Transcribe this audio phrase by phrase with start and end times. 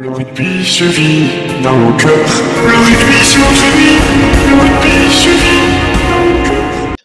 [0.00, 2.10] Le rugby se vit dans nos cœurs.
[2.66, 3.38] Le rugby se
[3.76, 3.98] vit,
[4.48, 6.96] le rugby se vit dans nos cœurs.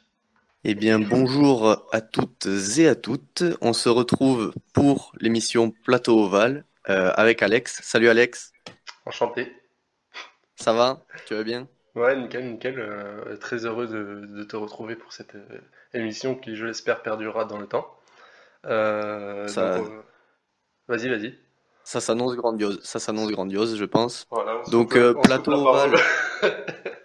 [0.64, 2.48] Eh bien, bonjour à toutes
[2.78, 3.44] et à toutes.
[3.62, 7.80] On se retrouve pour l'émission Plateau Oval euh, avec Alex.
[7.84, 8.52] Salut Alex,
[9.06, 9.52] Enchanté.
[10.56, 11.04] ça va?
[11.28, 11.68] Tu vas bien?
[11.96, 12.80] Ouais, nickel, nickel.
[12.80, 15.60] Euh, très heureux de, de te retrouver pour cette euh,
[15.94, 17.88] émission qui, je l'espère, perdurera dans le temps.
[18.66, 20.02] Euh, Ça- euh,
[20.88, 21.38] vas-y, vas-y.
[21.86, 22.80] Ça s'annonce grandiose.
[22.84, 24.26] Ça s'annonce grandiose, je pense.
[24.32, 25.72] Voilà, Donc, euh, plateau.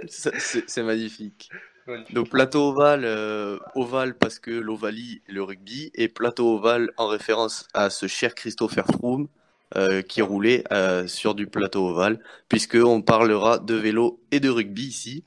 [0.08, 0.30] Ça,
[0.66, 1.50] C'est magnifique.
[1.86, 2.14] Magnifique.
[2.14, 7.68] Donc plateau ovale, euh, ovale parce que l'ovalie le rugby, et plateau ovale en référence
[7.74, 9.28] à ce cher Christopher Froome
[9.76, 14.48] euh, qui roulait euh, sur du plateau ovale, puisque on parlera de vélo et de
[14.48, 15.24] rugby ici.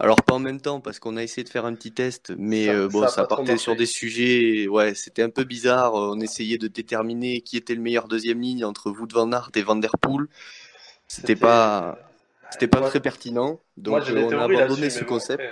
[0.00, 2.66] Alors pas en même temps parce qu'on a essayé de faire un petit test, mais
[2.66, 5.94] Ça- euh, bon, ça partait sur des sujets, ouais, c'était un peu bizarre.
[5.94, 9.62] On essayait de déterminer qui était le meilleur deuxième ligne entre Wout van Aert et
[9.62, 10.26] Van der Poel.
[11.08, 11.98] C'était pas,
[12.52, 15.42] c'était pas Moi- très pertinent, donc Moi, euh, on a abandonné ce bon, concept.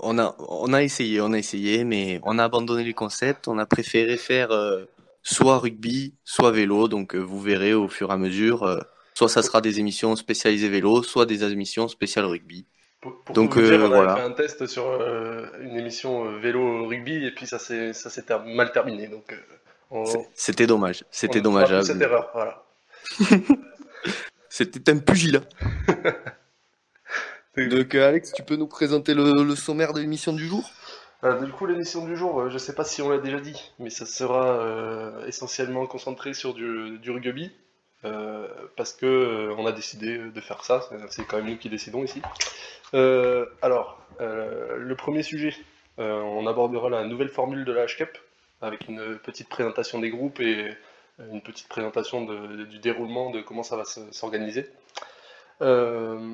[0.00, 3.46] On a, on a essayé, on a essayé, mais on a abandonné les concepts.
[3.46, 4.84] On a préféré faire euh,
[5.22, 6.88] soit rugby, soit vélo.
[6.88, 8.64] Donc euh, vous verrez au fur et à mesure.
[8.64, 8.80] euh,
[9.14, 12.66] soit ça sera des émissions spécialisées vélo, soit des émissions spéciales rugby.
[13.02, 14.16] Pour, pour Donc, tout vous dire, euh, on voilà.
[14.16, 18.08] fait un test sur euh, une émission euh, vélo rugby et puis ça s'est ça
[18.10, 19.08] s'est ter- mal terminé.
[19.08, 19.34] Donc,
[19.90, 21.84] on, C'était dommage, c'était ne dommageable.
[21.84, 22.30] cette erreur.
[22.32, 22.64] Voilà.
[24.48, 25.40] C'était un pugilat.
[27.56, 30.70] Donc euh, Alex, tu peux nous présenter le, le sommaire de l'émission du jour?
[31.44, 33.90] Du coup, l'émission du jour, euh, je sais pas si on l'a déjà dit, mais
[33.90, 37.52] ça sera euh, essentiellement concentré sur du, du rugby,
[38.76, 42.20] parce que on a décidé de faire ça, c'est quand même nous qui décidons ici.
[42.94, 45.54] Euh, alors, euh, le premier sujet,
[45.98, 48.16] euh, on abordera la nouvelle formule de la H-Cup,
[48.60, 50.74] avec une petite présentation des groupes et
[51.18, 54.66] une petite présentation du déroulement de comment ça va se- s'organiser.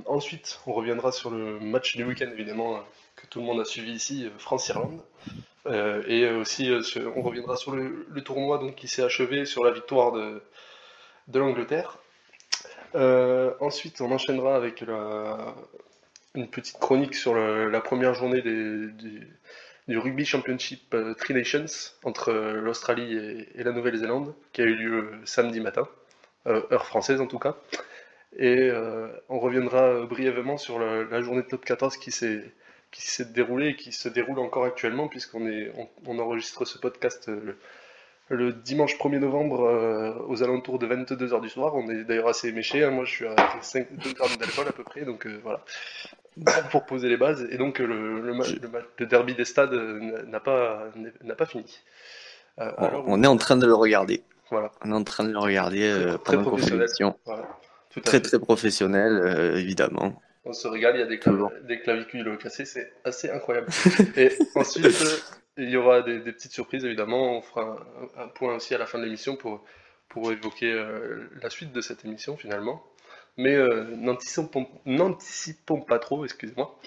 [0.06, 2.82] Ensuite, on reviendra sur le match du week-end, évidemment,
[3.16, 5.00] que tout le monde a suivi ici, France-Irlande.
[6.06, 6.70] Et aussi,
[7.16, 10.42] on reviendra sur le, le tournoi donc, qui s'est achevé sur la victoire de,
[11.28, 11.98] de l'Angleterre.
[13.60, 15.54] Ensuite, on enchaînera avec la-
[16.38, 19.26] une petite chronique sur la première journée du,
[19.96, 21.64] Rugby Championship euh, Tri Nations
[22.04, 25.88] entre euh, l'Australie et, la Nouvelle-Zélande, qui a eu lieu euh, samedi matin,
[26.46, 27.56] heure française en tout cas.
[28.38, 28.70] Et
[29.28, 32.52] on reviendra brièvement sur la, journée de top 14 qui s'est
[33.32, 35.72] déroulée et qui se déroule encore actuellement puisqu'on est
[36.06, 37.30] on, enregistre ce podcast
[38.28, 41.74] le, dimanche 1er novembre aux alentours de 22h du soir.
[41.74, 42.90] On est d'ailleurs assez éméché, hein.
[42.90, 45.62] moi je suis à 5 2 grammes d'alcool à peu près, donc voilà.
[46.70, 47.46] Pour poser les bases.
[47.50, 50.40] Et donc euh, le, le, ma- Je- le, ma- le derby des stades euh, n'a
[50.40, 50.84] pas,
[51.22, 51.80] n'a pas fini.
[52.60, 54.22] Euh, on, alors, on est en train de le regarder.
[54.50, 56.80] Voilà, On est en train de le regarder euh, Très- pendant professionnel.
[56.80, 57.18] l'émission.
[57.24, 57.46] voilà.
[57.90, 58.22] Tout à Très fait.
[58.22, 60.20] très professionnel, euh, évidemment.
[60.44, 63.66] On se régale, il y a des, clav- des clavicules cassées, c'est assez incroyable.
[64.16, 64.86] Et ensuite,
[65.58, 67.36] il y aura des, des petites surprises, évidemment.
[67.38, 67.76] On fera
[68.16, 69.62] un, un point aussi à la fin de l'émission pour,
[70.08, 70.82] pour évoquer
[71.42, 72.82] la suite de cette émission, finalement.
[73.38, 76.78] Mais euh, n'anticipons n'anticipons pas trop, excusez-moi.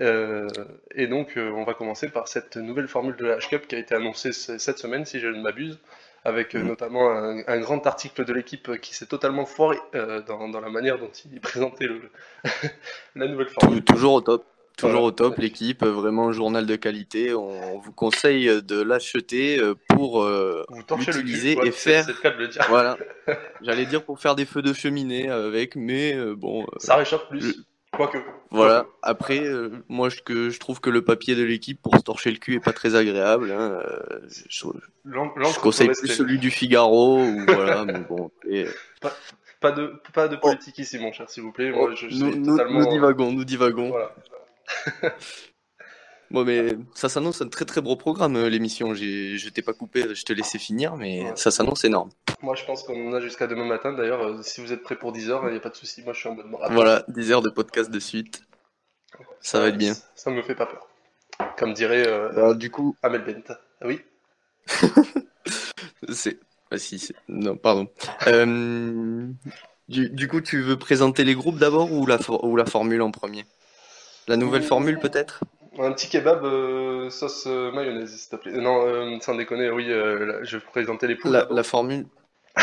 [0.00, 0.48] Euh,
[0.94, 3.78] et donc, euh, on va commencer par cette nouvelle formule de la H-Cup qui a
[3.78, 5.78] été annoncée ce- cette semaine, si je ne m'abuse,
[6.24, 6.66] avec euh, Mm.
[6.66, 10.70] notamment un, un grand article de l'équipe qui s'est totalement foiré euh, dans, dans la
[10.70, 12.10] manière dont il présentait le,
[13.16, 13.84] la nouvelle Tou- formule.
[13.84, 14.44] toujours au top.
[14.76, 15.06] Toujours Voilà.
[15.06, 17.32] au top, l'équipe, euh, vraiment journal de qualité.
[17.34, 20.64] On, on vous conseille de l'acheter euh, pour euh,
[20.98, 22.06] l'utiliser ouais, et faire-
[22.38, 22.62] le dire.
[22.68, 22.98] voilà.
[23.62, 27.26] J'allais dire pour faire des feux de cheminée avec, mais euh, bon, euh, Ça réchauffe
[27.30, 27.40] plus.
[27.40, 27.54] Le-
[27.92, 28.18] Quoique.
[28.50, 28.84] voilà.
[29.00, 32.30] Après, euh, moi, je, que, je trouve que le papier de l'équipe pour se torcher
[32.30, 33.50] le cul est pas très agréable.
[33.52, 33.80] hein.
[33.82, 34.20] Euh,
[34.50, 34.66] Je,
[35.06, 38.30] je conseille plus celui du Figaro ou voilà, mais bon.
[38.46, 38.66] et-
[39.60, 41.70] Pas de, pas de politique ici, mon cher, s'il vous plaît.
[41.70, 42.80] Moi, je, je nous, nous, totalement.
[42.80, 43.88] nous divagons, nous divagons.
[43.88, 44.14] Voilà.
[46.32, 48.94] Bon, mais ça s'annonce un très très beau programme, euh, l'émission.
[48.94, 51.32] Je t'ai pas coupé, je te laissais finir, mais Ouais.
[51.36, 52.10] ça s'annonce énorme.
[52.42, 53.92] Moi, je pense qu'on en a jusqu'à demain matin.
[53.92, 56.02] D'ailleurs, euh, si vous êtes prêts pour 10 heures, il n'y a pas de souci.
[56.02, 56.74] Moi, je suis en mode marathon.
[56.74, 58.42] Voilà, 10 heures de podcast de suite.
[59.40, 59.94] Ça va être bien.
[60.16, 60.88] Ça me fait pas peur.
[61.58, 63.54] Comme dirait euh, Alors, du coup, Amel Bent.
[63.80, 64.00] Ah Oui.
[66.08, 66.40] c'est.
[66.72, 67.88] Ah, si, c'est- non, pardon.
[68.26, 69.28] Euh,
[69.88, 73.02] du, du coup, tu veux présenter les groupes d'abord ou la, for- ou la formule
[73.02, 73.44] en premier?
[74.28, 75.40] La nouvelle formule peut-être?
[75.78, 78.52] Un petit kebab euh, sauce euh, mayonnaise, s'il te plaît.
[78.54, 81.46] Euh, Non, euh, sans déconner, oui, euh, là, je vais vous présenter les poules.
[81.50, 82.06] la, formule.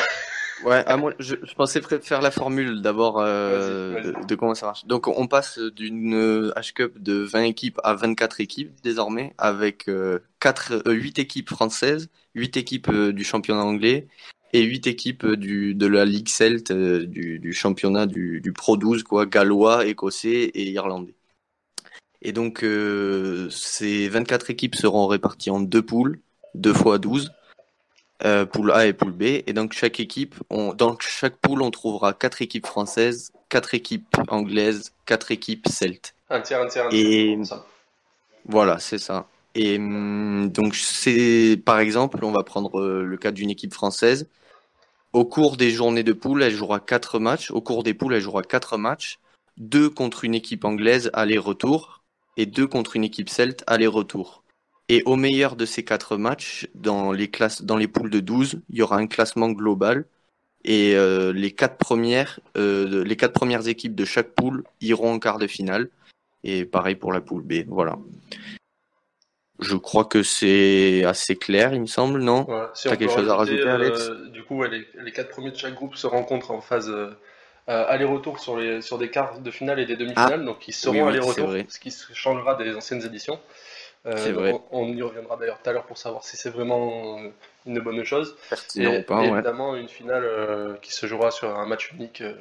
[0.64, 4.86] Ouais, ah, moi, je, je pensais faire la formule d'abord de, de comment ça marche.
[4.86, 10.84] Donc, on passe d'une H-Cup de 20 équipes à 24 équipes désormais, avec euh, 4,
[10.88, 14.08] euh, 8 équipes françaises, 8 équipes du championnat anglais
[14.54, 19.04] et 8 équipes du, de la Ligue Celt, du, du championnat du, du Pro 12,
[19.04, 21.16] quoi, gallois, écossais et irlandais.
[22.24, 26.20] Et donc, euh, ces 24 équipes seront réparties en deux poules,
[26.56, 27.34] deux fois 12,
[28.24, 29.24] euh, poule A et poule B.
[29.46, 34.08] Et donc, chaque équipe, on, dans chaque poule, on trouvera quatre équipes françaises, quatre équipes
[34.30, 36.16] anglaises, quatre équipes celtes.
[36.30, 37.46] Un tiers, un tiers, un Et- tiers.
[37.46, 37.66] ça.
[38.46, 39.28] Voilà, c'est ça.
[39.56, 44.30] Et hum, donc, c'est par exemple, on va prendre euh, le cas d'une équipe française.
[45.12, 47.52] Au cours des journées de poule, elle jouera quatre matchs.
[47.52, 49.20] Au cours des poules, elle jouera quatre matchs.
[49.58, 52.03] Deux contre une équipe anglaise aller-retour
[52.38, 54.44] et deux contre une équipe celte aller-retour.
[54.90, 58.62] Et au meilleur de ces quatre matchs, dans les classes, dans les poules de 12,
[58.70, 60.06] il y aura un classement global.
[60.66, 65.20] Et euh, les quatre premières, euh, les quatre premières équipes de chaque poule iront en
[65.20, 65.90] quart de finale.
[66.44, 67.66] Et pareil pour la poule B.
[67.68, 67.98] Voilà.
[69.60, 72.44] Je crois que c'est assez clair, il me semble, non?
[72.44, 72.72] Voilà.
[72.74, 74.10] Si T'as quelque chose à rajouter, rajouter, Alex?
[74.10, 76.90] euh, Du coup, ouais, les, les quatre premiers de chaque groupe se rencontrent en phase
[77.70, 80.94] euh, aller-retour sur, les, sur des quarts de finale et des demi-finales, donc ils seront
[80.94, 80.98] Ah.
[80.98, 83.40] Oui, oui, aller-retour, ce qui changera des anciennes éditions.
[84.06, 84.54] Euh, vrai.
[84.72, 87.30] On, on y reviendra d'ailleurs tout à l'heure pour savoir si c'est vraiment euh,
[87.66, 88.36] une bonne chose.
[88.46, 89.34] Et, Pertinent ou pas, et ouais.
[89.36, 92.34] évidemment, une finale euh, qui se jouera sur un match unique, euh,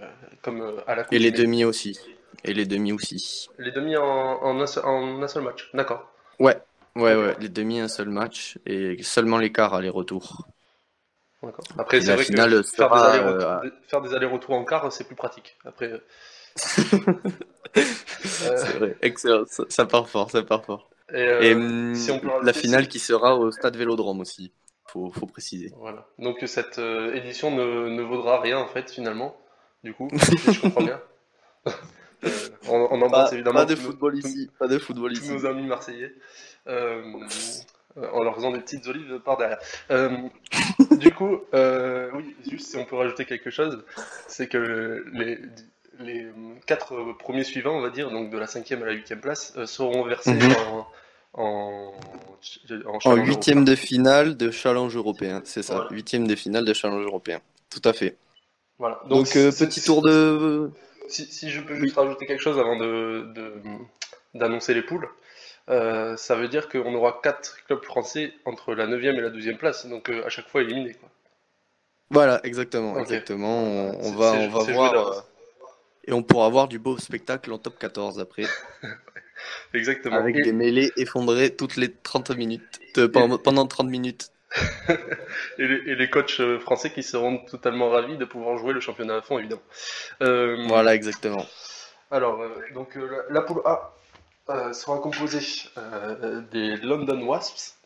[0.42, 1.96] comme à la Coupe Et les demi aussi.
[2.44, 3.48] Et les demi aussi.
[3.58, 6.10] Les demi en, en, un, seul, en un seul match, d'accord.
[6.40, 6.56] Ouais,
[6.96, 7.36] ouais, ouais.
[7.38, 8.58] Les demi, un seul match.
[8.66, 10.48] Et seulement l'écart aller-retour.
[11.78, 14.54] Après, c'est la vrai finale que faire des sera, allers-retours euh, des- faire des allers-retours
[14.54, 15.56] en quart, c'est plus pratique.
[15.64, 15.98] Après, euh,
[17.74, 18.96] C'est vrai.
[19.02, 19.44] Excellent.
[19.46, 20.90] Ça, ça part fort, ça part fort.
[21.12, 24.52] et, euh, Et hum, si on peut la finale qui sera au stade Vélodrome aussi.
[24.86, 25.72] Faut, faut préciser.
[25.78, 26.06] Voilà.
[26.18, 29.34] Donc cette euh, édition ne, ne vaudra rien en fait finalement,
[29.82, 30.08] du coup,
[30.44, 31.00] si je comprends bien.
[32.24, 32.28] Euh,
[32.68, 36.14] on, on embrasse évidemment tous nos- tous- Pas de football tous nos amis marseillais
[36.68, 37.26] euh, euh,
[37.96, 39.58] en leur faisant des petites olives par derrière.
[39.90, 40.10] Euh,
[40.92, 43.84] du coup, euh, oui, juste si on peut rajouter quelque chose,
[44.28, 45.38] c'est que les,
[46.00, 46.26] les
[46.66, 49.66] quatre premiers suivants, on va dire, donc de la cinquième à la huitième place, euh,
[49.66, 50.54] seront versés Mhm.
[51.34, 51.92] en,
[53.16, 55.74] huitième de finale de challenge européen, c'est ça.
[55.74, 55.90] Voilà.
[55.90, 57.40] Huitième de finale de challenge européen.
[57.70, 58.16] Tout à fait.
[58.78, 59.00] Voilà.
[59.08, 60.70] Donc, euh, petit tour de.
[61.08, 63.26] Si, si je peux juste rajouter quelque chose avant de-
[64.34, 65.08] d'annoncer les poules,
[65.68, 69.56] euh, ça veut dire qu'on aura quatre clubs français entre la 9e et la 12e
[69.56, 70.94] place, donc euh, à chaque fois éliminés.
[70.94, 71.08] Quoi.
[72.10, 73.62] Voilà, exactement, exactement.
[74.00, 74.94] On, va, on va voir.
[74.94, 75.20] euh,
[76.04, 78.44] et on pourra voir du beau spectacle en top 14 après,
[79.74, 80.16] Exactement.
[80.16, 82.80] avec Et, des mêlées effondrées toutes les 30 minutes,
[83.12, 84.30] pendant, pendant 30 minutes.
[85.58, 89.16] et les, et les coachs français qui seront totalement ravis de pouvoir jouer le championnat
[89.16, 89.62] à fond, évidemment.
[90.22, 91.46] Euh, Voilà, exactement.
[92.10, 92.42] Alors,
[92.74, 93.94] donc la, la poule A
[94.72, 95.40] sera composée
[95.78, 97.76] euh, des London Wasps,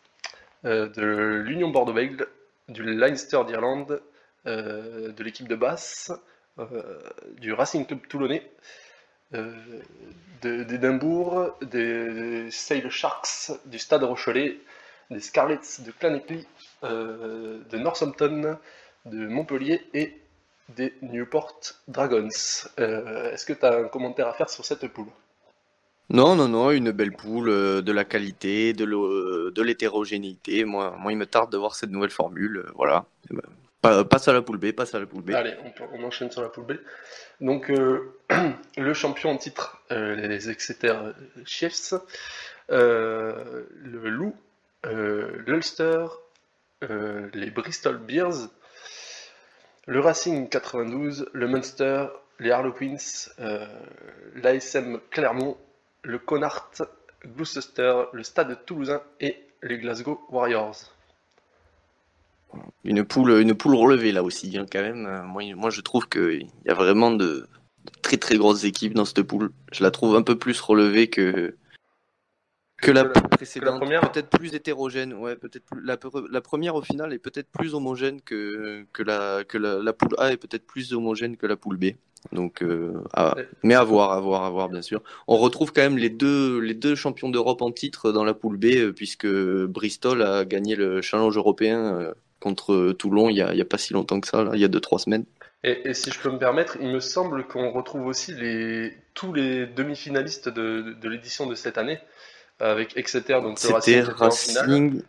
[0.64, 1.02] euh, de
[1.46, 2.28] l'Union Bordeaux-Bègles,
[2.68, 4.02] du Leinster d'Irlande,
[4.46, 6.12] euh, de l'équipe de Basse,
[6.58, 7.00] euh,
[7.38, 8.50] du Racing Club Toulonnais,
[9.34, 9.52] euh,
[10.42, 14.58] de- d'Édimbourg, des Sale Sharks, du Stade Rochelet,
[15.10, 16.44] des Scarlets de Claneckley,
[16.84, 18.58] euh, de Northampton,
[19.06, 20.20] de Montpellier et
[20.70, 22.28] des Newport Dragons.
[22.80, 25.08] Euh, Est-ce que tu as un commentaire à faire sur cette poule?
[26.08, 28.84] Non, non, non, une belle poule, euh, de la qualité, de
[29.50, 30.64] de l'hétérogénéité.
[30.64, 32.58] Moi, il me tarde de voir cette nouvelle formule.
[32.58, 33.06] euh, Voilà.
[33.30, 33.42] Eh ben,
[33.82, 35.30] pa- Passe à la poule B, passe à la poule B.
[35.30, 35.54] Allez,
[35.94, 36.72] on, enchaîne sur la poule B.
[37.40, 38.12] Donc, euh,
[38.76, 40.94] le champion en titre, euh, les Exeter
[41.44, 41.94] Chiefs,
[42.70, 44.34] euh, le Loup,
[44.86, 46.06] euh, l'Ulster,
[46.84, 48.48] euh, les Bristol Bears,
[49.88, 52.06] le Racing 92, le Munster,
[52.38, 52.96] les Harlequins,
[53.40, 53.66] euh,
[54.36, 55.56] l'ASM Clermont,
[56.06, 56.84] le Connacht,
[57.36, 60.92] Gloucester, le Stade Toulousain et les Glasgow Warriors.
[62.84, 63.32] Une poule,
[63.74, 65.06] relevée là aussi, hein, quand même.
[65.06, 68.94] Euh, Moi, moi, je trouve qu'il y a vraiment de, de très très grosses équipes
[68.94, 69.50] dans cette poule.
[69.72, 71.56] Je la trouve un peu plus relevée que
[72.78, 73.80] que la Que la- poule précédente.
[73.80, 75.14] première Peut-être plus hétérogène.
[75.14, 75.96] Ouais, peut-être la,
[76.30, 80.14] la première au final est peut-être plus homogène que que la que la, la poule
[80.18, 81.86] A est peut-être plus homogène que la poule B.
[82.32, 85.00] Donc, euh, à- mais à voir, à voir, à voir, bien sûr.
[85.28, 88.56] On retrouve quand même les deux, les deux champions d'Europe en titre dans la poule
[88.56, 93.64] B, euh, puisque Bristol a gagné le challenge européen euh, contre Toulon il y a,
[93.64, 95.24] pas si longtemps que ça, là, il y a deux, trois semaines.
[95.62, 99.32] Et, et si je peux me permettre, il me semble qu'on retrouve aussi les, tous
[99.32, 101.98] les demi-finalistes de, de, de l'édition de cette année,
[102.60, 105.02] avec Exeter, donc C'était Racing,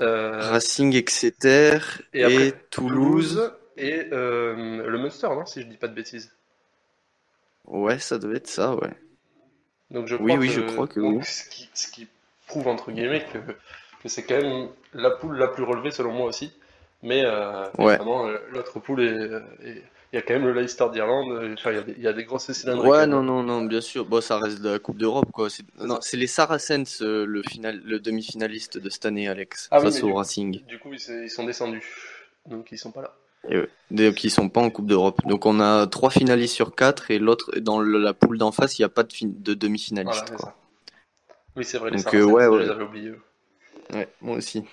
[0.00, 1.78] euh, Racing Exeter
[2.12, 3.38] Et après, Toulouse.
[3.38, 6.32] Toulouse et euh, le Munster, non, si je dis pas de bêtises.
[7.66, 8.94] Ouais, ça devait être ça, ouais.
[9.90, 11.24] Donc je Oui, crois oui, que, je crois que donc, oui.
[11.24, 12.08] Ce qui, ce qui
[12.46, 13.38] prouve entre guillemets que,
[14.02, 16.52] que c'est quand même la poule la plus relevée selon moi aussi,
[17.02, 17.98] Mais euh, Ouais.
[18.00, 19.84] euh, l'autre poule, est- est-
[20.16, 21.30] il y a quand même le Leicester d'Irlande.
[21.30, 22.84] euh, Enfin, il y a des, il y a des grosses cylindres.
[22.86, 24.06] Ouais, non, non, non, bien sûr.
[24.06, 25.50] Bon, ça reste de la Coupe d'Europe, quoi.
[25.50, 29.78] C'est non, c'est les Saracens, euh, le final, le demi-finaliste de cette année, Alex, Ah
[29.78, 30.64] oui, face mais au du- Racing.
[30.66, 31.84] Du coup, ils, sont descendus.
[32.46, 33.14] Donc, ils sont pas là.
[33.50, 33.68] Et ouais.
[33.90, 35.20] Donc, ils sont pas en Coupe d'Europe.
[35.26, 38.82] Donc, on a trois finalistes sur quatre et l'autre, dans la poule d'en face, il
[38.82, 40.56] n'y a pas de, fin- de demi-finaliste, Voilà, quoi.
[41.56, 43.12] Oui, c'est vrai, les Donc, Saracens, euh, ouais, je les avais oubliés.
[43.92, 44.64] Ouais, moi aussi.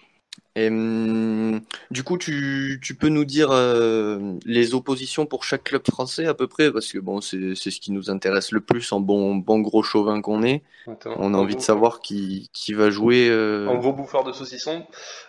[0.56, 5.82] Et, hum, du coup, tu, tu peux nous dire euh, les oppositions pour chaque club
[5.90, 9.00] français à peu près, parce que bon, c'est ce qui nous intéresse le plus en
[9.00, 10.62] bon, bon gros chauvin qu'on est.
[10.86, 13.30] On a En envie de savoir qui, qui va jouer.
[13.30, 14.86] euh, En gros bouffeur de saucisson.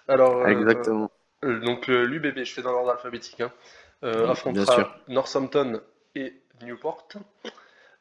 [0.09, 1.11] Alors, euh, Exactement.
[1.45, 3.53] euh, donc l'UBB, je fais dans l'ordre alphabétique, hein,
[4.03, 4.95] affrontera.
[5.09, 5.81] Northampton
[6.15, 7.09] et Newport.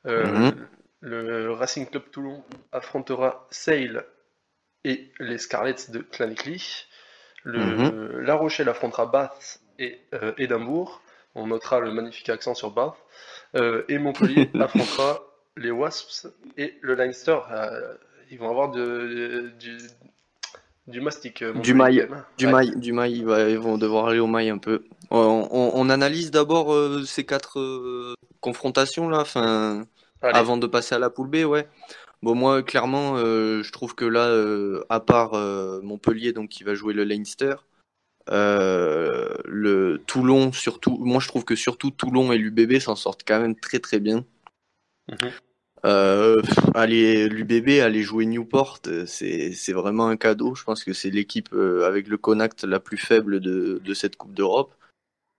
[0.06, 0.68] Mhm.
[1.02, 4.06] Le Racing Club Toulon affrontera Sale
[4.86, 6.58] et les Scarlets de Clannickley.
[7.44, 8.20] Le, Mhm.
[8.22, 11.02] La Rochelle affrontera Bath et euh, Édimbourg.
[11.36, 12.94] On notera le magnifique accent sur Bath.
[13.56, 15.20] Euh, et Montpellier affrontera
[15.58, 17.38] les Wasps et le Leinster.
[17.52, 17.96] Euh,
[18.32, 19.78] ils vont avoir de, du,
[20.88, 21.42] du mastic.
[21.42, 22.08] euh, Du mail.
[22.38, 22.52] Du Ouais.
[22.54, 24.84] mail, du mail, ils, vont devoir aller au mail un peu.
[25.12, 26.74] On, on- on analyse d'abord
[27.06, 29.24] ces quatre confrontations là,
[30.22, 31.68] avant de passer à la poule B, ouais.
[32.24, 36.64] Bon, moi, clairement, euh, je trouve que là, euh, à part euh, Montpellier, donc qui
[36.64, 37.56] va jouer le Leinster,
[38.30, 43.58] le Toulon, surtout, moi je trouve que surtout Toulon et l'UBB s'en sortent quand même
[43.60, 44.24] très très bien.
[45.84, 50.56] Pff, aller l'UBB, aller jouer Newport, c'est c'est vraiment un cadeau.
[50.56, 54.34] Je pense que c'est l'équipe avec le Connacht la plus faible de, de cette Coupe
[54.34, 54.74] d'Europe.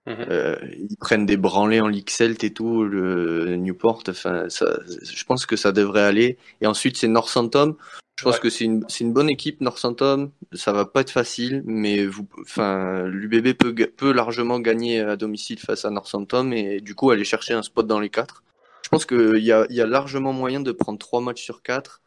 [0.07, 0.25] Mhm.
[0.29, 4.03] Euh, ils prennent des branlés en Ligue Celt et tout, le Newport.
[4.07, 6.37] Enfin, ça, je pense que ça devrait aller.
[6.61, 7.75] Et ensuite, c'est Northampton.
[8.17, 8.39] Je pense Ouais.
[8.41, 10.31] que c'est une, c'est une bonne équipe, Northampton.
[10.53, 15.59] Ça va pas être facile, mais vous, enfin, l'UBB peut, peut largement gagner à domicile
[15.59, 18.43] face à Northampton et du coup aller chercher un spot dans les quatre.
[18.83, 22.01] Je pense qu'il y a, y a largement moyen de prendre trois matchs sur quatre.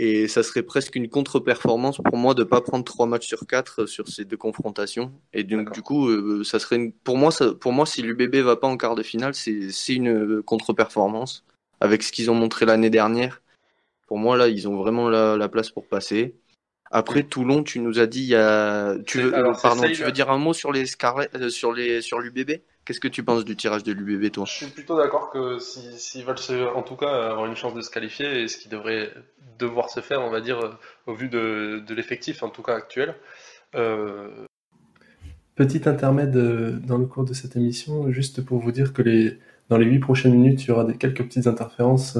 [0.00, 3.86] Et ça serait presque une contre-performance pour moi de pas prendre trois matchs sur quatre
[3.86, 5.12] sur ces deux confrontations.
[5.32, 6.92] Et donc du coup, euh, ça serait une...
[6.92, 7.52] pour moi, ça...
[7.52, 11.44] pour moi, si l'UBB va pas en quart de finale, c'est une euh, contre-performance
[11.80, 13.42] avec ce qu'ils ont montré l'année dernière.
[14.06, 16.36] Pour moi, là, ils ont vraiment la, la place pour passer.
[16.92, 20.04] Après Toulon, tu nous as dit, il y a, tu veux, alors, euh, pardon, tu
[20.04, 23.22] veux dire un mot sur les Scarlet, euh, sur les, sur l'UBB Qu'est-ce que tu
[23.22, 24.46] penses du tirage de l'UBB, toi?
[24.46, 27.74] Je suis plutôt d'accord que si- s'ils veulent se- en tout cas avoir une chance
[27.74, 29.12] de se qualifier, et ce qui devrait
[29.58, 30.70] devoir se faire, on va dire, euh,
[31.06, 33.14] au vu de, l'effectif en tout cas actuel,
[33.74, 34.28] euh,
[35.54, 39.38] Petit intermède euh, dans le cours de cette émission, juste pour vous dire que les,
[39.68, 42.16] dans les huit prochaines minutes, il y aura des, quelques petites interférences.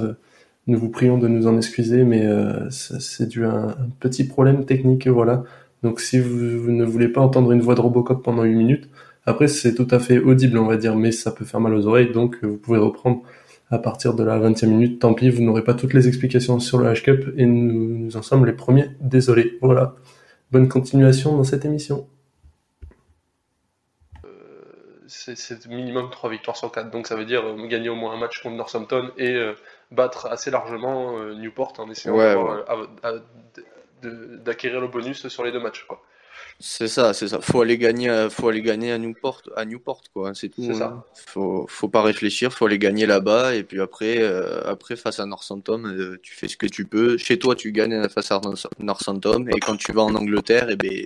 [0.66, 2.26] Nous vous prions de nous en excuser, mais
[2.70, 5.44] c'est dû à un, petit problème technique, voilà.
[5.84, 8.88] Donc si vous, vous ne voulez pas entendre une voix de Robocop pendant 8 minutes,
[9.24, 11.86] après c'est tout à fait audible, on va dire, mais ça peut faire mal aux
[11.86, 13.22] oreilles, donc vous pouvez reprendre
[13.70, 15.00] à partir de la 20e minute.
[15.00, 18.22] Tant pis, vous n'aurez pas toutes les explications sur le H-Cup et nous, nous en
[18.22, 18.90] sommes les premiers.
[19.00, 19.58] Désolé.
[19.60, 19.94] Voilà.
[20.50, 22.08] Bonne continuation dans cette émission.
[25.08, 26.90] c'est c'est minimum 3 victoires sur 4.
[26.90, 29.54] Donc ça veut dire euh, gagner au moins un match contre Northampton et euh,
[29.90, 33.18] battre assez largement euh, Newport en essayant Ouais, euh,
[34.44, 35.84] d'acquérir le bonus sur les deux matchs.
[35.84, 36.00] Quoi.
[36.60, 37.40] C'est ça, c'est ça.
[37.40, 40.34] Faut aller gagner, à- faut aller gagner à Newport, à Newport, quoi.
[40.34, 40.64] C'est tout.
[40.66, 40.86] C'est ça.
[40.86, 41.04] hein.
[41.14, 45.26] Faut, faut pas réfléchir, faut aller gagner là-bas et puis après, euh, après face à
[45.26, 47.16] Northampton, euh, tu fais ce que tu peux.
[47.16, 50.76] Chez toi, tu gagnes face à North- Northampton et quand tu vas en Angleterre, eh
[50.76, 51.04] ben,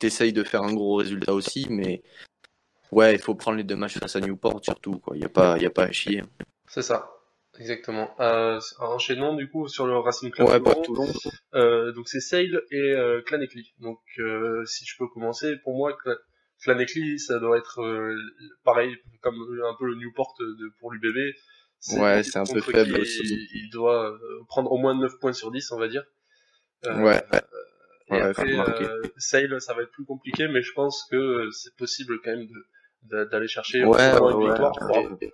[0.00, 2.02] t'essayes de faire un gros résultat aussi, mais
[2.90, 5.16] ouais, il faut prendre les deux matchs face à Newport surtout, quoi.
[5.16, 6.24] Y a pas, y a pas à chier.
[6.66, 7.08] C'est ça.
[7.58, 8.14] Exactement.
[8.20, 10.74] Euh, enchaînons du coup sur le Racing Club Ouais, Toulon.
[10.74, 11.06] pas Toulon.
[11.54, 13.64] Euh, donc c'est Sale et euh, Claneckley.
[13.80, 16.18] Donc euh, si je peux commencer, pour moi Cla-
[16.62, 18.16] Claneckley ça doit être euh,
[18.64, 19.34] pareil comme
[19.64, 21.16] un peu le Newport de, pour l'UBB.
[21.98, 23.48] Ouais, c'est un peu faible aussi.
[23.54, 26.04] Il doit euh, prendre au moins 9 points sur 10 on va dire.
[26.86, 27.42] Euh, Ouais, ouais.
[28.10, 31.74] Et Ouais, après euh, Sale ça va être plus compliqué mais je pense que c'est
[31.76, 32.46] possible quand même
[33.02, 34.72] d'aller chercher Ouais, moins une ouais, victoire.
[34.90, 35.30] ouais.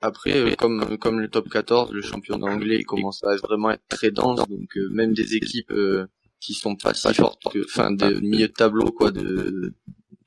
[0.00, 4.10] Après, euh, comme, comme le top 14, le championnat anglais commence à vraiment être très
[4.10, 6.06] dense, donc euh, même des équipes euh,
[6.40, 9.74] qui sont pas si fortes que, enfin, de milieu de tableau quoi, de,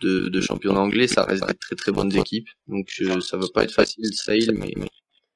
[0.02, 2.48] de, de championnat anglais, ça reste des très très bonnes équipes.
[2.68, 4.74] Donc euh, ça va pas être facile, Sale, mais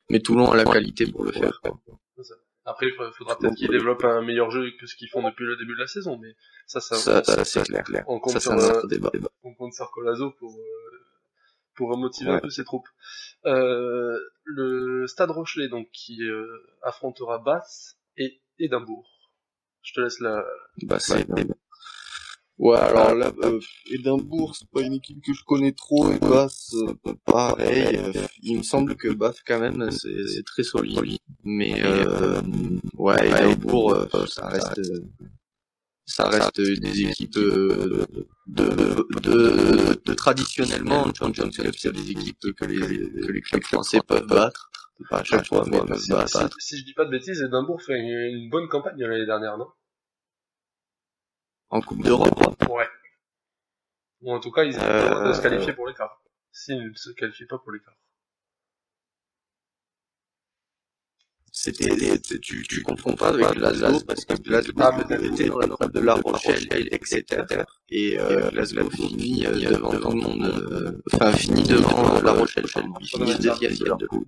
[0.10, 1.60] mais Toulon a la qualité pour le faire.
[1.62, 1.80] quoi.
[2.66, 5.58] Après il faudra peut-être qu'ils développent un meilleur jeu que ce qu'ils font depuis le
[5.58, 6.34] début de la saison mais
[6.66, 8.04] ça ça, Ça, ça c'est clair.
[8.08, 9.12] on compte Ça, sur un euh, débat.
[9.44, 11.00] on compte sur Colazo pour, euh,
[11.75, 12.88] pour remotiver un peu ses troupes.
[13.46, 16.48] Euh, le Stade Rochelet, donc, qui euh,
[16.82, 19.10] affrontera Bath et Édimbourg.
[19.82, 20.44] Je te laisse la...
[20.84, 21.26] Bah, c'est
[22.60, 26.54] Ouais, alors là, euh, Édimbourg, c'est pas une équipe que je connais trop, et Bath,
[26.74, 31.18] euh, pareil, euh, il me semble que Bath, quand même, c'est c'est très solide.
[31.44, 32.42] Mais, euh,
[32.96, 34.80] ouais, Édimbourg, ça reste,
[36.06, 38.06] ça reste des équipes euh,
[38.48, 43.64] de, de, de, traditionnellement, en Champions Cup, c'est des équipes que les, que les clubs
[43.64, 44.70] français peuvent battre.
[45.10, 46.50] Pas à chaque fois, mais peuvent Si, battre.
[46.60, 49.68] si- si je dis pas de bêtises, Edimbourg fait une, bonne campagne l'année dernière, non?
[51.70, 52.88] En Coupe d'Europe, Ouais.
[54.22, 56.22] Ou en tout cas, ils étaient Euh, de se qualifier pour l'écart.
[56.52, 57.96] S'ils ne se qualifient pas pour l'écart.
[61.55, 66.00] C'était, tu, tu confonds pas avec Glasgow, parce que Glasgow Ah, était dans la de
[66.00, 67.24] La Rochelle, etc.
[67.89, 72.31] Et, euh, Glasgow finit euh, devant tout le monde, euh, enfin, finit devant euh, La
[72.31, 72.65] Rochelle.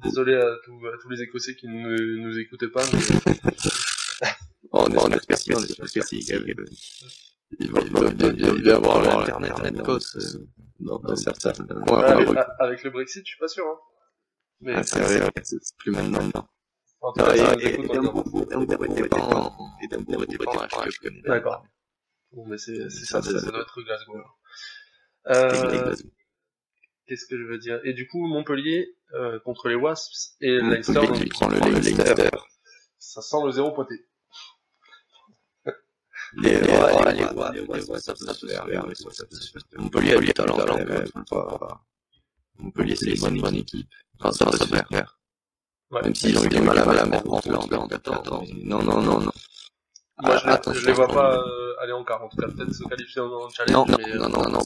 [0.04, 2.84] Désolé à, tous- à tous les Écossais qui ne nous écoutaient pas,
[4.72, 6.20] Oh, on espère si, on espère si.
[7.60, 10.46] Il va, il va bien, bien, bien avoir l'internet cosse, euh,
[10.80, 12.04] dans, dans certains coins.
[12.04, 13.64] avec, Ouais, avec le Brexit, je suis pas sûr.
[13.66, 13.78] Hein.
[14.62, 16.30] Mais Ah, c'est vrai, c'est c'est plus maintenant.
[17.08, 17.56] En tout cas.
[21.26, 21.66] D'accord.
[22.32, 24.16] Bon, mais c'est ça, ça, ça doit être Glasgow.
[24.16, 24.40] alors.
[25.26, 26.10] C'était Euh, Glasgow.
[27.08, 27.80] Qu'est-ce que je veux dire?
[27.84, 32.30] Et du coup, Montpellier euh, contre les Wasps et Leinster, Montpellier qui prend le Leinster.
[32.98, 33.96] ça sent le zéro pointé.
[36.38, 38.66] Les, ouais, ça se se faire.
[39.78, 41.86] Montpellier a du talent, quand même, faut pas- pas-
[42.58, 43.88] Montpellier, c'est une bonne, bonne équipe.
[44.20, 44.88] Enfin, ça va se faire.
[45.92, 46.02] Ouais.
[46.02, 47.88] Même s'ils ont eu du mal à la mettre en place, en.
[48.64, 49.32] Non, non, non, non.
[50.22, 50.82] Moi, je, Ah, les- attention.
[50.82, 52.24] je les vois pas euh, aller en quart.
[52.24, 53.74] En tout cas, peut-être se qualifier en, en challenge.
[53.74, 54.60] Non, non, euh, non, non, non,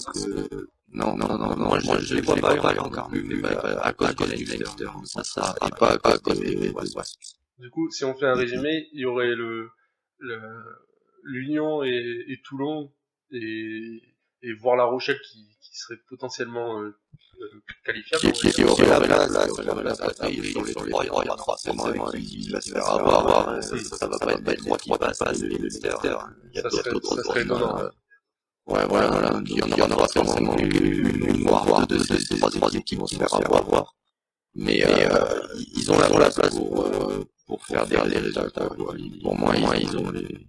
[0.91, 3.79] non, non, non, non, moi, je, je les vois pas aller encore, mais pas- pas-
[3.81, 4.89] à cause du Leinster.
[5.05, 6.71] Ça, ça, et pas à cause des.
[7.57, 9.69] Du coup, si on fait un résumé, il y aurait le
[10.19, 10.63] le-
[11.23, 12.91] l'Union et, et Toulon
[13.31, 14.01] et,
[14.41, 15.45] et voir La Rochelle qui,
[15.79, 16.95] qui serait potentiellement euh,
[17.41, 18.31] euh, qualifiable.
[18.33, 19.25] qui, aurait la
[20.43, 23.61] sur les trois, il y aura forcément avec qui il va se faire avoir, euh,
[23.61, 26.63] ça, ça va pas être les trois qui passent, et le Leinster, il y a
[26.63, 27.89] Ça serait- d'autres, ça d'autres, serait d'autres, étonnant, euh,
[28.67, 32.51] Ouais, voilà, voilà, il y en, il y en aura forcément une, voire deux trois,
[32.67, 33.95] équipes qui vont se faire avoir.
[34.53, 38.95] Mais, euh, ils ont la, la place pour, euh, pour faire des, résultats, quoi.
[39.23, 40.48] Pour moi, ils ont les,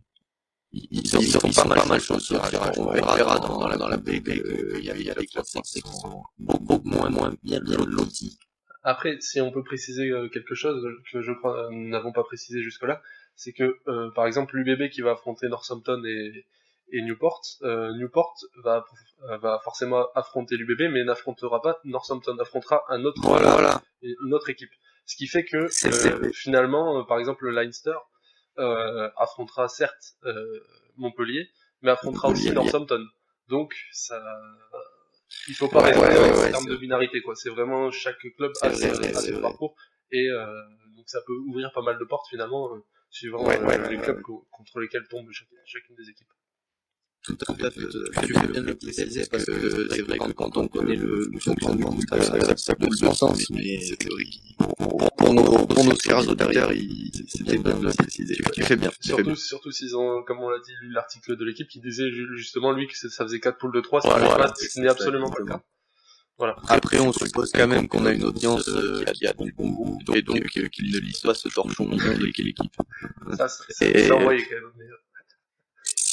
[0.72, 2.78] ils, ils ont, ils ont pas mal, pas mal de choses sur tirage.
[2.78, 5.26] On verra dans, dans la, dans la BG qu'il y a, il y a des
[5.26, 8.38] qui sont beaucoup, beaucoup moins, moins bien, bien lotis.
[8.82, 12.22] Après, si on peut préciser euh, quelque chose que je crois euh, nous n'avons pas
[12.22, 13.02] précisé jusque-là,
[13.34, 16.46] c'est que euh, par exemple l'UBB qui va affronter Northampton et,
[16.92, 18.84] et Newport, euh, Newport va
[19.42, 23.82] va forcément affronter l'UBB, mais n'affrontera pas Northampton, affrontera un autre Voilà, voilà.
[24.02, 24.70] une autre équipe.
[25.10, 27.96] Ce qui fait que euh, finalement, euh, par exemple, le Leinster
[29.16, 30.60] affrontera certes euh,
[30.96, 31.48] Montpellier,
[31.82, 32.50] mais affrontera aussi.
[32.52, 33.04] Northampton.
[33.48, 34.20] Donc ça,
[35.46, 37.34] il faut pas Ouais, rester ouais, en ouais, termes de binarité quoi.
[37.34, 39.40] C'est vraiment chaque club a ses, vrai, a c'est ses vrai.
[39.40, 39.74] parcours
[40.12, 40.62] et euh,
[40.96, 44.46] donc ça peut ouvrir pas mal de portes finalement euh, suivant euh, les clubs co-
[44.50, 45.28] contre lesquels tombe
[45.66, 46.28] chacune des équipes.
[47.38, 48.26] Tout à fait, tout à fait.
[48.26, 51.28] Tu fais bien de le préciser parce que c'est vrai que quand on connaît le,
[51.32, 51.96] le fonctionnement
[52.56, 56.72] ça, peut de sens, mais c'est vrai que pour, pour nos, pour nos chers auditeurs,
[56.72, 58.34] il- c'était bien de le préciser.
[58.36, 59.34] Tu, tu fais bien, tu fais Surtout, bien.
[59.36, 62.72] surtout s'ils ont, comme on l'a dit, lu l'article de l'équipe qui disait ju- justement
[62.72, 65.46] lui que ça faisait 4 poules de 3, Voilà, voilà, ce n'est absolument pas le
[65.46, 65.62] cas.
[66.38, 66.56] Voilà.
[66.68, 69.98] Après, on suppose quand même qu'on a une audience euh, qui a du bon goût,
[70.14, 72.72] et donc euh, qu'ils ne lisent pas ce torchon de quelle équipe.
[73.36, 74.88] Ça, c'est Et- c'est envoyé quand même.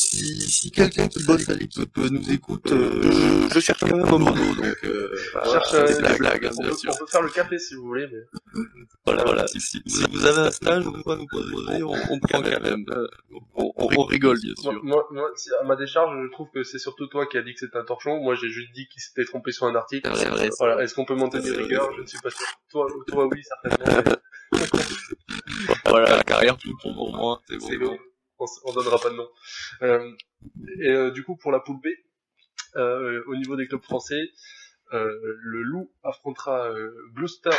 [0.10, 4.06] Si, si quelqu'un qui bosse à l'équipe nous écoute, euh, je, je cherche quand même
[4.06, 6.91] un boulot, donc euh, Je cherche, voilà, hein, on, bien peut, sûr.
[6.93, 8.63] on peut faire le café si vous voulez, mais
[9.06, 9.48] Voilà, voilà.
[9.48, 12.62] Si, si, si vous avez un stage ou quoi nous proposer, on, on prend quand
[12.62, 12.86] même.
[12.89, 13.08] euh,
[13.56, 14.82] On, rigole, bien sûr.
[14.82, 15.06] moi,
[15.60, 17.84] à ma décharge, je trouve que c'est surtout toi qui as dit que c'était un
[17.84, 18.17] torchon.
[18.22, 20.10] Moi, j'ai juste dit qu'il s'était trompé sur un article.
[20.15, 20.82] C'est vrai, Voilà.
[20.84, 21.91] Est-ce qu'on peut monter des rigueurs?
[21.98, 22.48] Je ne suis pas sûr.
[22.72, 24.04] Toi, toi oui, certainement.
[24.54, 24.60] mais
[25.86, 27.98] Voilà, la carrière tout pour moi, c'est c'est bon.
[28.39, 29.30] On, donnera pas de nom.
[29.82, 30.12] Euh,
[30.80, 31.88] et euh, du coup, pour la poule B,
[32.76, 34.32] euh, au niveau des clubs français,
[34.91, 36.71] le Loup affrontera
[37.13, 37.56] Gloucester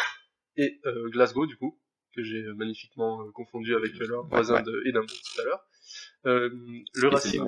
[0.56, 1.78] et Glasgow, du coup,
[2.14, 4.62] que j'ai magnifiquement confondu avec leur voisin ouais.
[4.62, 5.66] de Édimbourg tout à l'heure.
[6.24, 7.44] Le Racing,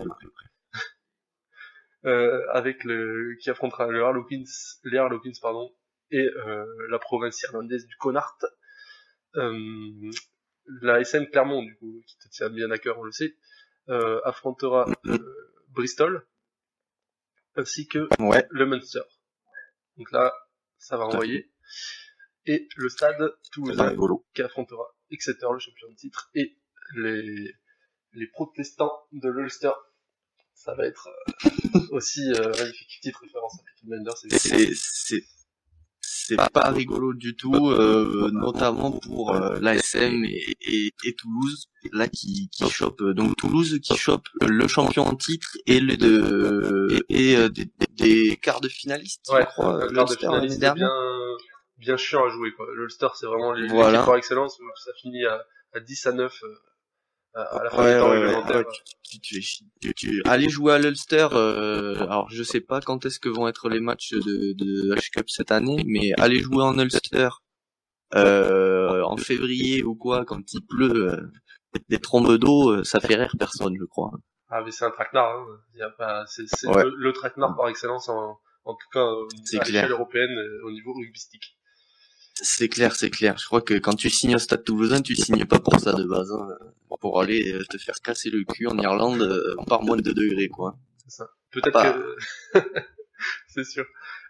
[2.04, 4.44] avec le qui affrontera le Harlequins,
[4.84, 5.72] les Harlequins pardon,
[6.10, 6.28] et
[6.90, 8.44] la province irlandaise du Connacht.
[10.82, 13.36] La SM Clermont, du coup, qui te tient bien à cœur, on le sait,
[13.88, 15.18] euh, affrontera euh,
[15.68, 16.26] Bristol,
[17.56, 18.46] ainsi que Ouais.
[18.50, 19.02] le Munster.
[19.96, 20.32] Donc là,
[20.78, 21.50] ça va envoyer.
[22.46, 23.94] Et le stade toulousain
[24.34, 26.56] qui affrontera Exeter, le champion de titre, et
[26.96, 27.54] les,
[28.12, 29.72] les protestants de l'Ulster.
[30.54, 34.14] Ça va être, euh, aussi euh, magnifique petite référence à évidemment.
[34.16, 35.24] C'est
[36.36, 42.08] c'est pas rigolo du tout, euh, notamment pour euh, l'ASM et, et, et Toulouse, là
[42.08, 47.04] qui qui chope euh, donc Toulouse qui chope le champion en titre et le de
[47.08, 50.76] et euh, des, des quarts de finalistes, Ouais, je crois, quart de finaliste bien,
[51.78, 52.66] bien chiant à jouer, quoi.
[52.74, 54.04] L'Ulster, c'est vraiment l'équipe Voilà.
[54.04, 55.42] par excellence où ça finit à,
[55.74, 56.46] à 10 à 9 euh,
[57.34, 58.56] à à la fin Ouais, du temps ouais, ouais, réglementaire.
[58.56, 58.64] ouais,
[59.02, 61.28] tu, tu, tu, tu- tu- allez jouer à l'Ulster.
[61.32, 65.10] Euh, alors je sais pas quand est-ce que vont être les matchs de, de H
[65.10, 67.28] Cup cette année, mais allez jouer en Ulster
[68.14, 71.30] euh, en février ou quoi quand il pleut, euh,
[71.88, 74.10] des trombes d'eau, euh, ça fait rire personne, je crois.
[74.48, 75.46] Ah, mais c'est un traquenard, hein.
[75.74, 79.06] Il y a pas, c'est, le, le traquenard par excellence en, en tout cas,
[79.60, 81.56] à l'échelle européenne, euh, au niveau rugbystique.
[82.42, 83.36] C'est clair, c'est clair.
[83.38, 86.04] Je crois que quand tu signes au Stade Toulousain, tu signes pas pour ça de
[86.04, 86.48] base, hein,
[87.00, 90.14] pour aller euh, te faire casser le cul en Irlande euh, par moins de 2
[90.14, 90.76] degrés, quoi.
[90.98, 91.30] C'est ça.
[91.50, 92.16] Peut-être que,
[93.48, 93.84] c'est sûr.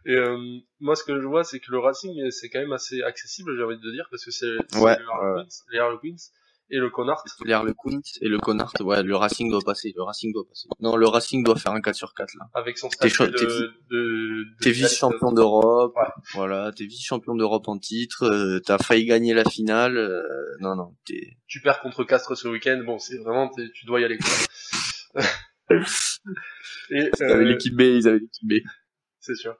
[0.07, 0.37] Et, euh,
[0.81, 3.63] moi, ce que je vois, c'est que le Racing, c'est quand même assez accessible, j'ai
[3.63, 4.97] envie de dire, parce que c'est, Ouais,
[5.71, 6.17] les Harlequins
[6.71, 7.23] et le Connard.
[7.45, 10.69] Les Harlequins et le Connard, ouais, le Racing doit passer, le Racing doit passer.
[10.81, 12.47] Non, le Racing doit faire un 4 sur 4 là.
[12.55, 16.09] avec son statut de, t'es de, de, T'es vice-champion d'Europe, Ouais.
[16.35, 20.23] voilà, t'es vice-champion d'Europe en titre, euh, t'as failli gagner la finale, euh,
[20.61, 21.37] non, non, t'es...
[21.47, 25.23] tu perds contre Castres ce week-end, bon, c'est vraiment, tu dois y aller, quoi.
[25.71, 25.77] et,
[26.91, 28.55] Ils avaient euh, l'équipe B, ils avaient l'équipe B.
[29.21, 29.55] c'est sûr.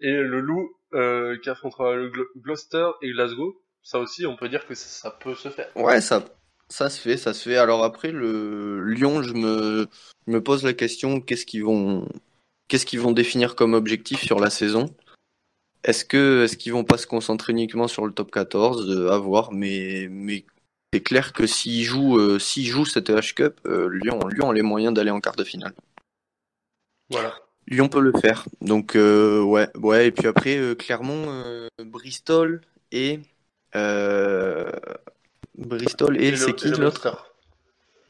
[0.00, 4.48] Et le Loup, euh, qui affrontera le Glo- Gloucester et Glasgow, ça aussi, on peut
[4.48, 5.70] dire que ça, ça peut se faire.
[5.76, 6.24] Ouais, ça,
[6.68, 7.56] ça se fait, ça se fait.
[7.56, 9.86] Alors après, le Lyon, je me,
[10.26, 12.08] je me pose la question, qu'est-ce qu'ils vont,
[12.68, 14.94] qu'est-ce qu'ils vont définir comme objectif sur la saison?
[15.82, 18.88] Est-ce que, est-ce qu'ils vont pas se concentrer uniquement sur le top 14?
[18.90, 20.44] Euh, à voir, mais, mais
[20.92, 24.54] c'est clair que s'ils jouent, euh, s'ils jouent cette H Cup, euh, Lyon, Lyon a
[24.54, 25.72] les moyens d'aller en quart de finale.
[27.08, 27.34] Voilà.
[27.66, 28.46] Lyon peut le faire.
[28.60, 30.06] Donc ouais, ouais.
[30.06, 33.20] Et puis après Clermont, Bristol et
[35.56, 37.12] Bristol et, le- c'est qui l'autre Munster.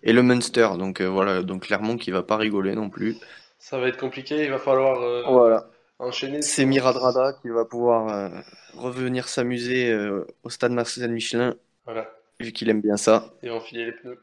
[0.03, 0.69] Et le Munster.
[0.79, 3.17] Donc euh, voilà, donc Clermont qui va pas rigoler non plus.
[3.59, 5.69] Ça va être compliqué, il va falloir euh, Voilà.
[5.99, 6.41] enchaîner.
[6.43, 8.29] C'est Miradrada qui va pouvoir euh,
[8.75, 12.11] revenir s'amuser euh, au stade Marcel Michelin Voilà.
[12.41, 13.35] vu qu'il aime bien ça.
[13.43, 14.19] Et enfiler les pneus.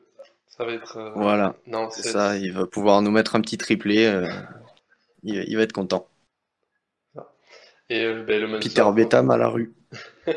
[0.48, 0.98] Ça va être.
[0.98, 2.36] euh, Voilà, Non, c'est ça.
[2.38, 4.06] Il va pouvoir nous mettre un petit triplé.
[4.08, 4.28] euh,
[5.22, 6.08] il, il va être content.
[7.90, 8.60] Et euh, ben, le.
[8.60, 9.74] Peter Betham à la rue.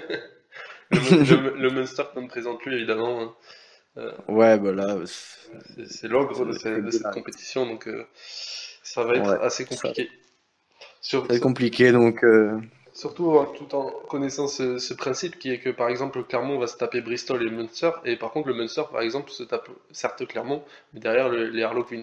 [0.91, 3.23] le, le- Munster qu'on ne présente plus, évidemment.
[3.23, 3.35] hein.
[4.29, 4.97] Ouais, bah là.
[5.05, 7.15] c'est- l'ogre de, cette- de cette dégueulasse.
[7.15, 8.07] compétition, donc euh,
[8.83, 10.09] ça va être Ouais, assez compliqué.
[11.01, 12.25] Ça va être compliqué donc.
[12.25, 12.59] euh,
[12.93, 16.67] Surtout en- tout en connaissant ce, ce principe qui est que par exemple Clermont va
[16.67, 20.27] se taper Bristol et Munster et par contre le Munster par exemple se tape certes
[20.27, 22.03] Clermont mais derrière le- les Harlequins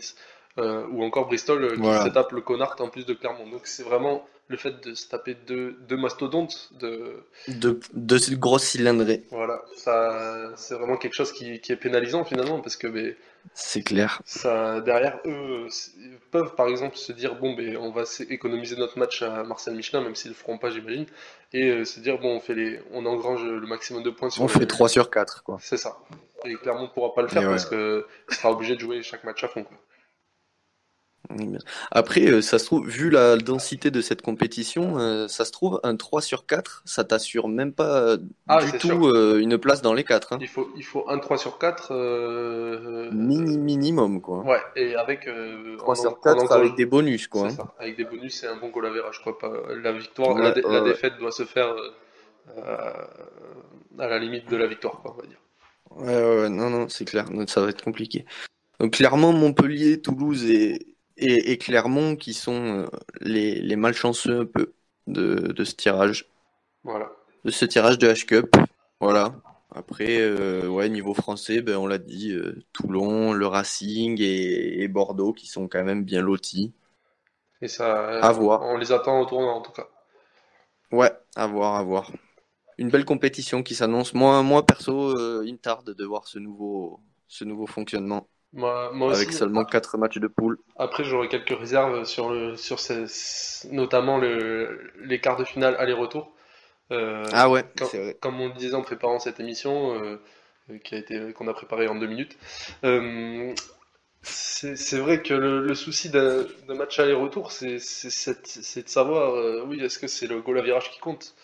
[0.59, 2.03] Euh, ou encore Bristol euh, qui Voilà.
[2.05, 5.07] se tape le Connard en plus de Clermont donc c'est vraiment le fait de se
[5.07, 11.13] taper deux, deux mastodontes de de, de cette grosse cylindrée, voilà ça c'est vraiment quelque
[11.13, 13.13] chose qui, qui est pénalisant finalement parce que ben,
[13.53, 14.19] c'est clair.
[14.25, 15.91] ça derrière eux c'est-
[16.31, 20.01] peuvent par exemple se dire bon ben on va économiser notre match à Marcel Michelin
[20.01, 21.05] même s'ils le feront pas j'imagine
[21.53, 24.41] et euh, se dire bon on fait les on engrange le maximum de points sur
[24.43, 25.57] On les- fait 3 sur 4, quoi.
[25.61, 25.97] c'est ça
[26.45, 27.49] et Clermont ne pourra pas le faire ouais.
[27.49, 29.77] parce que il sera obligé de jouer chaque match à fond quoi.
[31.91, 35.79] Après, euh, ça se trouve, vu la densité de cette compétition, euh, ça se trouve,
[35.83, 39.35] un 3 sur 4, ça t'assure même pas euh, Ah, du tout sûr.
[39.37, 40.33] une place dans les 4.
[40.33, 40.37] Hein.
[40.41, 44.39] il faut il faut un 3 sur 4 euh, Mini, minimum, quoi.
[44.45, 47.47] ouais et avec euh, 3 en- sur en 4 engrange- avec des bonus, quoi.
[47.47, 47.49] hein.
[47.49, 50.51] ça avec des bonus et un bon goal average quoi pas la victoire Ouais, la,
[50.51, 50.89] dé- la ouais, ouais.
[50.89, 51.73] défaite doit se faire
[53.99, 55.37] à la limite de la victoire quoi on va dire
[55.91, 58.25] Ouais, ouais, ouais, non, non, c'est clair, ça va être compliqué.
[58.79, 60.85] Donc clairement, Montpellier, Toulouse et,
[61.17, 62.87] et, et Clermont qui sont euh,
[63.21, 64.73] les, les malchanceux un peu
[65.07, 66.29] de, de ce tirage.
[66.83, 67.11] voilà
[67.43, 68.55] de ce tirage de H-Cup.
[68.99, 69.33] Voilà.
[69.73, 74.87] Après, euh, ouais, niveau français, ben, on l'a dit, euh, Toulon, le Racing et, et
[74.87, 76.73] Bordeaux qui sont quand même bien lotis.
[77.61, 78.61] Et ça, À voir.
[78.61, 79.87] on les attend au tournoi en tout cas.
[80.91, 82.11] Ouais, à voir, à voir.
[82.77, 84.13] Une belle compétition qui s'annonce.
[84.13, 88.27] Moi, moi perso, il me tarde de voir ce nouveau, ce nouveau fonctionnement
[88.57, 90.57] Moi, moi aussi, avec seulement quatre matchs de poule.
[90.77, 93.05] après j'aurais quelques réserves sur le, sur ces,
[93.71, 96.31] notamment le, les quarts de finale aller-retour.
[96.91, 98.17] Euh, Ah ouais, vrai.
[98.21, 100.19] comme on le disait en préparant cette émission, euh,
[100.83, 102.37] qui a été, qu'on a préparée en deux minutes,
[102.85, 103.53] euh,
[104.23, 110.07] c'est vrai que le, le souci d'un match aller-retour, c'est de savoir, oui, est-ce que
[110.07, 111.35] c'est le goal à virage qui compte?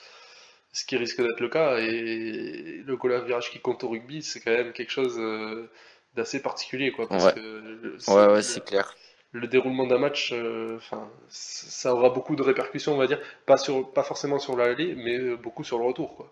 [0.73, 4.23] Ce qui risque d'être le cas, et le goal à virage qui compte au rugby,
[4.23, 5.19] c'est quand même quelque chose
[6.15, 7.34] d'assez particulier, quoi, parce Ouais.
[7.34, 8.95] que le- Ouais, ouais, la- c'est clair.
[9.34, 13.58] le déroulement d'un match, euh, enfin, ça aura beaucoup de répercussions, on va dire, pas
[13.58, 16.32] sur, pas forcément sur l'aller, mais euh, beaucoup sur le retour, quoi.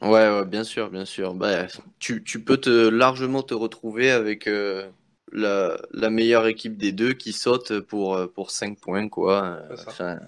[0.00, 1.34] Ouais, ouais, bien sûr, bien sûr.
[1.34, 1.66] Bah,
[2.00, 4.90] tu, tu peux te largement te retrouver avec euh,
[5.30, 9.60] la, la meilleure équipe des deux qui saute pour, euh, pour 5 points, quoi.
[9.86, 10.18] Enfin,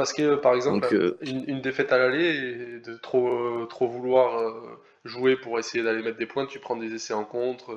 [0.00, 3.66] Parce que, par exemple, donc, euh, une, une défaite à l'aller, et de trop, euh,
[3.66, 7.24] trop vouloir euh, jouer pour essayer d'aller mettre des points, tu prends des essais en
[7.24, 7.76] contre.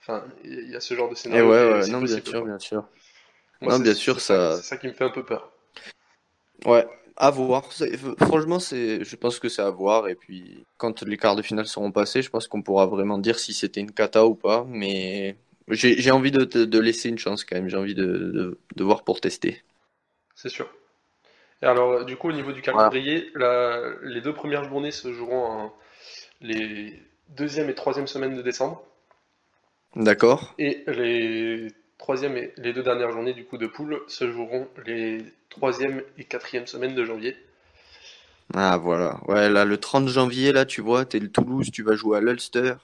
[0.00, 2.44] Enfin, il y a ce genre de et scénario ouais, ouais, aussi non, bien sûr,
[2.44, 2.86] bien sûr.
[3.60, 5.52] Moi, Non, c'est- bien sûr, ça, c'est ça qui me fait un peu peur.
[6.66, 7.64] Ouais, à voir.
[8.18, 10.08] Franchement, c'est, je pense que c'est à voir.
[10.08, 13.38] Et puis, quand les quarts de finale seront passés, je pense qu'on pourra vraiment dire
[13.38, 14.64] si c'était une cata ou pas.
[14.68, 15.36] Mais
[15.68, 17.68] j'ai, j'ai envie de, de, de laisser une chance quand même.
[17.68, 19.62] J'ai envie de, de, de voir pour tester.
[20.34, 20.70] C'est sûr.
[21.62, 25.70] Alors, du coup, au niveau du calendrier, la- les deux premières journées se joueront
[26.40, 28.82] les deuxième et troisième semaines de décembre,
[29.96, 30.56] D'accord?
[30.58, 35.18] et les troisième et les deux dernières journées du coup de poule se joueront les
[35.48, 37.36] troisième et quatrième semaines de janvier.
[38.54, 39.20] Ah, voilà.
[39.28, 42.20] Ouais, là, le 30 janvier, là, tu vois, t'es le Toulouse, tu vas jouer à
[42.20, 42.74] l'Ulster.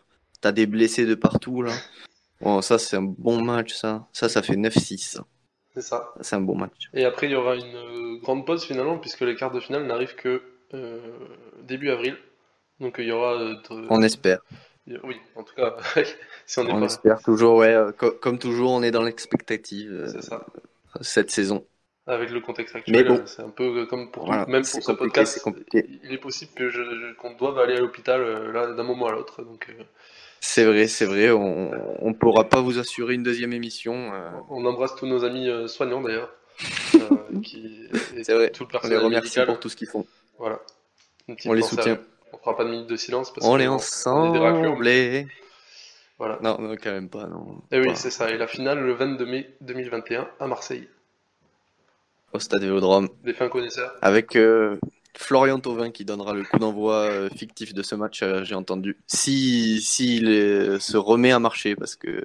[0.40, 1.82] T'as des blessés de partout, là.
[2.40, 4.08] Bon, ça, c'est un bon match, ça.
[4.12, 5.18] Ça, ça fait 9-6.
[5.74, 6.12] C'est ça.
[6.20, 6.88] C'est un bon match.
[6.92, 9.86] Et après, il y aura une euh, grande pause finalement, puisque les quarts de finale
[9.86, 11.00] n'arrivent que euh,
[11.62, 12.16] début avril.
[12.80, 13.34] Donc il y aura.
[13.34, 14.38] euh, de- On espère.
[15.02, 15.76] Oui, en tout cas,
[16.46, 16.86] si on est On pas.
[16.86, 17.74] espère toujours, ouais.
[17.98, 20.44] co- comme toujours, on est dans l'expectative euh, C'est ça.
[21.00, 21.64] cette saison.
[22.06, 23.14] Avec le contexte Mais actuel, bon.
[23.14, 25.86] euh, c'est un peu comme pour tout, Voilà, même c'est pour ce podcast, c'est compliqué.
[26.04, 28.20] il est possible que je, je- qu'on doive aller à l'hôpital
[28.52, 29.42] là d'un moment à l'autre.
[29.42, 29.82] Donc euh,
[30.46, 34.12] C'est vrai, c'est vrai, on on pourra pas vous assurer une deuxième émission.
[34.12, 36.30] euh, on embrasse tous nos amis euh, soignants d'ailleurs,
[36.96, 37.88] euh, qui
[38.22, 39.46] C'est vrai, tout le on les remercie médical.
[39.46, 40.06] pour tout ce qu'ils font.
[40.38, 40.60] Voilà.
[41.46, 41.94] On les à soutient.
[41.94, 42.06] eux.
[42.34, 43.84] On fera pas de minute de silence parce On que est bon, on est des
[43.84, 45.28] ensemble.
[46.18, 46.38] Voilà.
[46.42, 47.62] Non, non, quand même pas, non.
[47.72, 48.30] Et oui, Pas c'est ça.
[48.30, 50.88] Et la finale le 22 mai 2021 à Marseille.
[52.34, 53.08] Au stade Vélodrome.
[53.24, 53.94] Des fins connaisseurs.
[54.02, 54.78] Avec euh,
[55.16, 58.96] Florian Thauvin qui donnera le coup d'envoi euh, fictif de ce match, euh, j'ai entendu.
[59.06, 62.24] Si s'il est- se remet à marcher, parce que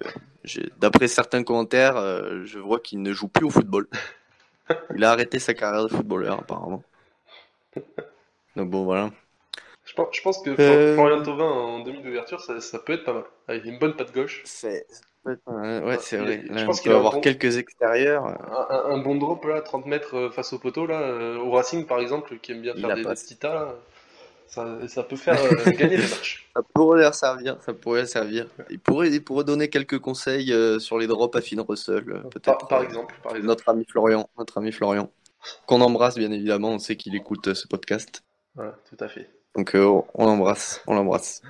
[0.79, 3.87] d'après certains commentaires, euh, je vois qu'il ne joue plus au football.
[4.95, 6.83] Il a arrêté sa carrière de footballeur apparemment.
[8.55, 9.11] Donc bon voilà.
[9.85, 10.93] Je pense, je pense que Euh.
[10.95, 13.23] Florian Thauvin en demi d'ouverture, ça, ça peut être pas mal.
[13.47, 14.41] Avec une bonne patte gauche.
[14.45, 14.85] C'est
[15.25, 15.35] ouais,
[15.83, 16.43] ouais, c'est vrai.
[16.47, 18.25] je Là, pense on qu'il peut a un avoir bon- quelques extérieurs.
[18.69, 21.99] Un, bon drop là, 30 mètres euh, face au poteau là, euh, au Racing par
[21.99, 23.75] exemple, qui aime bien faire des, des petits tas là,
[24.47, 26.49] ça, ça peut faire euh, gagner des matchs.
[26.55, 28.47] Ça pourrait leur servir, ça pourrait servir.
[28.71, 32.19] Il pourrait, il pourrait donner quelques conseils euh, sur les drops à Finn Russell, euh,
[32.29, 32.57] peut-être.
[32.57, 33.47] Par, par euh, exemple, par exemple.
[33.47, 35.11] Notre ami Florian, notre ami Florian,
[35.67, 36.69] qu'on embrasse bien évidemment.
[36.69, 38.23] On sait qu'il écoute euh, ce podcast,
[38.55, 39.29] Voilà, tout à fait.
[39.55, 41.43] donc euh, on l'embrasse, on l'embrasse.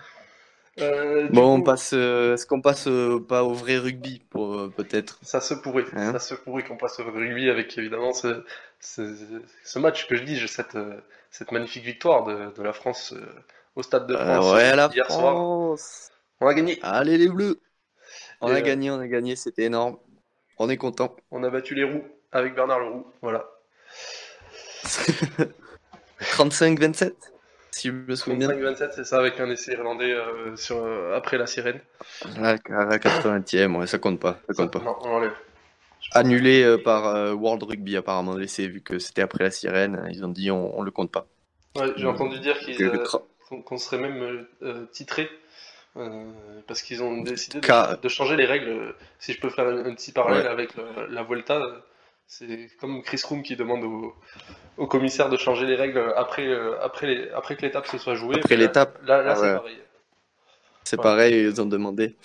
[0.82, 1.92] Euh, Bon, on passe.
[1.94, 5.20] euh, Est-ce qu'on passe euh, pas au vrai rugby pour peut-être?
[5.22, 6.12] Ça se pourrait, Hein?
[6.14, 8.44] ça se pourrait qu'on passe au rugby avec évidemment ce,
[8.80, 9.16] ce,
[9.64, 10.78] ce match que je dis, cette,
[11.32, 13.14] cette magnifique victoire de, de la France
[13.76, 15.36] au Stade de France Ouais, la hier soir.
[16.42, 17.60] On a gagné, Allez les Bleus.
[18.42, 19.98] On Et, a gagné, on a gagné, c'était énorme.
[20.58, 21.16] On est content.
[21.32, 23.50] on a battu les roues avec Bernard Leroux, voilà.
[26.22, 27.14] 35-27,
[27.72, 28.72] si je me souviens bien.
[28.72, 31.80] 35-27, c'est ça, avec un essai irlandais euh, sur, euh, après la sirène.
[32.38, 34.80] À la 80e, ouais, ça compte pas, ça compte pas.
[34.80, 35.34] Non, on l'enlève.
[36.14, 40.26] Annulé euh, par euh, World Rugby apparemment l'essai vu que c'était après la sirène, ils
[40.26, 41.28] ont dit on, on le compte pas.
[41.76, 43.06] Ouais, j'ai entendu dire euh,
[43.66, 44.46] qu'on serait même
[44.92, 45.30] titré
[45.98, 46.32] euh,
[46.68, 48.96] parce qu'ils ont décidé de, changer les règles.
[49.20, 50.52] Si je peux faire un, un petit parallèle Ouais.
[50.52, 51.62] avec le- la Vuelta,
[52.32, 54.14] c'est comme Chris Froome qui demande au,
[54.78, 58.14] au commissaire de changer les règles après, euh, après, les- après que l'étape se soit
[58.14, 58.36] jouée.
[58.38, 59.00] Après l'étape.
[59.04, 59.56] Là, là Ah c'est ouais.
[59.56, 59.78] pareil.
[60.84, 61.04] C'est Ouais.
[61.04, 62.16] pareil, ils ont demandé.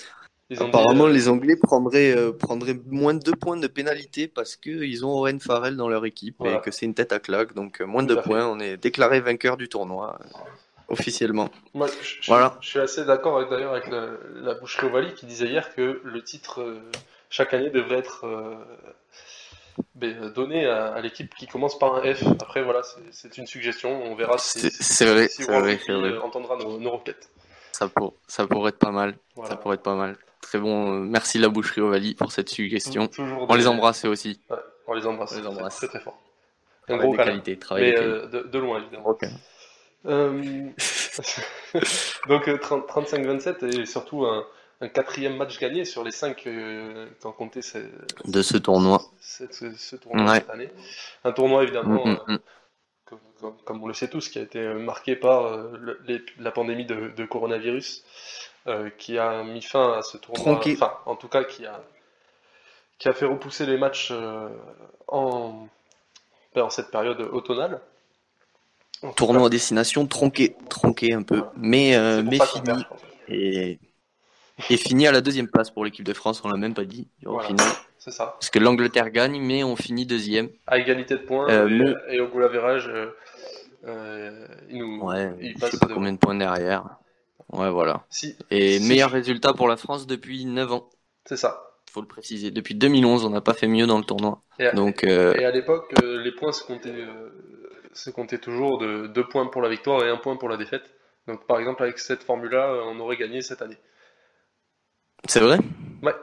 [0.51, 3.67] Ils ont dit, Apparemment euh, les Anglais prendraient, euh, prendraient moins de 2 points de
[3.67, 6.59] pénalité parce qu'ils ont Owen Farrell dans leur équipe Voilà.
[6.59, 8.29] et que c'est une tête à claque, donc moins de Tout 2 à fait.
[8.29, 10.39] points, on est déclaré vainqueur du tournoi euh,
[10.89, 11.49] officiellement.
[11.73, 12.59] Moi, je, Voilà.
[12.61, 16.23] je suis assez d'accord d'ailleurs avec la, la boucherie Ovalie qui disait hier que le
[16.23, 16.63] titre
[17.31, 18.27] chaque année devrait être
[20.03, 22.23] euh, donné à, à l'équipe qui commence par un F.
[22.41, 24.03] Après, voilà, c'est- une suggestion.
[24.05, 24.69] On verra si,
[25.05, 25.81] vrai, vrai, vrai.
[25.91, 27.31] euh, entendra nos, nos requêtes.
[27.73, 29.51] Ça, pour, ça pourrait être pas mal, Voilà.
[29.51, 30.17] ça pourrait être pas mal.
[30.41, 33.09] Très bon, merci la boucherie Ovalie pour cette suggestion.
[33.09, 34.41] Toujours On les embrasse aussi.
[34.51, 34.57] Ouais,
[34.87, 35.33] on les embrasse.
[35.37, 35.77] On les embrasse.
[35.77, 36.19] Très très fort.
[36.89, 39.19] Un gros qualité, travail euh, de, de loin, évidemment.
[40.07, 40.69] Euh,
[42.29, 44.45] Donc euh, 30 35-27 et surtout un,
[44.81, 47.61] un quatrième match gagné sur les cinq euh, qu'en comptait
[48.25, 49.03] De ce tournoi.
[49.21, 50.39] ce, ce- ce tournoi Ouais.
[50.41, 50.71] cette année.
[51.25, 52.39] Un tournoi évidemment, Mm, mm, euh, mm.
[53.07, 56.51] comme, comme- comme on le sait tous, qui a été marqué par euh, les- la
[56.51, 58.05] pandémie de, de coronavirus,
[58.67, 60.43] euh, qui a mis fin à ce tournoi.
[60.43, 60.73] Tronqué.
[60.75, 61.83] Enfin, en tout cas, qui a
[62.99, 64.49] qui a fait repousser les matchs euh,
[65.09, 65.67] en,
[66.55, 67.81] ben, en cette période automnale.
[69.03, 71.53] En Tournoi à destination tronqué, tronqué un peu, Voilà.
[71.57, 72.85] mais, euh, mais fini.
[73.29, 73.79] Et,
[74.71, 77.09] et fini à la deuxième place pour l'équipe de France, on l'a même pas dit.
[77.27, 77.49] au Voilà.
[77.49, 77.67] final.
[77.99, 78.37] C'est ça.
[78.39, 80.51] Parce que l'Angleterre gagne, mais on finit deuxième.
[80.67, 83.07] À égalité de points Euh, et, au goal average, euh,
[83.87, 86.85] euh, il nous Ouais, il je passe sais pas combien de points derrière.
[87.53, 88.05] Ouais, voilà.
[88.11, 88.89] Si, Et Si.
[88.89, 90.91] meilleur résultat pour la France depuis 9 ans,
[91.25, 91.71] c'est ça.
[91.91, 92.51] faut le préciser.
[92.51, 94.43] Depuis 2011, on n'a pas fait mieux dans le tournoi.
[94.59, 97.07] Et à, Donc, euh, et à l'époque, euh, les points se comptaient,
[97.93, 100.83] se comptaient toujours de 2 points pour la victoire et 1 point pour la défaite.
[101.29, 103.79] Donc par exemple, avec cette formule-là, on aurait gagné cette année.
[105.27, 105.59] C'est vrai
[106.03, 106.15] Ouais.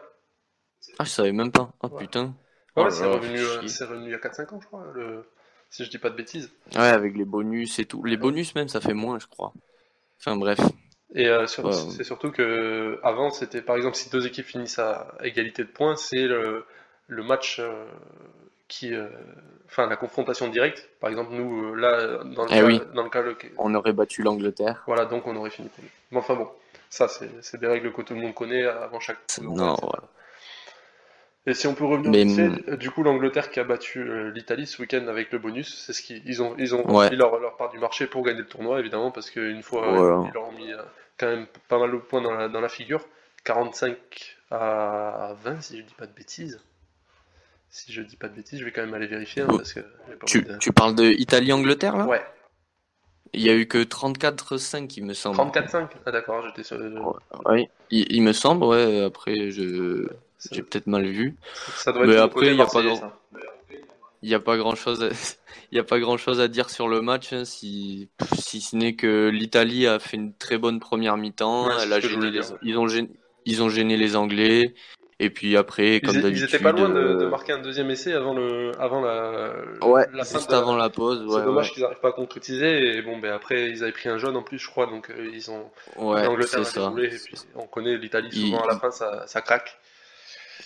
[0.99, 1.71] Ah, je savais même pas.
[1.83, 1.99] Oh Ouais.
[1.99, 2.33] putain.
[2.75, 5.25] Ouais, Oh c'est revenu, euh, revenu il y a 4-5 ans, je crois, le-
[5.69, 6.51] si je dis pas de bêtises.
[6.75, 8.03] Ouais, avec les bonus et tout.
[8.03, 9.53] Les bonus même, ça fait moins, je crois.
[10.19, 10.59] Enfin bref.
[11.13, 11.73] Et euh, sur- Ouais.
[11.73, 15.95] c'est surtout que avant, c'était par exemple si deux équipes finissent à égalité de points,
[15.97, 16.65] c'est le,
[17.07, 17.85] le match euh,
[18.69, 19.09] qui, euh,
[19.65, 20.89] enfin la confrontation directe.
[21.01, 22.81] Par exemple, nous là, dans le Eh cas, oui.
[22.95, 24.83] dans le cas le- On aurait battu l'Angleterre.
[24.87, 25.89] voilà, donc on aurait fini premier.
[26.11, 26.49] Mais enfin bon,
[26.91, 29.17] ça c'est des règles que tout le monde connaît avant chaque.
[29.41, 29.79] Non, etc.
[29.81, 30.03] voilà.
[31.47, 34.79] Et si on peut revenir Mais- du coup l'Angleterre qui a battu euh, l'Italie ce
[34.79, 37.05] week-end avec le bonus, c'est ce qu'ils ils ont ils ont Ouais.
[37.05, 40.27] rempli leur, leur part du marché pour gagner le tournoi évidemment parce qu'une fois Voilà.
[40.27, 40.81] ils leur ont mis euh,
[41.17, 43.03] quand même pas mal de points dans la, dans la figure,
[43.43, 46.61] 45 à 20 si je dis pas de bêtises.
[47.71, 49.79] Si je dis pas de bêtises, je vais quand même aller vérifier hein, parce que
[50.25, 52.05] Tu, de- tu parles de Italie-Angleterre là?
[52.05, 52.21] Ouais,
[53.33, 55.37] Il y a eu que 34-5, il me semble.
[55.37, 55.87] 34-5.
[56.05, 56.77] Ah d'accord, j'étais sur
[57.45, 57.69] Ouais.
[57.89, 59.03] Il, il me semble, ouais.
[59.03, 60.09] Après, je
[60.49, 61.35] j'ai peut-être mal vu.
[61.75, 63.17] ça doit être Mais après, il y a pas ça.
[64.23, 65.09] Il n'y a pas grand chose, à...
[65.71, 68.75] il y a pas grand chose à dire sur le match, hein, si si ce
[68.75, 71.67] n'est que l'Italie a fait une très bonne première mi-temps.
[71.67, 73.09] Ouais, Elle a gêné les, ils ont gêné,
[73.45, 74.73] ils ont gêné les Anglais.
[75.23, 76.47] Et puis après, comme é- ils d'habitude.
[76.47, 79.53] étaient pas loin de, euh, de marquer un deuxième essai avant le avant la,
[79.85, 81.19] Ouais, la fin juste de- avant la pause.
[81.19, 81.73] C'est dommage ouais.
[81.73, 82.95] qu'ils n'arrivent pas à concrétiser.
[82.97, 84.87] Et bon, ben après, ils avaient pris un jaune en plus, je crois.
[84.87, 85.69] Donc, euh, ils ont.
[85.97, 86.79] Ouais, c'est a ça.
[86.81, 87.05] déroulé.
[87.13, 89.77] Et puis, on connaît l'Italie, Il- souvent à la fin, ça, ça craque.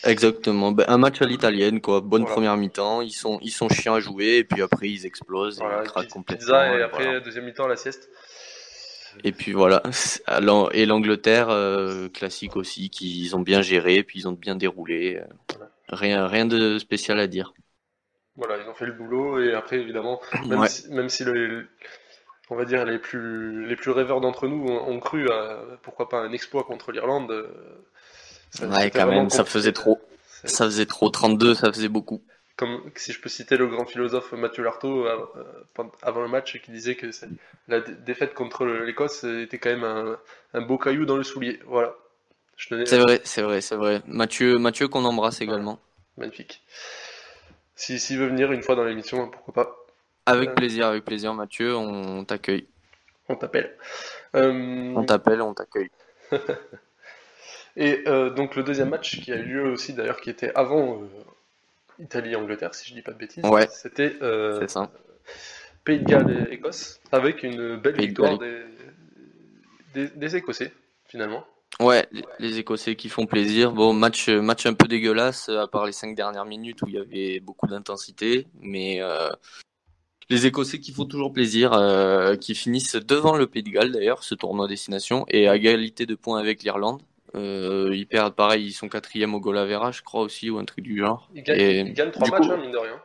[0.04, 0.72] Exactement.
[0.72, 2.02] Ben, un match à l'italienne, quoi.
[2.02, 2.34] Bonne Voilà.
[2.36, 3.02] première mi-temps.
[3.02, 4.38] Ils sont, ils sont chiants à jouer.
[4.38, 5.60] Et puis après, ils explosent.
[5.60, 6.46] Voilà, ils craquent complètement.
[6.46, 7.20] pizza et et après, voilà.
[7.22, 8.10] deuxième mi-temps, la sieste.
[9.24, 9.82] Et puis voilà.
[10.74, 14.04] Et l'Angleterre, euh, classique aussi, qu'ils ont bien géré.
[14.04, 15.22] Puis ils ont bien déroulé.
[15.50, 15.72] Voilà.
[15.90, 17.54] Rien, rien de spécial à dire.
[18.36, 19.40] Voilà, ils ont fait le boulot.
[19.42, 20.70] Et après, évidemment, même Ouais.
[20.70, 21.68] si, même si le,
[22.50, 26.10] on va dire les plus, les plus rêveurs d'entre nous ont, ont cru à pourquoi
[26.10, 27.32] pas un exploit contre l'Irlande.
[27.32, 27.48] euh,
[28.62, 30.00] Ouais, quand même, ça faisait trop.
[30.44, 31.10] Ça faisait trop.
[31.10, 32.22] 32, ça faisait beaucoup.
[32.58, 36.62] Comme si je peux citer le grand philosophe Mathieu Lartaud euh, euh, avant le match
[36.62, 37.08] qui disait que
[37.68, 40.18] la dé- défaite contre l'Écosse était quand même un,
[40.54, 41.60] un beau caillou dans le soulier.
[41.66, 41.96] Voilà.
[42.70, 44.02] Tenais C'est vrai, c'est vrai, c'est vrai.
[44.08, 45.80] Mathieu, Mathieu qu'on embrasse également.
[46.18, 46.64] magnifique.
[47.76, 49.76] Si s'il veut venir une fois dans l'émission, pourquoi pas,
[50.26, 50.54] Avec Euh.
[50.54, 51.76] plaisir, avec plaisir, Mathieu.
[51.76, 52.68] On t'accueille.
[53.28, 53.76] on t'appelle.
[54.36, 55.92] Euh, On t'appelle, on t'accueille.
[57.76, 61.02] et euh, donc le deuxième match qui a eu lieu aussi d'ailleurs qui était avant
[61.02, 61.08] euh,
[62.00, 63.68] Italie-Angleterre si je dis pas de bêtises, Ouais.
[63.72, 64.92] c'était euh, ça.
[65.84, 68.64] Pays de Galles et Écosse avec une belle Pays de victoire des,
[69.94, 70.74] des, des Écossais
[71.06, 71.46] finalement.
[71.80, 73.72] Ouais, les- les Écossais qui font plaisir.
[73.74, 76.98] Bon, match, match un peu dégueulasse, à part les cinq dernières minutes où il y
[76.98, 78.48] avait beaucoup d'intensité.
[78.62, 79.30] Mais euh,
[80.30, 84.24] les Écossais qui font toujours plaisir, euh, qui finissent devant le Pays de Galles d'ailleurs,
[84.24, 87.02] ce tournoi destination, et à égalité de points avec l'Irlande.
[87.36, 90.66] Euh, ils perdent pareil, ils sont quatrième au goal average, je crois aussi, ou un
[90.66, 91.30] truc du genre.
[91.34, 93.02] Ils gagnent, Et ils gagnent trois du matchs, coup- hein, mine de rien.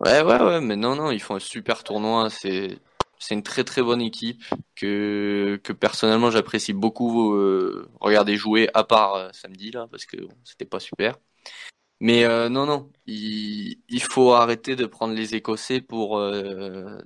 [0.00, 2.28] Ouais, ouais, ouais, mais non, non, ils font un super tournoi.
[2.30, 2.78] C'est,
[3.18, 4.42] c'est une très très bonne équipe
[4.74, 10.16] que, que personnellement j'apprécie beaucoup euh, regarder jouer, à part euh, samedi là, parce que
[10.16, 11.18] bon, c'était pas super.
[12.00, 16.20] Mais euh, non, non, il, il faut arrêter de prendre les Écossais pour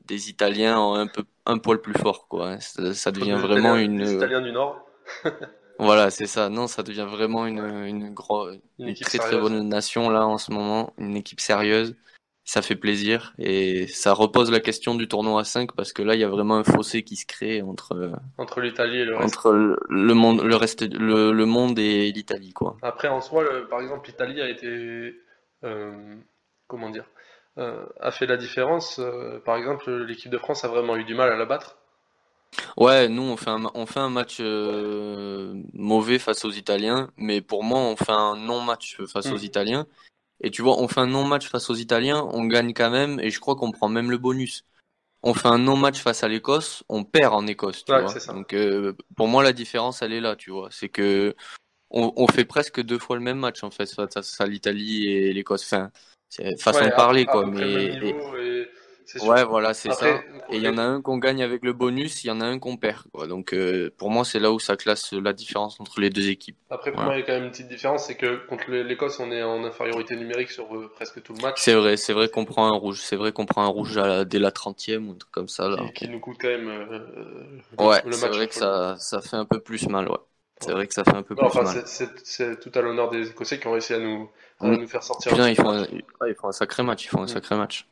[0.06, 2.52] des Italiens un peu un poil plus forts, quoi.
[2.52, 2.60] hein.
[2.60, 4.86] Ça, ça devient vraiment une, Les Italiens du Nord,
[5.78, 6.48] voilà, c'est ça.
[6.48, 10.26] Non, ça devient vraiment une une gros, une une équipe très très bonne nation là
[10.26, 11.94] en ce moment, une équipe sérieuse.
[12.44, 16.14] Ça fait plaisir et ça repose la question du tournoi à 5 parce que là
[16.14, 19.34] il y a vraiment un fossé qui se crée entre entre l'Italie et le reste.
[19.34, 22.76] entre le le monde le reste le, le monde et l'Italie quoi.
[22.82, 25.14] Après, en soi, le- par exemple, l'Italie a été,
[25.64, 26.16] euh,
[26.68, 27.06] comment dire,
[27.58, 28.98] euh, a fait la différence.
[29.00, 31.78] Euh, par exemple, l'équipe de France a vraiment eu du mal à la battre.
[32.76, 37.40] Ouais, nous on fait un on fait un match euh, mauvais face aux Italiens, mais
[37.40, 39.44] pour moi on fait un non-match face aux Mm.
[39.44, 39.86] Italiens.
[40.42, 43.30] Et tu vois, on fait un non-match face aux Italiens, on gagne quand même, et
[43.30, 44.64] je crois qu'on prend même le bonus.
[45.22, 48.10] On fait un non-match face à l'Écosse, on perd en Écosse, tu Ouais, vois.
[48.12, 48.32] c'est ça.
[48.34, 50.68] Donc euh, pour moi la différence elle est là, tu vois.
[50.70, 51.34] C'est que
[51.90, 55.32] on, on fait presque deux fois le même match en fait face à l'Italie et
[55.32, 55.64] l'Écosse.
[55.64, 55.90] Enfin,
[56.28, 57.98] c'est façon Ouais, de parler à quoi, mais
[59.20, 60.24] ouais, voilà, c'est ça.
[60.48, 62.46] Et il y en a un qu'on gagne avec le bonus, il y en a
[62.46, 63.26] un qu'on perd quoi.
[63.26, 66.58] Donc euh, pour moi, c'est là où ça classe la différence entre les deux équipes.
[66.70, 69.18] Après, pour moi, il y a quand même une petite différence, c'est que contre l'Écosse,
[69.18, 72.28] on est en infériorité numérique sur euh, presque tout le match, C'est vrai, c'est vrai
[72.28, 75.08] qu'on prend un rouge, c'est vrai qu'on prend un rouge à la- dès la 30e
[75.08, 75.76] ou un truc comme ça là.
[75.76, 78.36] qui, qui nous coûte quand même euh, le, Ouais, le c'est match.
[78.36, 80.18] vrai que ça, ça fait un peu plus mal, ouais.
[80.60, 81.82] C'est vrai que ça fait un peu Non, plus enfin, mal.
[81.82, 84.30] c'est- c'est c'est tout à l'honneur des Écossais qui ont réussi à nous,
[84.60, 84.76] à Oui.
[84.76, 85.32] nous faire sortir.
[85.32, 85.86] Putain, font un,
[86.28, 87.28] ils font un sacré match, ils font un Mm.
[87.28, 87.86] sacré match.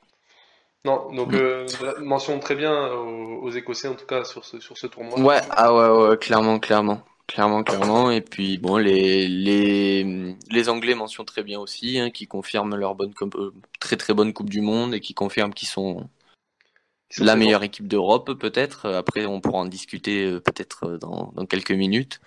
[0.85, 1.66] Non, donc euh,
[2.01, 5.18] mention très bien aux, aux Écossais en tout cas sur ce, sur ce tournoi.
[5.20, 7.03] Ouais, ah ouais, ouais, clairement, clairement.
[7.26, 8.11] Clairement, clairement.
[8.11, 12.95] Et puis, bon, les, les, les Anglais mentionnent très bien aussi, hein, qui confirment leur
[12.95, 16.07] bonne, euh, très très bonne Coupe du Monde et qui confirment qu'ils sont
[17.18, 18.91] la meilleure équipe d'Europe, peut-être.
[18.91, 22.20] Après, on pourra en discuter euh, peut-être euh, dans, dans quelques minutes.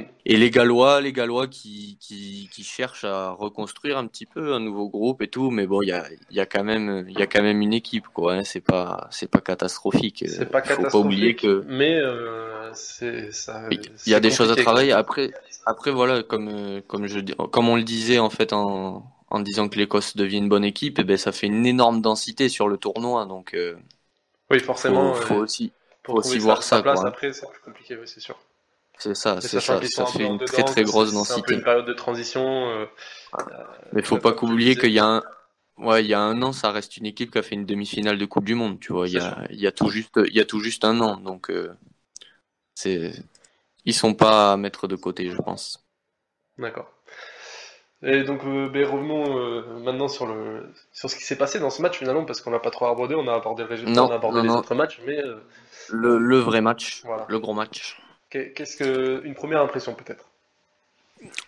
[0.00, 0.04] Mm.
[0.26, 4.60] Et les Gallois, les Gallois qui, qui, qui cherchent à reconstruire un petit peu un
[4.60, 7.26] nouveau groupe et tout, mais bon, il y a, y a quand même, y a
[7.26, 8.34] quand même une équipe, quoi.
[8.34, 8.44] hein.
[8.44, 10.24] C'est pas, c'est pas catastrophique.
[10.26, 13.68] C'est pas Faut pas oublier que mais euh, c'est ça.
[13.70, 14.92] il y a des choses à travailler.
[14.92, 15.32] Après,
[15.64, 19.68] après voilà, comme euh, comme je comme on le disait en fait en en disant
[19.68, 22.76] que l'Écosse devient une bonne équipe, et ben ça fait une énorme densité sur le
[22.76, 23.76] tournoi, donc euh,
[24.50, 25.14] Oui, forcément.
[25.14, 25.72] faut euh, aussi,
[26.04, 27.08] faut aussi voir ça, place quoi.
[27.08, 28.38] après, c'est plus compliqué, oui, c'est sûr.
[28.98, 31.54] C'est ça, c'est ça, ça fait une dedans, très très grosse c'est- C'est un densité.
[31.54, 32.70] une période de transition.
[32.70, 32.86] euh,
[33.92, 34.80] Mais faut euh, pas comme tu oublier disais.
[34.86, 35.22] qu'il y a un
[35.78, 38.16] Ouais, il y a un an, ça reste une équipe qui a fait une demi-finale
[38.16, 39.06] de Coupe du Monde, tu vois.
[39.08, 41.18] Il y a, il y a tout juste, il y a tout juste un an,
[41.18, 41.70] donc euh,
[42.74, 43.12] c'est,
[43.84, 45.84] ils sont pas à mettre de côté, je pense.
[46.56, 46.90] D'accord.
[48.02, 51.68] Et donc, euh, ben, revenons euh, maintenant sur le sur ce qui s'est passé dans
[51.68, 54.06] ce match finalement, parce qu'on n'a pas trop abordé, on a abordé le résultat, Non,
[54.08, 54.58] on a abordé non, les non.
[54.60, 55.36] autres matchs, mais euh,
[55.90, 57.26] Le, le vrai match, Voilà.
[57.28, 57.98] le gros match.
[58.30, 60.30] Qu'est- qu'est-ce que une première impression peut-être?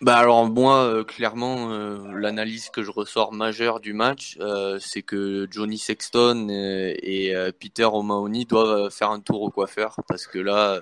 [0.01, 5.03] Bah alors moi, euh, clairement, euh, l'analyse que je ressors majeure du match, euh, c'est
[5.03, 10.39] que Johnny Sexton et euh, Peter O'Mahony doivent faire un tour au coiffeur parce que
[10.39, 10.81] là,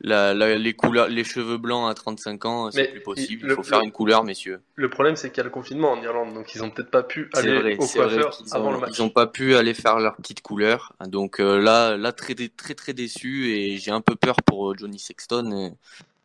[0.00, 3.46] la, la- les couleurs, les cheveux blancs à 35 ans, c'est plus possible.
[3.48, 4.60] il- faut faire une couleur, messieurs.
[4.76, 7.02] Le problème, c'est qu'il y a le confinement en Irlande, donc ils ont peut-être pas
[7.02, 8.90] pu aller vrai, au coiffeur qu'ils avant le ont, match.
[8.96, 10.92] ils ont pas pu aller faire leur petite couleur.
[11.06, 14.74] Donc euh, là, là très très très déçu et j'ai un peu peur pour euh,
[14.78, 15.70] Johnny Sexton euh,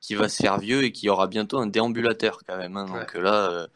[0.01, 2.77] qui va se faire vieux et qui aura bientôt un déambulateur quand même.
[2.77, 2.85] hein.
[2.85, 3.67] Donc là, euh,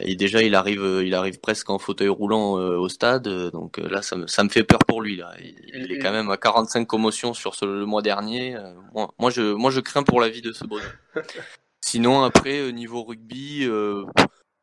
[0.00, 3.26] et déjà il arrive, euh, il arrive presque en fauteuil roulant euh, au stade.
[3.28, 5.32] euh, Donc euh, là, ça me, ça me fait peur pour lui là.
[5.40, 8.56] Il, il est quand même à 45 commotions sur ce, le mois dernier.
[8.94, 10.86] Moi, moi je, moi je crains pour la vie de ce bonhomme.
[11.80, 13.66] Sinon après niveau rugby.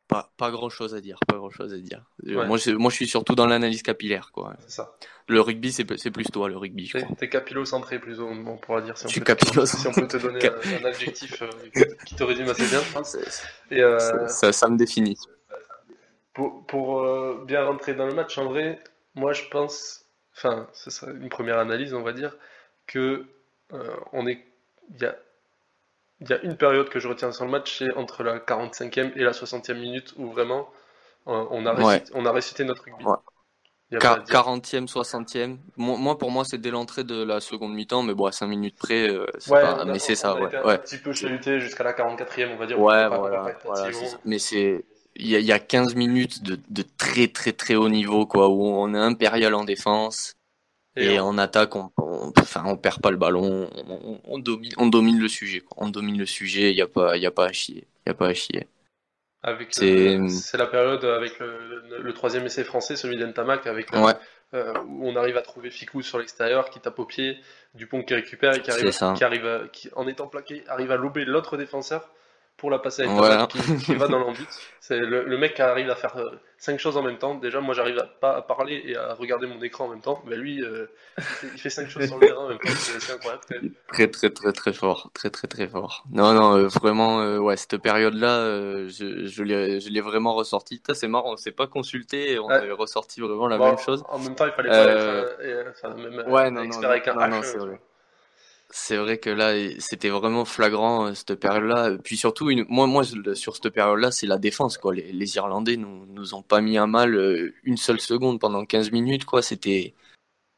[0.03, 2.03] Euh, pas, pas grand chose à dire, pas grand chose à dire.
[2.27, 2.47] Euh, Ouais.
[2.47, 4.53] Moi, je, moi, je suis surtout dans l'analyse capillaire, quoi.
[4.67, 4.95] Ça.
[5.27, 9.09] Le rugby, c'est, plus toi, le rugby, T'es capillocentré plutôt, on pourra dire si on
[9.09, 11.49] peut, capillo- si on peut te donner Cap- un, un adjectif euh,
[12.05, 13.17] qui- te résume assez bien, je pense.
[13.71, 15.17] Et euh, Ça, ça, ça me définit.
[16.33, 18.79] Pour, pour, euh, bien rentrer dans le match, en vrai,
[19.15, 22.35] moi je pense, enfin, ce serait une première analyse, on va dire,
[22.87, 23.25] que
[23.71, 24.43] euh, on est,
[24.95, 25.15] il y a,
[26.23, 29.11] il y a une période que je retiens sur le match, c'est entre la 45e
[29.15, 30.69] et la 60e minute où vraiment
[31.27, 31.93] euh, on a Ouais.
[31.95, 33.03] récité, on a récité notre rugby.
[33.05, 33.15] Ouais.
[33.91, 34.33] Il y a pas à Quar- dire.
[34.33, 35.57] 40e, 60e.
[35.77, 38.47] Moi, moi, pour moi, c'est dès l'entrée de la seconde mi-temps, mais bon, à 5
[38.47, 40.53] minutes près, euh, c'est Ouais, pas, mais c'est ça, ouais.
[40.55, 40.77] un ouais.
[40.79, 42.79] petit peu chahuté jusqu'à la 44e, on va dire.
[42.79, 43.89] Ouais, On voilà, pas ça.
[44.25, 44.83] Mais c'est,
[45.15, 48.63] il y y a 15 minutes de, de très, très, très haut niveau, quoi, où
[48.65, 50.33] on est impérial en défense.
[50.95, 53.67] Et, en attaque, on, on, enfin, on perd pas le ballon,
[54.25, 55.61] on, domine, on domine le sujet.
[55.61, 55.77] Quoi.
[55.85, 58.13] On domine le sujet, il y a pas, y a pas à chier, y a
[58.13, 58.67] pas à chier.
[59.41, 63.65] Avec C'est- le- c'est la période avec le, le- le troisième essai français, celui d'Entamac,
[63.67, 64.13] avec Ouais,
[64.53, 67.37] euh, où on arrive à trouver Ficou sur l'extérieur, qui tape au pied,
[67.73, 69.13] Dupont qui récupère et qui arrive, C'est ça.
[69.17, 72.07] qui arrive à- qui, en étant plaqué, arrive à lober l'autre défenseur
[72.63, 73.45] pour la passer à Voilà.
[73.47, 74.47] Qui, qui va dans l'embut.
[74.79, 77.35] C'est le, le mec qui arrive à faire euh, cinq choses en même temps.
[77.35, 80.23] Déjà, moi, j'arrive à pas à parler et à regarder mon écran en même temps.
[80.25, 80.85] Mais lui, euh,
[81.43, 82.69] il, fait, cinq choses sur le terrain en même temps.
[82.73, 83.71] C'est incroyable quand même.
[83.89, 86.05] très, très, très, très fort, très, très, très fort.
[86.09, 90.81] Non, non, euh, vraiment, euh, ouais, cette période-là, je, je l'ai, vraiment ressorti.
[90.93, 92.53] C'est marrant, on s'est pas consulté, on Ouais.
[92.53, 94.05] avait ressorti vraiment la Bon, même chose.
[94.07, 96.89] En même temps, il fallait pas être et, enfin, même Ouais, non, non, expert non,
[96.91, 97.81] avec un non, c'est vrai.
[98.75, 101.91] C'est vrai que là, c'était vraiment flagrant euh, cette période-là.
[102.03, 102.65] Puis surtout, une...
[102.69, 103.03] moi, moi,
[103.35, 104.95] sur cette période-là, c'est la défense, quoi.
[104.95, 108.65] Les, les Irlandais nous, nous ont pas mis à mal euh, une seule seconde pendant
[108.65, 109.43] 15 minutes, quoi.
[109.43, 109.93] C'était,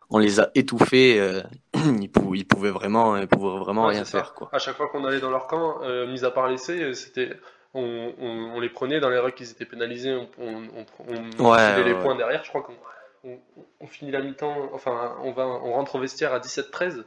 [0.10, 1.20] on les a étouffés.
[1.20, 1.42] euh,
[1.76, 4.20] Ils ils pouvaient vraiment, ils pouvaient vraiment Ouais, rien ça.
[4.20, 4.50] faire, quoi.
[4.54, 7.34] À chaque fois qu'on allait dans leur camp, euh, mis à part l'essai, euh, c'était
[7.74, 11.96] on, on, on les prenait dans les règles qu'ils étaient pénalisés, on, on, Ouais, les
[11.96, 12.46] points derrière.
[12.46, 12.76] Je crois qu'on
[13.26, 13.38] on,
[13.82, 17.04] on finit la mi-temps, enfin on va, on rentre au vestiaire à 17-13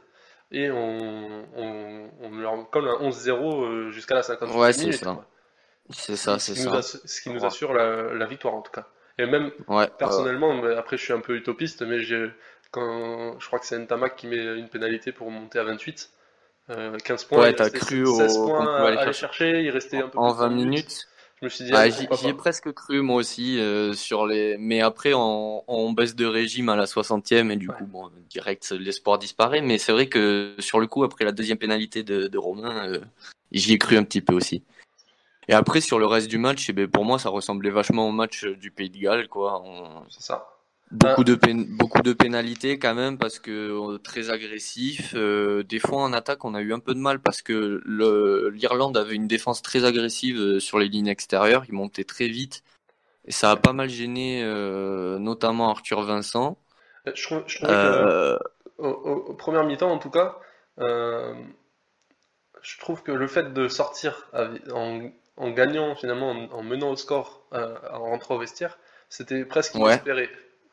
[0.51, 5.25] et on, on, leur colle un 11-0 euh, jusqu'à la 50 Ouais, c'est ça.
[5.91, 6.81] C'est ça, Ce c'est qui nous ça.
[6.81, 8.87] Ce qui nous assure la, la victoire en tout cas.
[9.17, 11.97] Et même Ouais, personnellement, après je suis un peu utopiste, mais
[12.71, 16.09] quand je crois que c'est Ntamak qui met une pénalité pour monter à 28.
[16.69, 19.19] euh, 15 points, Ouais, t'as cru 16 au- points à aller chercher.
[19.21, 21.07] chercher, il restait un peu en plus de 20 minutes.
[21.41, 24.81] Je me suis dit, Ah, j'y ai presque cru moi aussi euh, sur les mais
[24.81, 27.75] après on, on baisse de régime à la 60e et du Ouais.
[27.77, 31.57] coup bon direct l'espoir disparaît mais c'est vrai que sur le coup après la deuxième
[31.57, 32.99] pénalité de, de Romain euh,
[33.51, 34.63] j'y ai cru un petit peu aussi.
[35.47, 38.11] Et après sur le reste du match eh ben, pour moi ça ressemblait vachement au
[38.11, 39.61] match du Pays de Galles quoi.
[39.63, 40.58] On- C'est ça.
[40.91, 45.13] Beaucoup de pén- beaucoup de pénalités quand même parce que euh, très agressif.
[45.15, 47.81] Euh, des fois en attaque on a eu un peu de mal parce que
[48.51, 51.63] l'Irlande avait une défense très agressive euh, sur les lignes extérieures.
[51.67, 52.63] Ils montaient très vite
[53.25, 56.57] et ça a pas mal gêné euh, notamment Arthur Vincent.
[57.05, 58.37] Je trouve, je trouvais que Euh,
[58.77, 60.37] au, au- au premier mi-temps, en tout cas,
[60.79, 61.33] euh,
[62.61, 64.29] je trouve que le fait de sortir
[64.73, 68.77] en, en gagnant, finalement, en, en menant au score, euh, en rentrant au vestiaire,
[69.09, 70.01] c'était presque Ouais.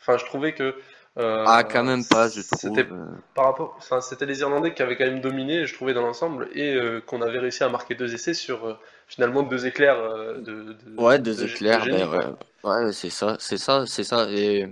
[0.07, 0.74] Enfin, je trouvais que.
[1.18, 2.61] euh, ah quand même pas je trouve.
[2.61, 5.92] C'était Euh, par rapport, enfin, c'était les Irlandais qui avaient quand même dominé, je trouvais,
[5.94, 8.74] dans l'ensemble, et euh, qu'on avait réussi à marquer deux essais sur euh,
[9.09, 9.98] finalement deux éclairs
[10.38, 13.84] de, de- Ouais, de deux éclairs, de génie, ben ouais, ouais, c'est ça, c'est ça,
[13.86, 14.30] c'est ça.
[14.30, 14.66] Et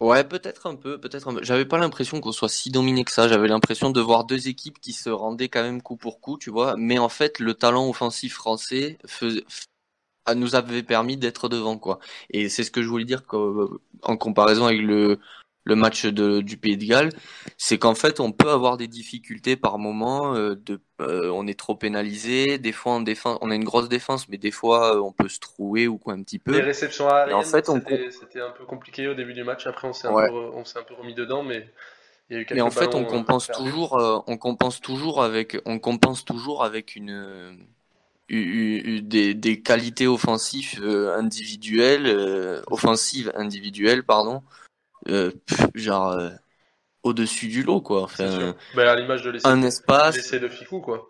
[0.00, 1.42] ouais, peut-être un peu, peut-être peu.
[1.42, 3.28] J'avais pas l'impression qu'on soit si dominé que ça.
[3.28, 6.48] J'avais l'impression de voir deux équipes qui se rendaient quand même coup pour coup, tu
[6.50, 6.74] vois.
[6.78, 9.44] Mais en fait, le talent offensif français faisait,
[10.34, 11.98] nous avait permis d'être devant, quoi.
[12.30, 13.22] Et c'est ce que je voulais dire
[14.02, 15.18] en comparaison avec le
[15.68, 17.10] le match de, du Pays de Galles,
[17.58, 21.58] c'est qu'en fait on peut avoir des difficultés par moment, euh, de, euh, on est
[21.58, 25.00] trop pénalisé, des fois on défense, on a une grosse défense, mais des fois euh,
[25.00, 26.64] on peut se trouer ou quoi un petit Les peu.
[26.64, 27.66] réceptions aériennes, en fait,
[28.10, 29.66] c'était un peu compliqué au début du match.
[29.66, 30.30] Après, on s'est un, Ouais.
[30.64, 31.68] s'est un peu remis dedans, mais
[32.30, 35.58] il y a eu quelques Mais en fait on compense toujours, on compense toujours avec,
[35.66, 37.58] on compense toujours avec une
[38.28, 44.42] des, des qualités offensives euh, individuelles, euh, offensives individuelles, pardon,
[45.08, 46.30] euh, pff, genre euh,
[47.02, 48.02] au-dessus du lot quoi.
[48.02, 48.54] Enfin, sûr.
[48.74, 50.16] Ben, à l'image de l'essai un espace.
[50.16, 51.08] l'essai de Ficou, quoi.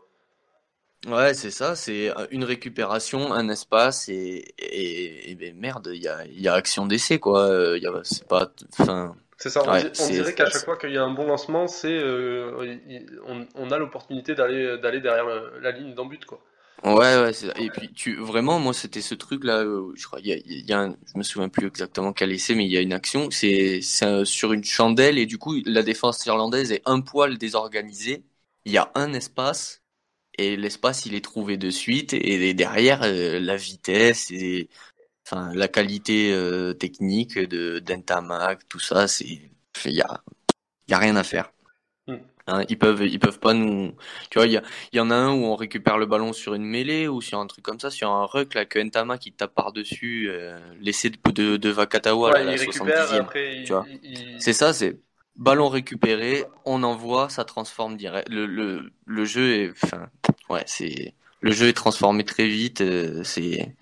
[1.07, 6.09] Ouais, c'est ça, c'est une récupération, un espace et, et, et ben merde, il y
[6.09, 7.49] a, y a action d'essai quoi.
[7.77, 10.91] Il y a, c'est pas, enfin, C'est ça, on, Ouais, dirait qu'à chaque fois qu'il
[10.91, 12.77] y a un bon lancement, c'est euh,
[13.27, 15.27] on, on a l'opportunité d'aller d'aller derrière
[15.61, 16.41] la ligne d'en but, quoi.
[16.85, 17.33] Ouais, ouais.
[17.33, 19.63] c'est- Et puis tu, vraiment, moi, c'était ce truc là.
[19.95, 22.77] je crois, il y a, je me souviens plus exactement quel essai, mais il y
[22.77, 23.31] a une action.
[23.31, 28.25] C'est, c'est sur une chandelle et du coup, la défense irlandaise est un poil désorganisée.
[28.65, 29.83] Il y a un espace
[30.39, 34.69] et l'espace il est trouvé de suite et derrière euh, la vitesse et
[35.27, 39.27] enfin la qualité euh, technique de d'Entamac, tout ça, c'est
[39.87, 40.23] il y a
[40.89, 41.53] il y a rien à faire.
[42.09, 42.17] Mm.
[42.51, 43.93] Hein, ils peuvent ils peuvent pas nous
[44.31, 46.33] tu vois il y a il y en a un où on récupère le ballon
[46.33, 49.19] sur une mêlée ou sur un truc comme ça sur un ruck là que Ntama
[49.19, 52.59] qui tape par dessus euh, l'essai de, de de Vakatawa là, à Ouais, la il
[52.61, 53.21] récupère, 70e.
[53.21, 53.85] après il, tu vois.
[53.91, 54.99] il- il- C'est ça, c'est
[55.37, 58.29] ballon récupéré, on envoie, ça transforme direct.
[58.31, 60.09] Le, le, le jeu est, enfin,
[60.49, 63.75] ouais, c'est, le jeu est transformé très vite, euh, c'est,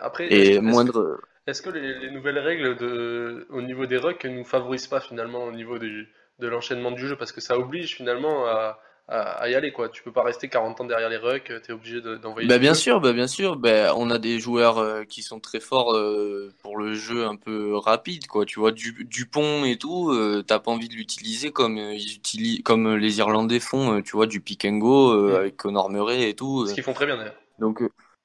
[0.00, 3.96] après, est-ce- et est-ce- moindre, Est-ce que les, les nouvelles règles de, au niveau des
[3.96, 6.08] rucks ne nous favorisent pas finalement au niveau du-
[6.42, 8.78] de l'enchaînement du jeu parce que ça oblige finalement à,
[9.08, 9.88] à, à y aller quoi.
[9.88, 12.60] Tu peux pas rester 40 ans derrière les rucks, t'es obligé de- d'envoyer bah, du
[12.60, 12.80] bien jeu.
[12.80, 16.52] sûr, bah, bien sûr, bah, on a des joueurs euh, qui sont très forts euh,
[16.62, 18.44] pour le jeu un peu rapide, quoi.
[18.44, 22.62] Tu vois, du, Dupont et tout, euh, t'as pas envie de l'utiliser comme ils utilisent,
[22.64, 25.34] comme les Irlandais font, tu vois, du pick and go Mm.
[25.36, 26.66] avec Conor Murray et tout.
[26.66, 27.36] Ce qu'ils font très bien d'ailleurs.
[27.58, 27.80] Donc,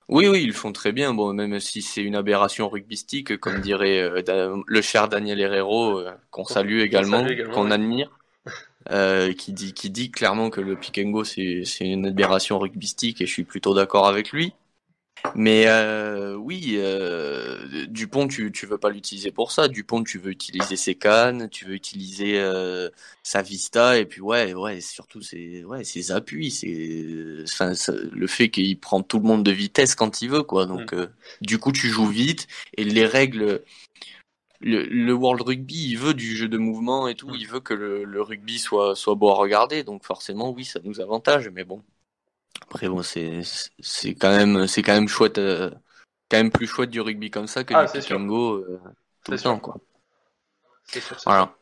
[0.10, 1.14] oui, oui, ils le font très bien.
[1.14, 6.12] Bon, même si c'est une aberration rugbystique, comme dirait euh, le cher Daniel Herrero, euh,
[6.32, 8.18] qu'on salue également, qu'on admire,
[8.92, 13.22] euh, qui dit, qui dit clairement que le pick and go c'est une aberration rugbystique
[13.22, 14.54] et je suis plutôt d'accord avec lui.
[15.36, 19.68] Mais euh, oui, euh, Dupont, tu tu veux pas l'utiliser pour ça.
[19.68, 22.90] Dupont, tu veux utiliser ses cannes, tu veux utiliser euh,
[23.24, 27.74] sa vista et puis ouais, ouais, surtout ses ouais ses appuis, c'est enfin
[28.12, 30.66] le fait qu'il prend tout le monde de vitesse quand il veut quoi.
[30.66, 31.08] Donc euh,
[31.42, 32.48] du coup, tu joues vite
[32.78, 33.64] et les règles.
[34.60, 37.36] Le, le World Rugby, il veut du jeu de mouvement et tout, Mm.
[37.36, 40.80] il veut que le, le rugby soit soit beau à regarder, donc forcément oui, ça
[40.84, 41.84] nous avantage, mais bon.
[42.62, 43.42] Après bon, c'est
[43.80, 45.70] c'est quand même c'est quand même chouette, euh,
[46.30, 48.18] quand même plus chouette du rugby comme ça que Ah, du pick sûr.
[48.20, 48.80] and go euh,
[49.24, 49.52] tout le C'est sûr.
[49.52, 49.76] temps quoi.
[50.86, 51.42] C'est sûr, Voilà.
[51.44, 51.54] sûr.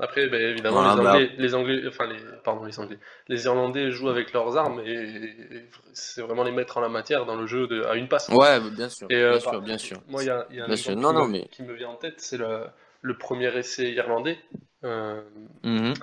[0.00, 2.98] Après, ben, évidemment, Voilà, les bah- Anglais, les Anglais, enfin les, pardon, les Anglais,
[3.28, 7.26] les Irlandais jouent avec leurs armes et, et c'est vraiment les mettre en la matière
[7.26, 8.28] dans le jeu de, à une passe.
[8.30, 10.02] Ouais, bah, bien sûr, Et, euh, bien par- sûr, bien sûr.
[10.08, 11.00] Moi, il y a, y a un exemple.
[11.00, 12.64] Non, qui, non, me, mais- qui me vient en tête, c'est le,
[13.02, 14.38] le premier essai irlandais.
[14.82, 15.22] Euh,
[15.62, 15.92] Mhm.
[15.92, 15.94] euh,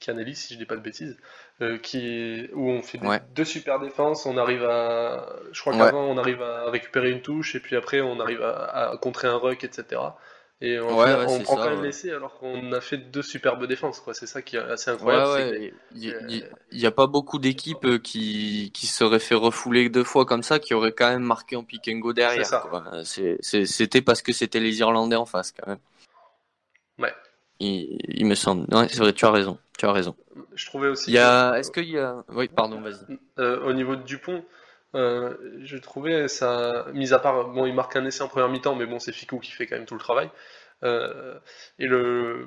[0.00, 1.16] Canelli, si je dis pas de bêtises,
[1.60, 3.20] euh, qui, où on fait des- Ouais.
[3.34, 5.78] deux super défenses, on arrive à, je crois Ouais.
[5.78, 9.28] qu'avant on arrive à récupérer une touche et puis après on arrive à, à contrer
[9.28, 10.00] un ruck, etc.
[10.60, 14.00] Et Ouais, on prend ça, quand même l'essai alors qu'on a fait deux superbes défenses,
[14.00, 14.14] quoi.
[14.14, 15.72] C'est ça qui est assez incroyable.
[15.94, 19.90] Il euh, y, il y a pas beaucoup d'équipes euh, qui, qui seraient fait refouler
[19.90, 22.46] deux fois comme ça, qui auraient quand même marqué en pick and go derrière.
[23.04, 25.80] C'était parce que c'était les Irlandais en face quand même.
[26.98, 27.12] Ouais.
[27.60, 28.66] Il, il me semble.
[28.74, 29.58] Ouais, c'est vrai, tu as raison.
[29.78, 30.14] Tu as raison.
[30.54, 31.10] Je trouvais aussi.
[31.10, 31.52] Il y a.
[31.52, 32.24] que- Est-ce qu'il y a.
[32.30, 33.18] Oui, pardon, vas-y.
[33.38, 34.44] Euh, au niveau de Dupont,
[34.94, 38.74] euh, je trouvais ça, mis à part, bon, il marque un essai en première mi-temps,
[38.76, 40.30] mais bon, c'est Ficou qui fait quand même tout le travail.
[40.84, 41.38] Euh,
[41.78, 42.46] et le,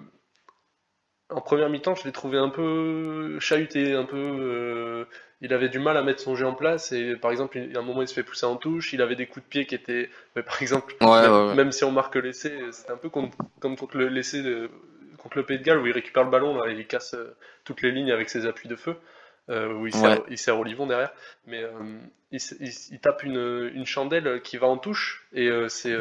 [1.30, 5.06] en première mi-temps, je l'ai trouvé un peu chahuté, un peu,
[5.42, 6.92] il avait du mal à mettre son jeu en place.
[6.94, 9.16] Et par exemple, il- à un moment, il se fait pousser en touche, il avait
[9.18, 11.56] des coups de pied qui étaient, mais par exemple, Ouais, même, ouais, ouais.
[11.56, 13.30] même si on marque l'essai, c'est un peu comme,
[13.60, 14.70] comme contre le l'essai de,
[15.18, 17.36] contre le Pays de Galles où il récupère le ballon, là, et il casse euh,
[17.64, 18.96] toutes les lignes avec ses appuis de feu
[19.50, 20.24] euh, où il sert, Ouais.
[20.30, 21.12] il sert Olivon derrière,
[21.46, 21.72] mais euh,
[22.32, 25.96] il, tape une, une chandelle qui va en touche, et c'est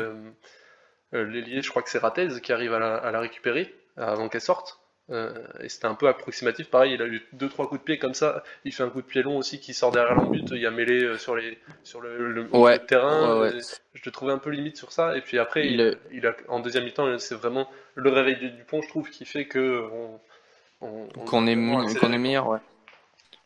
[1.12, 4.40] l'ailier, je crois que c'est Ratez, qui arrive à la, à la récupérer avant qu'elle
[4.40, 4.80] sorte.
[5.10, 7.96] Euh, et c'était un peu approximatif, pareil, il a eu deux trois coups de pied
[7.98, 10.58] comme ça, il fait un coup de pied long aussi qui sort derrière l'embut, il
[10.60, 13.60] y a mêlé euh, sur, les, sur le, Ouais, terrain, ouais, ouais.
[13.94, 16.26] je le trouvais un peu limite sur ça, et puis après, Il il, est- il
[16.26, 19.84] a, en deuxième mi-temps, c'est vraiment le réveil de Dupont, je trouve, qui fait que
[19.92, 20.20] on,
[20.80, 22.58] on- on- Qu'on est, on qu'on est meilleur, ouais.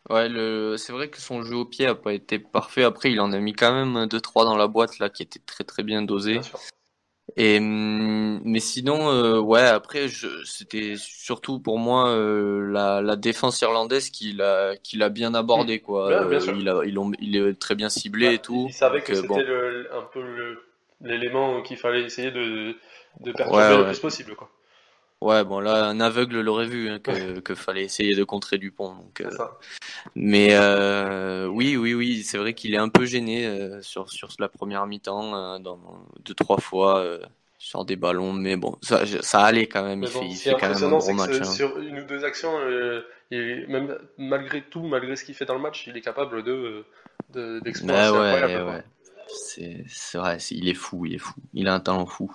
[0.08, 0.76] Ouais, le...
[0.78, 2.84] c'est vrai que son jeu au pied a pas été parfait.
[2.84, 5.40] Après, il en a mis quand même deux trois dans la boîte là, qui était
[5.44, 6.38] très très bien dosé.
[6.38, 6.42] Bien.
[7.36, 13.16] Et hum, mais sinon, euh, ouais, après, je, c'était surtout pour moi euh, la, la
[13.16, 16.08] défense irlandaise qui l'a, qui l'a bien abordé quoi.
[16.08, 18.68] Ouais, bien Euh, il a, ils l'ont- il est très bien ciblé Ouais, et tout.
[18.68, 19.44] Il savait que euh, c'était bon.
[19.44, 20.62] le- un peu le-
[21.02, 22.76] l'élément qu'il fallait essayer de,
[23.20, 24.34] de perturber Ouais, le plus possible.
[24.36, 24.50] Quoi.
[25.20, 28.94] Ouais, bon là, un aveugle l'aurait vu hein, que, que fallait essayer de contrer Dupont.
[28.94, 29.30] Donc, euh.
[30.14, 34.28] Mais euh, oui, oui, oui, c'est vrai qu'il est un peu gêné euh, sur sur
[34.38, 35.78] la première mi-temps, dans
[36.24, 37.04] deux trois fois
[37.58, 40.00] sur des ballons, mais bon, ça ça allait quand même.
[40.00, 41.40] Bon, fait, il fait quand même un gros match.
[41.40, 41.44] hein.
[41.44, 42.58] sur une ou deux actions,
[43.30, 46.84] même malgré tout, malgré ce qu'il fait dans le match, il est capable de
[47.28, 48.12] de- d'exploits Bah
[48.64, 48.84] ouais.
[49.28, 51.34] C'est vrai, il est fou, il est fou.
[51.52, 52.34] Il a un talent fou.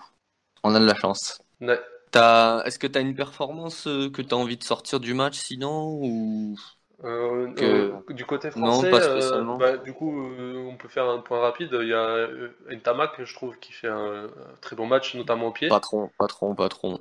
[0.63, 1.41] On a de la chance.
[1.61, 1.79] Ouais.
[2.15, 6.57] Est-ce que t'as une performance euh, que t'as envie de sortir du match sinon ou
[7.03, 9.57] Euh, Que- euh, du côté Non, français, pas euh, spécialement.
[9.57, 11.69] bah, du coup, on peut faire un point rapide.
[11.81, 12.27] Il y a
[12.71, 15.73] Ntamak, je trouve, qui fait un, un très bon match, notamment au pied.
[15.73, 16.99] patron, patron, patron.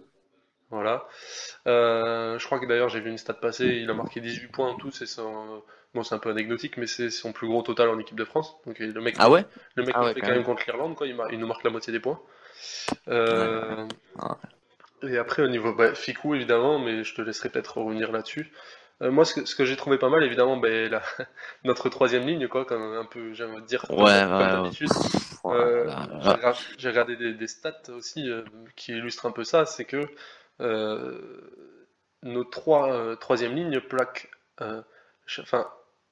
[0.70, 1.06] Voilà.
[1.66, 4.74] Je crois que d'ailleurs j'ai vu une stat passer, il a marqué 18 points en
[4.74, 5.62] tout, c'est son...
[5.94, 8.56] Bon, c'est un peu anecdotique, mais c'est son plus gros total en équipe de France.
[8.66, 9.44] Donc le mec, Ah ouais?
[9.76, 10.44] le mec Ah ouais, fait quand même même.
[10.44, 11.06] contre l'Irlande, quoi.
[11.06, 12.20] Il, il nous marque la moitié des points.
[13.08, 13.86] Euh,
[14.18, 14.54] Ah
[15.08, 18.52] Et après au niveau bah, Ficou évidemment, mais je te laisserai peut-être revenir là-dessus.
[19.02, 21.00] Euh, moi, ce que, ce que j'ai trouvé pas mal, évidemment, ben,
[21.64, 24.62] notre troisième ligne, quoi, comme un peu, j'aimerais dire, comme, Ouais, comme ouais, ouais.
[24.62, 24.88] d'habitude.
[24.88, 25.90] Pff, Euh,
[26.78, 28.42] j'ai regardé, des, des stats aussi euh,
[28.76, 30.00] qui illustrent un peu ça, c'est que
[30.60, 31.20] euh,
[32.22, 34.30] nos trois troisième lignes plaquent,
[34.62, 34.80] euh,
[35.26, 35.68] ch- enfin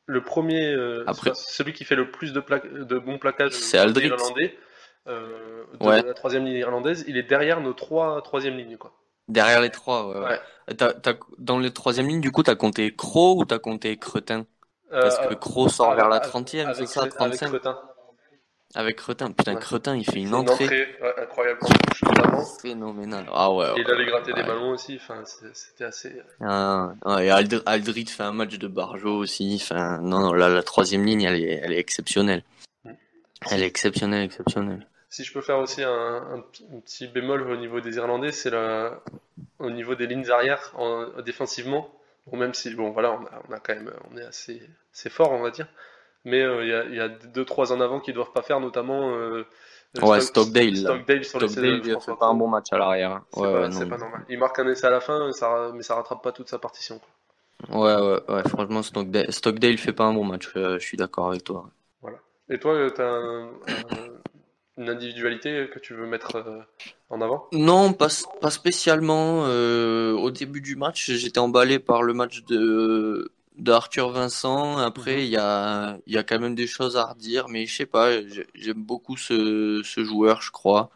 [0.07, 0.75] le premier,
[1.07, 4.09] Après- celui qui fait le plus de, pla- de bons plaquages C'est Aldrit.
[4.09, 4.59] irlandais,
[5.09, 6.03] euh, de Ouais.
[6.03, 8.93] la troisième ligne irlandaise, il est derrière nos trois troisième lignes quoi.
[9.29, 10.21] Derrière les trois, ouais.
[10.27, 10.41] ouais.
[11.39, 14.47] Dans les troisième ligne, du coup, t'as compté Croc ou t'as compté Cretin?
[14.91, 17.49] Parce Euh, que Croc sort avec- vers la avec- 30e, c'est avec, ça, avec 35?
[17.49, 17.81] Cretin.
[18.75, 19.31] Avec Cretin.
[19.33, 19.61] Putain, Ouais.
[19.61, 21.61] Cretin, il fait une Une entrée entrée ouais, incroyable
[22.61, 23.27] phénoménale.
[23.33, 26.13] Ah ouais, il allait gratter des ballons aussi, enfin c'était assez.
[26.41, 29.59] Ah, ah, et Ald- Aldrit fait un match de Barjo aussi.
[29.63, 32.43] Enfin, non, non, là, la troisième ligne, elle est, elle est exceptionnelle.
[32.85, 32.91] Mm.
[33.51, 34.87] Elle est exceptionnelle, exceptionnelle.
[35.13, 38.51] Si je peux faire aussi un, un un petit bémol au niveau des Irlandais, c'est
[39.59, 41.91] au niveau des lignes arrière en, défensivement.
[42.27, 45.11] Bon, même si bon voilà, on a, on a quand même, on est assez, assez
[45.11, 45.67] fort, on va dire.
[46.25, 48.43] Mais euh, il y a, il y a deux trois en avant qui doivent pas
[48.43, 49.45] faire, notamment euh,
[50.03, 50.77] Ouais, Stock- Stockdale.
[50.77, 53.13] Stockdale sur les Stockdale, il fait pas un bon match à l'arrière.
[53.13, 53.25] hein.
[53.33, 54.25] C'est Ouais, pas, ouais, normal.
[54.29, 56.99] Il marque un essai à la fin, ça, mais ça rattrape pas toute sa partition.
[56.99, 57.09] quoi.
[57.71, 60.49] Ouais, ouais, ouais, franchement, Stockdale, Stockdale fait pas un bon match.
[60.57, 61.69] euh, je suis d'accord avec toi.
[62.49, 63.21] Et toi, tu as
[64.79, 66.61] une individualité que tu veux mettre euh,
[67.11, 67.49] en avant?
[67.53, 68.09] Non, pas,
[68.41, 69.45] pas spécialement.
[69.47, 74.79] euh, au début du match, j'étais emballé par le match de, de Arthur Vincent.
[74.79, 77.87] Après, il y a, y a quand même des choses à redire, mais je sais
[77.87, 80.91] pas, j'ai- j'aime beaucoup ce, ce joueur, je crois,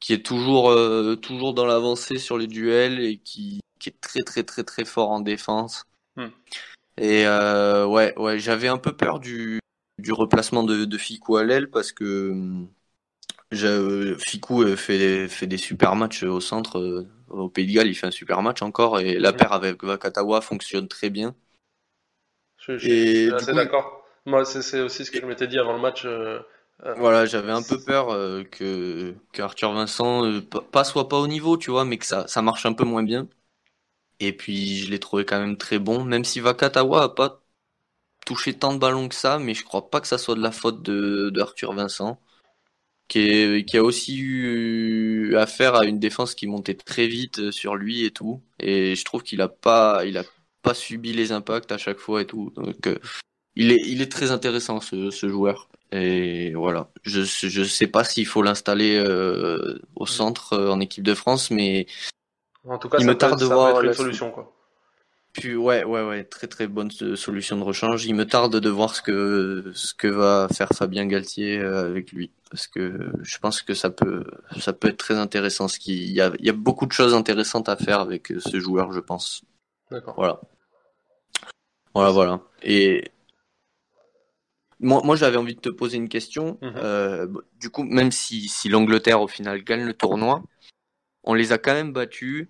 [0.00, 4.22] qui est toujours, euh, toujours dans l'avancée sur les duels et qui, qui est très,
[4.22, 5.84] très, très, très fort en défense.
[6.16, 6.28] Hmm.
[6.96, 9.60] Et euh, ouais, ouais, j'avais un peu peur du,
[9.98, 12.68] du replacement de, de Ficou à l'aile parce que hum,
[13.50, 16.78] Je, Ficou euh, fait, fait des super matchs au centre.
[16.78, 19.00] euh, Au Pays de Galles, il fait un super match encore.
[19.00, 21.34] Et la paire avec Vakatawa fonctionne très bien.
[22.58, 24.04] Je, je- Et je suis assez d'accord.
[24.26, 26.04] Moi, c'est aussi ce que je m'étais dit avant le match.
[26.04, 26.40] euh,
[26.84, 31.08] euh, Voilà, j'avais un peu peur euh, que, que Arthur Vincent euh, pas, pas soit
[31.08, 33.28] pas au niveau, tu vois, mais que ça, ça marche un peu moins bien.
[34.20, 37.42] Et puis je l'ai trouvé quand même très bon, même si Vakatawa a pas
[38.26, 40.52] touché tant de ballons que ça, mais je crois pas que ça soit de la
[40.52, 42.20] faute de, de Arthur Vincent,
[43.08, 47.50] qui est, qui a aussi eu affaire à une défense qui montait très vite euh,
[47.50, 48.42] sur lui et tout.
[48.60, 50.24] Et je trouve qu'il a pas, il a
[50.62, 52.52] pas subi les impacts à chaque fois et tout.
[52.56, 52.98] Donc euh,
[53.56, 55.68] il est, il est très intéressant ce, ce joueur.
[55.90, 61.02] Et voilà, je je sais pas s'il faut l'installer euh, au centre euh, en équipe
[61.02, 61.86] de France, mais
[62.68, 64.52] en tout cas, il ça me peut, tarde de voir être une solution, quoi.
[65.38, 68.06] Puis ouais ouais ouais très très bonne solution de rechange.
[68.06, 72.12] Il me tarde de voir ce que ce que va faire Fabien Galtier euh, avec
[72.12, 74.24] lui parce que je pense que ça peut
[74.58, 75.68] ça peut être très intéressant.
[75.68, 78.40] Ce il y a il y a beaucoup de choses intéressantes à faire avec euh,
[78.40, 79.42] ce joueur, je pense.
[79.90, 80.14] D'accord.
[80.16, 80.40] Voilà.
[81.94, 82.40] Voilà, voilà.
[82.62, 83.10] Et
[84.80, 86.58] moi, moi j'avais envie de te poser une question.
[86.62, 86.72] Mhm.
[86.76, 87.26] Euh,
[87.60, 90.42] du coup, même si, si l'Angleterre, au final, gagne le tournoi,
[91.24, 92.48] on les a quand même battus.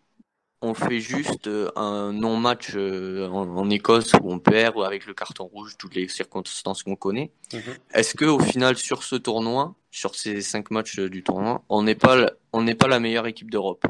[0.60, 5.06] On fait juste euh, un non-match euh, en, en Écosse où on perd ou avec
[5.06, 7.30] le carton rouge, toutes les circonstances qu'on connaît.
[7.52, 7.76] Mhm.
[7.94, 11.82] Est-ce que au final, sur ce tournoi, sur ces cinq matchs euh, du tournoi, on
[11.84, 13.86] n'est pas, la- on n'est pas la meilleure équipe d'Europe?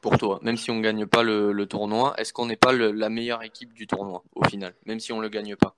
[0.00, 2.92] Pour toi, même si on gagne pas le, le tournoi, est-ce qu'on n'est pas le-
[2.92, 5.74] la meilleure équipe du tournoi au final, même si on le gagne pas?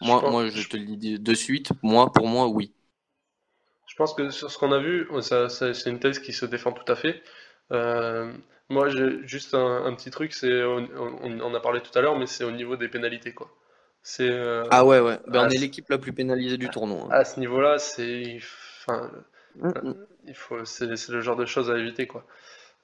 [0.00, 1.70] Moi, Je pense- moi, je te le dis de suite.
[1.82, 2.72] Moi, pour moi, oui.
[3.86, 6.46] Je pense que sur ce qu'on a vu, ça, ça- c'est une thèse qui se
[6.46, 7.22] défend tout à fait.
[7.72, 8.32] Euh,
[8.68, 10.88] moi, j'ai juste un, un petit truc, c'est on,
[11.22, 13.50] on en a parlé tout à l'heure, mais c'est au niveau des pénalités, quoi.
[14.02, 15.18] C'est euh, Ah ouais, ouais.
[15.28, 17.04] Ben, on est l'équipe la plus pénalisée du tournoi.
[17.04, 17.08] hein.
[17.10, 18.38] à ce niveau-là, c'est,
[18.86, 19.10] enfin,
[19.56, 19.94] Mm, mm.
[20.28, 22.24] il faut, c'est c'est le genre de choses à éviter, quoi.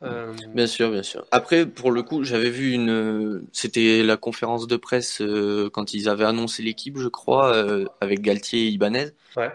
[0.03, 1.25] Euh, Bien sûr, bien sûr.
[1.31, 6.09] Après, pour le coup, j'avais vu une, c'était la conférence de presse euh, quand ils
[6.09, 9.11] avaient annoncé l'équipe, je crois, euh, avec Galtier et Ibanez.
[9.37, 9.53] ouais.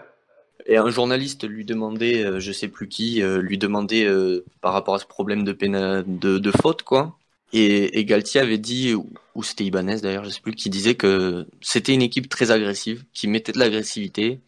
[0.66, 4.72] Et un journaliste lui demandait, euh, je sais plus qui, euh, lui demandait euh, par
[4.72, 7.18] rapport à ce problème de, péna- de, de faute, quoi.
[7.52, 10.94] Et, et Galtier avait dit, ou, ou c'était Ibanez d'ailleurs, je sais plus, qui disait
[10.94, 14.40] que c'était une équipe très agressive, qui mettait de l'agressivité.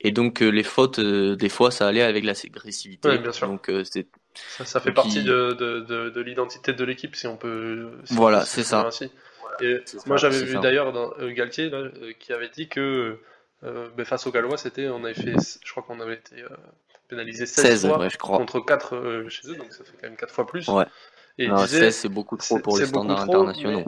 [0.00, 3.08] Et donc euh, les fautes, euh, des fois, ça allait avec l'agressivité.
[3.08, 3.48] Ouais, bien sûr.
[3.48, 6.84] Donc euh, c'est Ça, ça fait Donc, partie il- de, de, de, de l'identité de
[6.84, 7.90] l'équipe, si on peut.
[8.04, 8.86] si on Voilà, peut c'est ça.
[8.86, 9.10] ainsi.
[9.62, 10.60] Et moi, j'avais vu ça.
[10.60, 13.18] d'ailleurs dans euh, Galtier là, euh, qui avait dit que
[13.64, 16.48] euh, ben, face aux Gallois, c'était, on avait fait, je crois qu'on avait été euh,
[17.08, 18.38] pénalisé 16, 16, fois ouais, je crois.
[18.38, 20.68] contre 4 euh, chez eux, donc ça fait quand même 4 fois plus.
[20.68, 20.86] Ouais.
[21.38, 23.84] Et Non, disait, 16, c'est beaucoup trop pour les standards internationaux.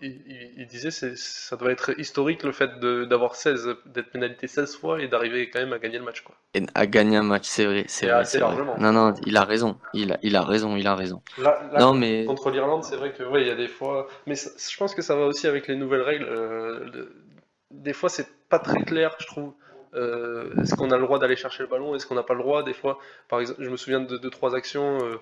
[0.00, 4.10] il, il- il disait c'est ça doit être historique le fait de- d'avoir 16, d'être
[4.10, 6.34] pénalisé 16 fois et d'arriver quand même à gagner le match, quoi.
[6.54, 8.48] Et à gagner un match, c'est vrai, c'est Et vrai, assez c'est vrai.
[8.56, 8.76] largement.
[8.78, 11.22] Non, non, il a raison, il a, il a raison, il a raison.
[11.38, 14.08] Là, là, Non, mais Contre l'Irlande, c'est vrai que ouais, il y a des fois,
[14.26, 16.24] mais ça- je pense que ça va aussi avec les nouvelles règles.
[16.28, 17.14] euh, le-
[17.70, 19.54] Des fois, c'est pas très clair, je trouve.
[19.94, 21.94] Euh, est-ce qu'on a le droit d'aller chercher le ballon?
[21.94, 22.62] Est-ce qu'on n'a pas le droit?
[22.62, 22.98] Des fois,
[23.30, 25.16] par exemple, je me souviens de deux, trois actions euh,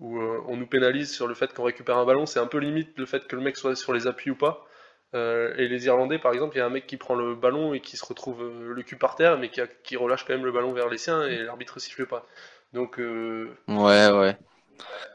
[0.00, 2.26] où euh, on nous pénalise sur le fait qu'on récupère un ballon.
[2.26, 4.66] C'est un peu limite le fait que le mec soit sur les appuis ou pas.
[5.14, 7.80] Et les Irlandais, par exemple, il y a un mec qui prend le ballon et
[7.80, 10.72] qui se retrouve le cul par terre, mais qui, qui relâche quand même le ballon
[10.72, 12.26] vers les siens et l'arbitre siffle pas.
[12.72, 14.36] Donc, ouais, ouais.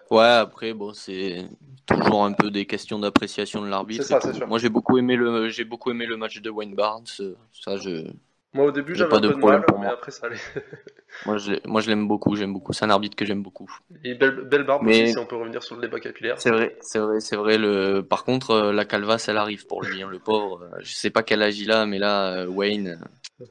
[0.10, 1.48] Ouais, après, bon, c'est
[1.86, 4.06] toujours un peu des questions d'appréciation de l'arbitre.
[4.06, 4.46] C'est ça.
[4.48, 7.06] Moi, j'ai beaucoup aimé le, j'ai beaucoup aimé le match de Wayne Barnes.
[7.20, 8.08] euh, Ça, je,
[8.54, 9.94] moi au début, J'ai j'avais pas un de peu de problème mal, pour mais moi.
[9.94, 10.38] après, ça allait.
[11.26, 12.74] moi, je, l'ai- moi, je l'aime beaucoup, j'aime beaucoup.
[12.74, 13.70] C'est un arbitre que j'aime beaucoup.
[14.04, 16.40] Et belle, belle barbe Mais- aussi, si on peut revenir sur le débat capillaire.
[16.40, 17.58] C'est vrai, c'est vrai, c'est vrai.
[17.58, 20.64] Le, par contre, euh, la calvasse, elle arrive pour lui, hein, le pauvre.
[20.64, 23.00] Euh, Je sais pas quel âge il a, mais là, Wayne,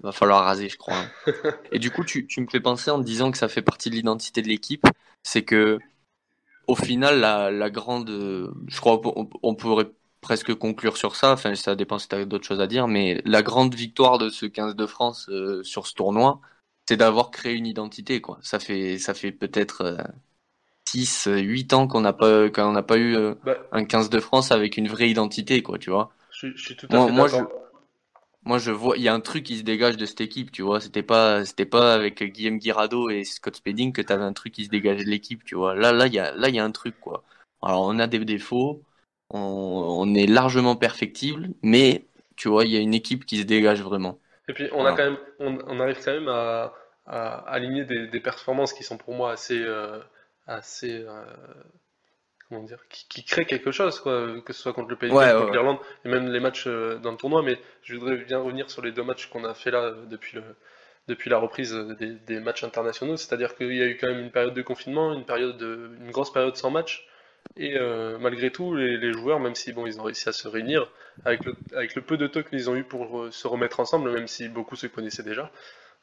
[0.03, 0.99] va falloir raser, je crois.
[0.99, 1.11] hein.
[1.73, 3.91] Et du coup, tu, tu me fais penser en te disant que ça fait partie
[3.91, 4.87] de l'identité de l'équipe,
[5.23, 5.79] c'est que,
[6.67, 9.01] au final, la, la grande, euh, je crois
[9.43, 9.91] on pourrait
[10.21, 11.33] presque conclure sur ça.
[11.33, 14.29] Enfin, ça dépend si tu as d'autres choses à dire, mais la grande victoire de
[14.31, 16.41] ce 15 de France euh, sur ce tournoi,
[16.89, 18.39] c'est d'avoir créé une identité, quoi.
[18.43, 19.97] Ça fait, ça fait peut-être euh,
[20.89, 24.21] 6, 8 ans qu'on n'a pas, qu'on n'a pas eu euh, Bah, un 15 de
[24.21, 26.11] France avec une vraie identité, quoi, tu vois.
[26.31, 27.43] je, suis- je suis tout à Moi, fait moi, je.
[28.47, 30.63] Moi, je vois, il y a un truc qui se dégage de cette équipe, tu
[30.63, 30.81] vois.
[30.81, 34.65] C'était pas, c'était pas avec Guillaume Guirado et Scott Spedding que t'avais un truc qui
[34.65, 35.75] se dégageait de l'équipe, tu vois.
[35.75, 37.25] Là, là, il y a, là, il y a un truc, quoi.
[37.63, 38.83] Alors, on a des défauts,
[39.31, 43.45] on, on est largement perfectible, mais, tu vois, il y a une équipe qui se
[43.45, 44.19] dégage vraiment.
[44.49, 46.73] Et puis on a quand même, on, on arrive quand même à,
[47.07, 50.01] à aligner des, des performances qui sont pour moi assez, euh,
[50.47, 51.25] assez, euh,
[52.49, 55.15] comment dire, qui, qui créent quelque chose, quoi, que ce soit contre le Pays de
[55.15, 55.57] Ouais, Galles, ouais, contre ouais.
[55.59, 57.43] l'Irlande, et même les matchs euh, dans le tournoi.
[57.43, 60.37] Mais je voudrais bien revenir sur les deux matchs qu'on a fait là euh, depuis
[60.37, 60.43] le,
[61.09, 63.17] depuis la reprise des, des matchs internationaux.
[63.17, 66.11] C'est-à-dire qu'il y a eu quand même une période de confinement, une période de, une
[66.11, 67.07] grosse période sans match.
[67.57, 70.49] Et euh, malgré tout, les, les joueurs, même si bon, ils ont réussi à se
[70.49, 70.91] réunir,
[71.25, 74.11] avec le, avec le peu de temps qu'ils ont eu pour euh, se remettre ensemble,
[74.11, 75.51] même si beaucoup se connaissaient déjà,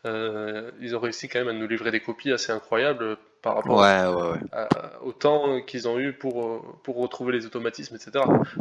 [0.06, 3.78] euh, ils ont réussi quand même à nous livrer des copies assez incroyables par rapport
[3.80, 4.40] Ouais, ouais, ouais.
[4.52, 8.12] à- au temps qu'ils ont eu pour, pour retrouver les automatismes, etc.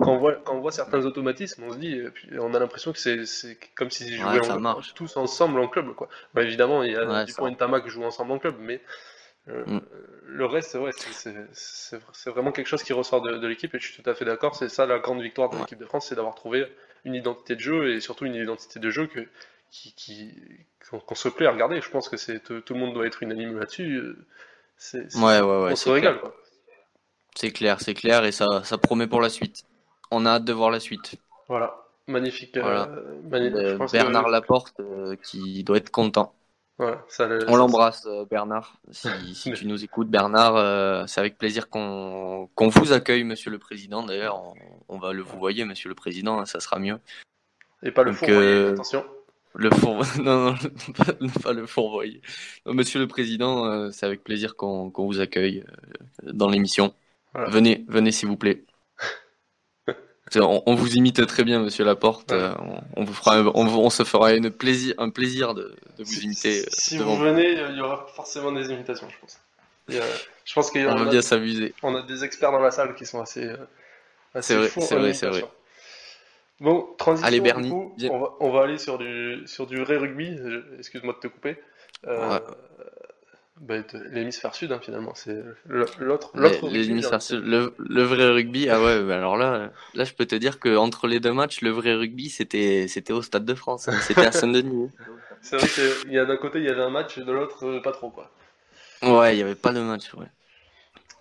[0.00, 2.00] Quand on voit, quand on voit certains automatismes, on se dit,
[2.38, 5.94] on a l'impression que c'est comme s'ils jouaient en- tous ensemble en club.
[5.94, 6.08] Quoi.
[6.34, 8.80] Bah, évidemment, il y a ça- et Tamac qui jouent ensemble en club, mais
[9.48, 9.80] euh, Mm.
[10.26, 14.00] le reste, ouais, c'est- vraiment quelque chose qui ressort de, de l'équipe et je suis
[14.02, 14.54] tout à fait d'accord.
[14.54, 16.66] C'est ça la grande victoire de l'équipe de France, c'est d'avoir trouvé
[17.04, 19.20] une identité de jeu et surtout une identité de jeu que,
[19.72, 20.30] qui, qui,
[20.88, 21.80] qu'on se plaît à regarder.
[21.80, 23.96] Je pense que c'est tout, le monde doit être unanime là-dessus.
[23.96, 24.26] euh,
[24.76, 25.76] C'est, c'est- Ouais, ouais, on ouais.
[25.76, 26.20] se régale.
[27.34, 29.64] C'est clair, c'est clair, et ça, ça promet pour la suite.
[30.10, 31.14] On a hâte de voir la suite.
[31.48, 31.74] Voilà,
[32.06, 32.56] magnifique.
[32.58, 32.88] euh, Voilà.
[32.90, 36.34] Euh, Bernard que- Laporte, euh, qui doit être content.
[36.76, 38.74] voilà, ça, le- On l'embrasse, Bernard.
[38.90, 43.58] Si, si tu nous écoutes, Bernard, c'est avec plaisir qu'on qu'on vous accueille, Monsieur le
[43.58, 44.02] Président.
[44.02, 44.54] D'ailleurs, on,
[44.88, 46.98] on va le vous voyer, Monsieur le Président, hein, ça sera mieux.
[47.82, 48.22] Et pas le Donc,
[48.74, 49.06] attention.
[49.54, 50.02] Le four...
[50.22, 50.54] non, non,
[50.96, 52.20] pas, pas le fourvoyer.
[52.66, 55.64] Non, Monsieur le Président, euh, c'est avec plaisir qu'on qu'on vous accueille
[56.26, 56.94] euh, dans l'émission.
[57.34, 57.50] Voilà.
[57.50, 58.64] Venez, venez s'il vous plaît.
[60.36, 62.30] On, on vous imite très bien, Monsieur Laporte.
[62.32, 62.38] Ouais.
[62.38, 62.54] euh,
[62.96, 66.64] On, on vous fera, on, se fera une plaisir, un plaisir de, de vous imiter.
[66.70, 69.38] si- vous venez, il y aura forcément des imitations, je pense.
[69.90, 70.00] A-
[70.46, 71.74] je pense qu'il y On en va bien s'amuser.
[71.82, 73.46] on a des experts dans la salle qui sont assez,
[74.34, 75.50] assez C'est vrai, c'est vrai, c'est imitation.
[76.60, 77.26] Bon, transition.
[77.26, 80.38] Allez, Bernie, coup, on, va, on va aller sur du, sur du vrai rugby.
[80.78, 81.56] Excuse-moi de te couper.
[82.06, 82.40] Euh, Ouais.
[83.60, 83.74] bah,
[84.10, 85.14] l'hémisphère sud, hein, finalement.
[85.14, 86.30] C'est l'autre.
[86.34, 87.18] Hein.
[87.20, 90.58] sud, le, le vrai rugby, ah ouais, bah alors là, là, je peux te dire
[90.60, 93.98] que entre les deux matchs, le vrai rugby, c'était, au Stade de France, hein.
[94.00, 94.90] c'était à Saint-Denis.
[95.40, 97.80] C'est vrai qu'il y a d'un côté, il y avait un match, et de l'autre,
[97.82, 98.30] pas trop, quoi.
[99.02, 100.26] Ouais, il y avait pas de match, ouais.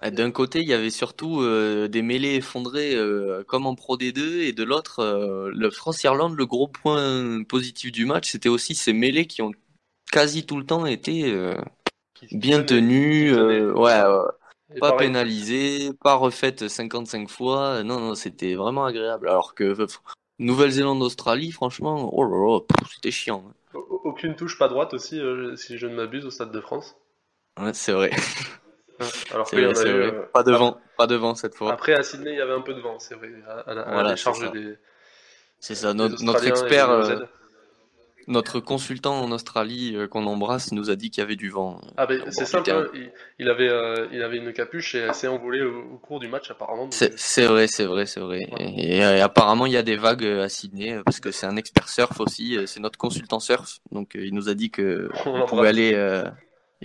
[0.03, 3.97] Et D'un côté, il y avait surtout euh, des mêlées effondrées euh, comme en Pro
[3.97, 8.73] D2, et de l'autre, euh, le France-Irlande, le gros point positif du match, c'était aussi
[8.73, 9.51] ces mêlées qui ont
[10.11, 11.55] quasi tout le temps été euh,
[12.31, 14.01] bien tenues, ouais,
[14.79, 17.83] Pas pareil, pénalisé, pas refaite 55 fois.
[17.83, 19.29] Non, non, c'était vraiment agréable.
[19.29, 19.87] Alors que euh,
[20.39, 22.59] Nouvelle-Zélande, Australie, franchement, oh là là,
[22.91, 23.43] c'était chiant.
[23.75, 25.21] au- Aucune touche pas droite aussi,
[25.57, 26.95] si je ne m'abuse, au Stade de France.
[27.59, 28.17] Ouais, c'est vrai, Hein,
[29.31, 30.13] Alors c'est qu'il y en vrai, a c'est eu, vrai.
[30.13, 31.73] euh, Pas de vent, pas de vent cette fois.
[31.73, 33.81] Après, à Sydney, il y avait un peu de vent, c'est vrai, à, à la,
[33.81, 34.31] à la Voilà, ça.
[34.49, 34.77] des,
[35.59, 37.19] C'est ça, des notre, expert, euh,
[38.27, 41.81] notre consultant en Australie euh, qu'on embrasse nous a dit qu'il y avait du vent.
[41.97, 45.13] Ah ben c'est simple, hein, il, il avait, euh, il avait une capuche et elle
[45.15, 46.87] s'est envolée au, au cours du match apparemment.
[46.91, 48.47] C'est vrai, c'est vrai, c'est vrai.
[48.51, 48.73] Ouais.
[48.77, 51.89] Et, et, apparemment, il y a des vagues à Sydney parce que c'est un expert
[51.89, 52.57] surf aussi.
[52.67, 56.23] C'est notre consultant surf, donc il nous a dit que On on pouvait aller.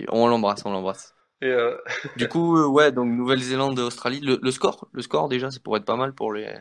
[0.09, 1.13] On l'embrasse, on l'embrasse.
[1.41, 1.77] Et euh,
[2.17, 5.79] Du coup, euh, ouais, donc Nouvelle-Zélande, Australie, le, le score, le score déjà, ça pourrait
[5.79, 6.53] être pas mal pour les.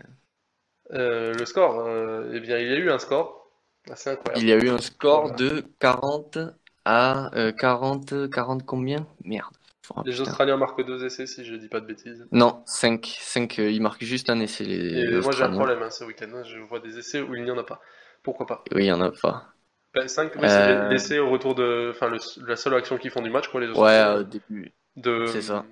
[0.92, 3.50] euh, le score, euh, eh bien il y a eu un score
[3.90, 4.44] assez incroyable.
[4.44, 5.36] Il y a eu un score Voilà.
[5.36, 6.38] de 40
[6.84, 9.06] à euh, 40, 40 combien?
[9.24, 9.56] Merde.
[9.96, 10.20] Oh, Les putain.
[10.22, 12.26] Australiens marquent deux essais si je dis pas de bêtises.
[12.32, 15.82] Non, 5, 5, ils marquent juste un essai les, Et les moi j'ai un problème
[15.82, 17.80] hein, ce week-end, hein, je vois des essais où il n'y en a pas.
[18.24, 18.64] Pourquoi pas?
[18.72, 19.55] Oui, il y en a pas.
[19.96, 21.90] Ben, 5, oui, Euh, l'essai au retour de.
[21.94, 22.10] Enfin,
[22.46, 24.14] la seule action qu'ils font du match, quoi, les Ouais, Australiens.
[24.16, 24.72] au début.
[24.96, 25.64] de, c'est ça.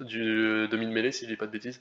[0.00, 1.80] Du demi-mêlée, si je dis pas de bêtises.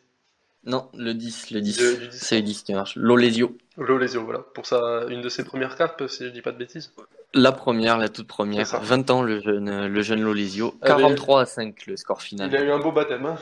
[0.65, 1.77] Non, le 10, le 10.
[1.77, 2.17] De- du 10.
[2.19, 2.95] C'est le 10 qui marche.
[2.95, 3.55] L'Olesio.
[3.77, 4.39] Lolesio, voilà.
[4.39, 6.91] Pour ça, une de ses premières cartes, si je dis pas de bêtises.
[7.33, 8.65] La première, la toute première.
[8.65, 8.79] C'est ça.
[8.81, 10.73] 20 ans, le jeune, le jeune Lolesio.
[10.81, 12.49] Ah, mais- 43 à 5, le score final.
[12.49, 13.37] Il a eu un beau baptême, hein.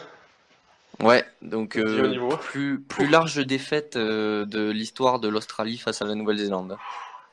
[1.01, 2.29] Ouais, donc euh, niveau.
[2.37, 6.77] plus, plus large défaite euh, de l'histoire de l'Australie face à la Nouvelle-Zélande.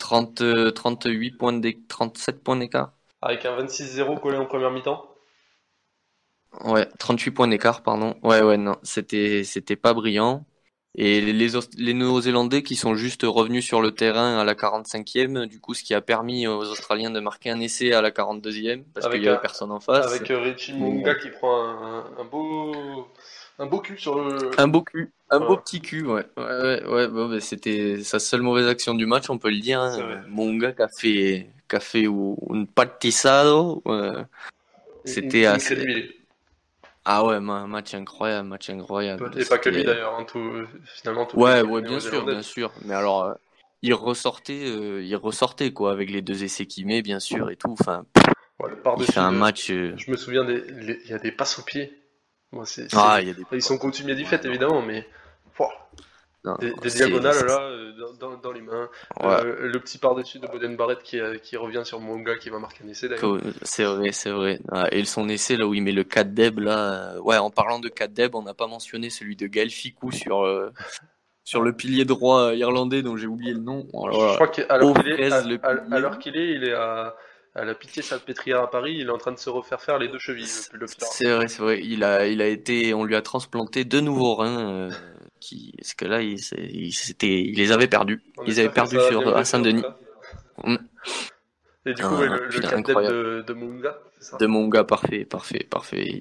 [0.01, 2.95] 30, euh, 38 points d'é- 37 points d'écart.
[3.23, 5.15] Avec un 26-0 collé en première mi-temps?
[6.65, 8.15] Ouais, 38 points d'écart, pardon.
[8.23, 10.45] Ouais, ouais, non, c'était, c'était pas brillant.
[10.97, 15.61] Et les, les, Néo-Zélandais qui sont juste revenus sur le terrain à la 45e, du
[15.61, 19.07] coup, ce qui a permis aux Australiens de marquer un essai à la 42e, parce
[19.09, 20.07] qu'il y avait personne en face.
[20.07, 23.07] Avec euh, Richie Munga qui prend un, un beau
[23.61, 24.51] un beau cul sur le.
[24.59, 26.27] Un beau cul, un beau petit cul, ouais.
[26.37, 29.81] Ouais, ouais, ouais, c'était sa seule mauvaise action du match, on peut le dire.
[29.81, 30.23] Hein.
[30.29, 33.83] Mon gars qui a fait, qui a fait un partisado.
[33.87, 34.25] euh,
[35.05, 36.09] C'était assez-.
[37.05, 39.31] Ah ouais, ma- match incroyable, match incroyable.
[39.39, 41.27] Et pas que lui d'ailleurs, hein, tout, finalement.
[41.27, 42.73] tous Ouais, ouais, bien sûr, bien sûr.
[42.85, 43.35] Mais alors, euh,
[43.83, 47.57] il ressortait, euh, il ressortait quoi, avec les deux essais qu'il met, bien sûr, et
[47.57, 47.75] tout.
[47.79, 48.05] Enfin,
[48.59, 49.71] Ouais, il fait un match.
[49.71, 50.63] euh, Je me souviens, des,
[51.05, 52.00] il y a des passes au pied.
[52.53, 53.45] Moi, c'est, Ah, c'est- il y a des.
[53.53, 55.07] Ils sont coutumiers du fait, évidemment, mais.
[56.43, 57.93] Non, des, diagonales là, euh,
[58.43, 58.89] dans, les mains.
[59.21, 59.27] Ouais.
[59.45, 62.59] Euh, le petit par-dessus de Boden Barrett qui, euh, qui revient sur Monga qui va
[62.59, 63.39] marquer un essai d'ailleurs.
[63.61, 64.59] C'est vrai, c'est vrai.
[64.73, 67.21] Ah, Et son essai, là où il met le 4 deb, là.
[67.21, 70.71] Ouais, en parlant de 4 deb, on n'a pas mentionné celui de Gaël Ficou sur,
[71.45, 73.87] sur le pilier droit irlandais dont j'ai oublié le nom.
[73.93, 76.01] Oh là Je crois qu'à l'heure Aux qu'il est, fraises, à- le à- à pilier.
[76.01, 77.15] l'heure qu'il est, il est à,
[77.55, 78.97] à la pitié salpêtrière à Paris.
[78.99, 80.47] Il est en train de se refaire faire les deux chevilles.
[80.47, 81.81] C'est vrai, c'est vrai.
[81.83, 84.91] Il a, il a été, on lui a transplanté deux nouveaux reins, euh,
[85.41, 88.23] qui, parce que là, il, il, il les avait perdus.
[88.39, 89.83] On Ils avaient perdu sur, à Saint-Denis.
[90.65, 90.77] Mm.
[91.87, 93.15] Et du coup, Ah, ouais, le, putain, 4 incroyable.
[93.17, 94.37] de, de Munga, ça?
[94.37, 96.21] De mon gars, parfait, parfait, parfait.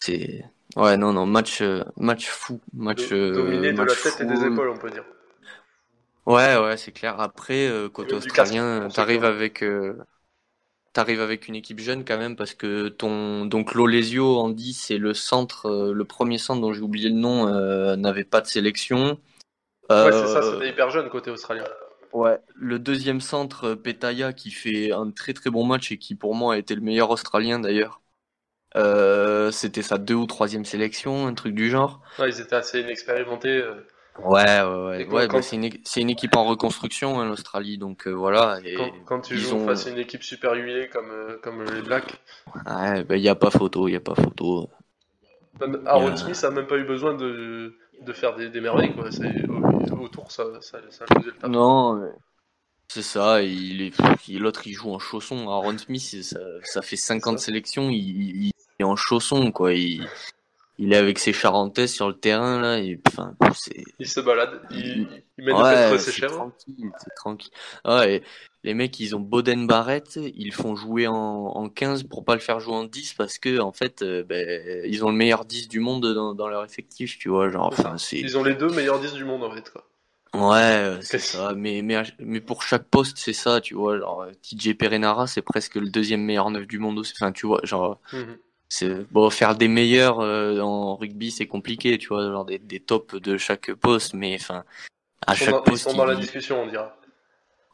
[0.00, 0.44] C'est,
[0.76, 4.44] ouais, non, non, match, euh, match fou, match, euh, Dominé de la tête et des
[4.44, 5.04] épaules, on peut dire.
[6.26, 7.18] Ouais, ouais, c'est clair.
[7.20, 9.96] Après, côté australien, t'arrives avec, euh,
[10.92, 14.98] t'arrives avec une équipe jeune quand même parce que ton, donc Lolesio en 10 et
[14.98, 18.46] le centre, euh, le premier centre dont j'ai oublié le nom, euh, n'avait pas de
[18.46, 19.18] sélection.
[19.88, 21.64] Ouais, c'est ça, Euh, c'était hyper jeune côté australien.
[22.12, 26.34] Ouais, le deuxième centre, Petaya, qui fait un très très bon match et qui pour
[26.34, 28.00] moi a été le meilleur australien d'ailleurs.
[29.52, 32.00] C'était sa deux ou troisième sélection, un truc du genre.
[32.18, 33.64] Ouais, ils étaient assez inexpérimentés.
[34.24, 35.06] Ouais, ouais, ouais.
[35.06, 38.58] Ouais bah, c'est une, une équipe en reconstruction, hein, l'Australie, donc euh, voilà.
[38.64, 41.38] Et Quand, quand tu ils joues ont- face à une équipe super huilée comme, euh,
[41.42, 42.20] comme les Blacks,
[42.66, 44.68] ouais, bah, y a pas photo, y a pas photo.
[45.60, 48.94] même Aaron Il Smith a même pas eu besoin de, de faire des, des merveilles.
[48.94, 49.10] Quoi.
[49.10, 51.50] C'est- au- autour, ça, ça, ça faisait le taf.
[51.50, 52.08] Non, mais
[52.88, 53.42] c'est ça.
[53.42, 53.92] Il
[54.28, 55.48] il- l'autre il joue en chausson.
[55.48, 57.46] Aaron Smith, ça, ça fait 50 ça.
[57.46, 59.74] sélections, il, il- il est en chausson quoi.
[59.74, 60.06] Il,
[60.80, 62.78] il est avec ses charentaises sur le terrain là.
[62.80, 65.06] Et, enfin, c'est Il se balade, il,
[65.38, 66.34] il mène Ouais, ses chèvres.
[66.34, 67.52] tranquille, c'est tranquille.
[67.84, 68.22] Ouais, et
[68.64, 72.40] les mecs, ils ont Boden Barrett, ils font jouer en, en 15 pour pas le
[72.40, 75.68] faire jouer en 10 parce que, en fait, euh, ben, ils ont le meilleur 10
[75.68, 77.48] du monde dans, dans leur effectif, tu vois.
[77.50, 78.18] Genre, enfin, c'est.
[78.18, 79.70] Ils ont les deux meilleurs 10 du monde en fait.
[79.70, 79.86] Quoi.
[80.34, 81.54] Ouais, c'est ça.
[81.56, 83.98] Mais, mais, mais pour chaque poste, c'est ça, tu vois.
[83.98, 87.12] Genre, euh, TJ Perenara, c'est presque le deuxième meilleur neuf du monde aussi.
[87.16, 88.36] Enfin, tu vois, genre, Mhm.
[89.10, 93.14] Bon, faire des meilleurs euh, en rugby, c'est compliqué, tu vois, genre des, des tops
[93.14, 94.64] de chaque poste, mais enfin,
[95.26, 96.96] à Ils sont chaque dans, ils poste, sont dans la discussion, on dira.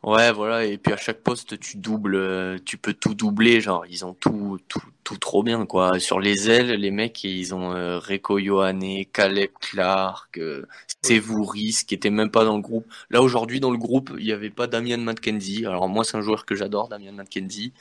[0.02, 3.84] Ouais, voilà, et puis à chaque poste, tu doubles, euh, tu peux tout doubler, genre,
[3.86, 5.98] ils ont tout, tout, tout trop bien, quoi.
[5.98, 7.98] Sur les ailes, les mecs, ils ont euh,
[8.30, 10.64] Ioane, Caleb Clark, euh,
[11.02, 12.86] Sevouris, qui était même pas dans le groupe.
[13.10, 15.66] Là, aujourd'hui, dans le groupe, il y avait pas Damian McKenzie.
[15.66, 17.72] Alors, moi, c'est un joueur que j'adore, Damian McKenzie.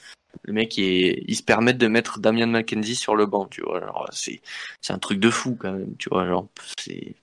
[0.42, 3.76] Le mec, il, ils se permettent de mettre Damian McKenzie sur le banc, tu vois.
[3.76, 4.40] Alors, c'est,
[4.80, 7.14] c'est un truc de fou, quand même, tu vois, genre, c'est,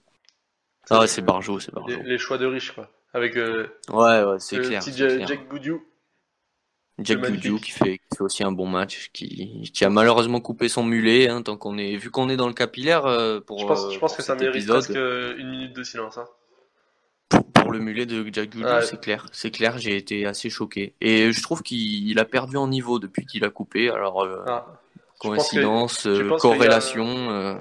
[0.90, 1.90] ah c'est Barjo, c'est Barjo.
[1.90, 2.90] Les, les choix de riches, quoi.
[3.14, 4.80] Avec euh, Ouais, ouais, c'est le clair.
[4.82, 5.28] petit c'est Ja- clair.
[5.28, 5.84] Jack Goudiou.
[7.00, 7.20] Jack.
[7.22, 10.84] Goudou qui fait, qui fait aussi un bon match, qui, qui a malheureusement coupé son
[10.84, 13.86] mulet, hein, tant qu'on est, vu qu'on est dans le capillaire, euh, pour, Je pense,
[13.86, 16.20] euh, je pense pour que ça mérite épisode, presque euh, une minute de silence.
[16.20, 16.28] Hein.
[17.30, 18.84] pour, pour le mulet de Jack Goudou, Ouais.
[18.84, 20.94] c'est clair, c'est clair, j'ai été assez choqué.
[21.02, 24.44] Et je trouve qu'il il a perdu en niveau depuis qu'il a coupé, alors, euh,
[24.48, 24.68] Ah.
[25.20, 27.56] Que- coïncidence, euh, pense qu'il y a- corrélation, euh,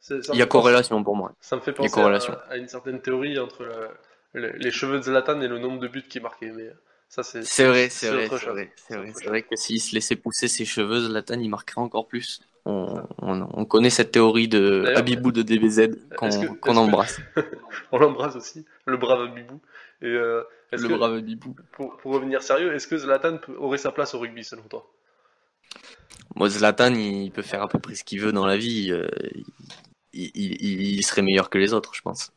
[0.00, 1.32] ça il y a corrélation pour moi.
[1.40, 2.32] Ça me fait Il y a penser corrélation.
[2.48, 3.88] à, à une certaine théorie entre le-
[4.32, 6.50] le- les cheveux de Zlatan et le nombre de buts qu'il marquait.
[6.50, 6.70] Mais
[7.08, 10.48] ça, c'est C'est vrai, c'est vrai, c'est vrai, vrai, vrai que s'il se laissait pousser
[10.48, 12.40] ses cheveux, Zlatan, il marquerait encore plus.
[12.64, 17.20] On, on, on connaît cette théorie de Habibou de DBZ qu'on que- embrasse.
[17.92, 19.60] On l'embrasse aussi, le brave Abibou.
[20.00, 21.56] Et euh, Le que, brave Habibou.
[21.72, 24.88] pour, pour revenir sérieux, est-ce que Zlatan peut- aurait sa place au rugby selon toi?
[26.36, 28.90] Moi, Zlatan, il peut faire à peu près ce qu'il veut dans la vie.
[28.92, 29.08] euh,
[30.12, 32.32] Il, il, il- il serait meilleur que les autres, je pense.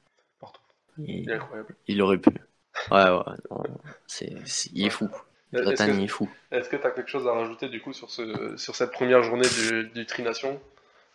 [0.98, 1.76] Il incroyable.
[2.02, 2.30] aurait pu.
[2.92, 3.36] Ouais, ouais.
[3.52, 3.64] non,
[4.74, 5.10] il est fou.
[5.54, 6.30] Zlatan, il est fou.
[6.52, 9.24] Est-ce que tu as quelque chose à rajouter du coup sur, ce, sur cette première
[9.24, 10.60] journée du, du Tri-Nation?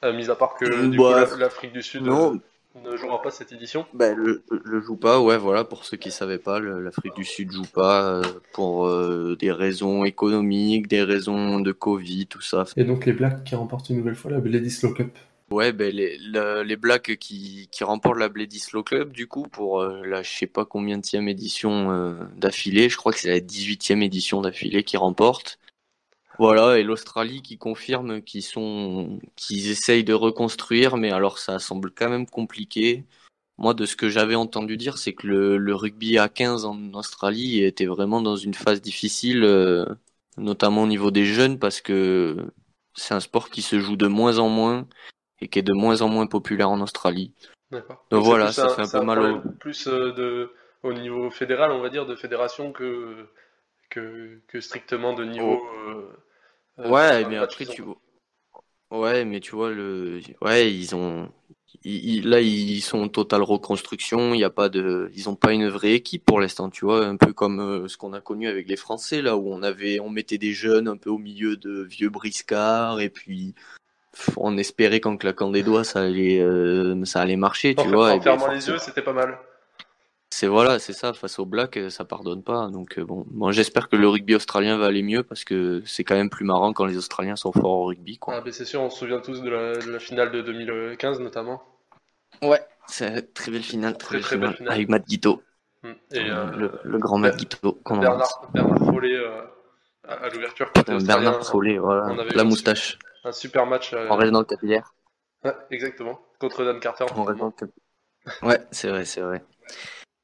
[0.03, 2.35] Euh, Mis à part que du coup, Bah, la- l'Afrique du Sud non.
[2.35, 3.85] euh, ne jouera pas cette édition?
[3.93, 7.53] Ben, le, le joue pas, ouais, voilà, pour ceux qui savaient pas, l'Afrique du Sud
[7.53, 8.23] joue pas euh,
[8.55, 12.65] pour euh, des raisons économiques, des raisons de Covid, tout ça.
[12.79, 15.19] Et donc les Blacks qui remportent une nouvelle fois la Bledisloe Cup.
[15.53, 19.81] Ouais, ben les, le- les Blacks qui, qui remportent la Bledisloe Club, du coup, pour
[19.81, 23.41] euh, la je sais pas combien de édition euh, d'affilée, je crois que c'est la
[23.41, 25.59] 18e édition d'affilée qu'ils remportent.
[26.39, 31.91] Voilà, et l'Australie qui confirme qu'ils sont, qu'ils essayent de reconstruire, mais alors ça semble
[31.91, 33.05] quand même compliqué.
[33.59, 36.95] Moi, de ce que j'avais entendu dire, c'est que le, le rugby à 15 en
[36.95, 39.85] Australie était vraiment dans une phase difficile, euh,
[40.39, 42.37] notamment au niveau des jeunes, parce que
[42.95, 44.87] c'est un sport qui se joue de moins en moins
[45.41, 47.33] et qui est de moins en moins populaire en Australie.
[47.71, 48.05] D'accord.
[48.11, 51.71] Donc voilà, plus ça fait un peu mal au- Plus euh, de, au niveau fédéral,
[51.73, 53.27] on va dire, de fédération que,
[53.91, 55.63] que, que strictement de niveau.
[55.87, 56.09] euh,
[56.81, 57.97] euh, Ouais, mais après tu vois.
[58.91, 61.31] Ouais, mais tu vois le ouais, ils ont
[61.85, 64.35] ils- ils- là, ils sont en totale reconstruction.
[64.35, 67.07] Il y a pas de, ils ont pas une vraie équipe pour l'instant, tu vois,
[67.07, 70.01] un peu comme euh, ce qu'on a connu avec les Français là, où on avait,
[70.01, 73.55] on mettait des jeunes un peu au milieu de vieux briscards et puis
[74.37, 78.11] on espérait qu'en claquant des doigts, ça allait, euh, ça allait marcher, tu En, vois.
[78.11, 79.39] en et puis, fermant les yeux, c'était pas mal.
[80.31, 81.13] c'est voilà, c'est ça.
[81.13, 82.69] Face au Black, euh, ça pardonne pas.
[82.69, 86.05] Donc euh, bon, moi j'espère que le rugby australien va aller mieux parce que c'est
[86.05, 88.35] quand même plus marrant quand les Australiens sont forts au rugby, quoi.
[88.37, 91.21] Ah, ben c'est sûr, on se souvient tous de la, de la finale de 2015
[91.21, 91.63] notamment.
[92.43, 94.73] Ouais, c'est une très belle finale, très, Très, belle très finale, belle finale.
[94.75, 95.43] avec Matt Guito.
[96.13, 97.79] Et euh, le, le grand Matt Guito.
[97.89, 99.43] Bernard, Bernard Follet euh,
[100.07, 100.71] à, à l'ouverture.
[101.05, 102.99] Bernard Follet, voilà, on avait eu la moustache.
[103.25, 103.93] Un super match.
[103.93, 104.95] euh, On reste dans le capillaire.
[105.45, 106.21] ouais, exactement.
[106.39, 107.07] Contre Dan Carter.
[108.43, 109.43] Ouais, c'est vrai, c'est vrai.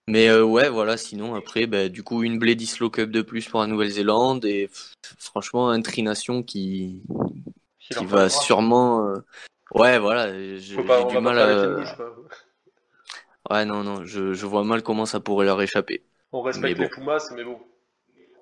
[0.07, 3.61] Mais euh, ouais, voilà, sinon après, bah, du coup, une Bledisloe Cup de plus pour
[3.61, 4.71] la Nouvelle-Zélande et
[5.19, 7.03] franchement, un Trination qui,
[7.79, 9.09] Qui va sûrement.
[9.09, 9.15] euh,
[9.75, 11.97] Ouais, voilà, j'ai du mal à.
[13.51, 16.05] Ouais, non, non, je, je vois mal comment ça pourrait leur échapper.
[16.33, 17.59] On respecte Mais les Pumas, mais bon.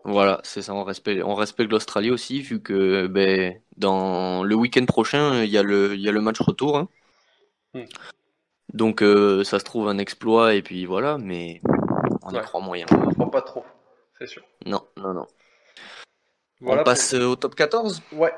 [0.04, 4.84] Voilà, c'est ça, on respecte, on respecte l'Australie aussi, vu que ben, dans le week-end
[4.84, 6.76] prochain, il y a le, il y a le match retour.
[6.76, 6.88] hein.
[7.72, 7.84] Hmm.
[8.72, 11.60] Donc euh, ça se trouve un exploit, et puis voilà, mais
[12.22, 12.42] on y Ouais.
[12.42, 12.86] croit moyen.
[12.90, 13.64] On ne croit pas trop,
[14.18, 14.42] c'est sûr.
[14.66, 15.26] Non, non, non.
[16.60, 18.32] Voilà on passe euh, au top 14 pour- Ouais,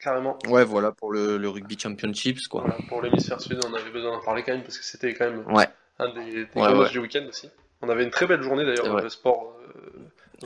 [0.00, 0.38] carrément.
[0.48, 2.62] Ouais, voilà, pour le, le Rugby Championships, quoi.
[2.62, 5.24] Voilà, pour l'hémisphère sud, on avait besoin d'en parler quand même parce que c'était quand
[5.30, 5.66] même Ouais,
[5.98, 6.74] un des, des Ouais, gros ouais.
[6.80, 7.48] matchs du week-end aussi.
[7.80, 9.02] On avait une très belle journée d'ailleurs C'est vrai.
[9.02, 9.56] le sport.
[9.76, 9.90] euh,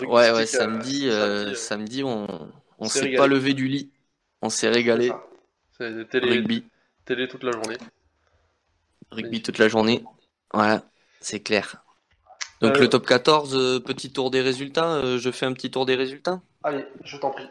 [0.03, 2.27] ouais, ouais, euh, samedi, euh, samedi, euh, samedi, on,
[2.79, 3.91] on s'est pas levé du lit.
[4.43, 5.11] On s'est régalé.
[5.79, 6.65] C'est télé, Rugby.
[7.05, 7.77] télé toute la journée.
[9.11, 10.05] Rugby toute la journée.
[10.53, 10.83] Voilà,
[11.21, 11.83] c'est clair.
[12.61, 14.95] Donc Euh, le top 14, euh, petit tour des résultats.
[14.97, 16.41] euh, je fais un petit tour des résultats.
[16.63, 17.49] Allez, je t'en prie.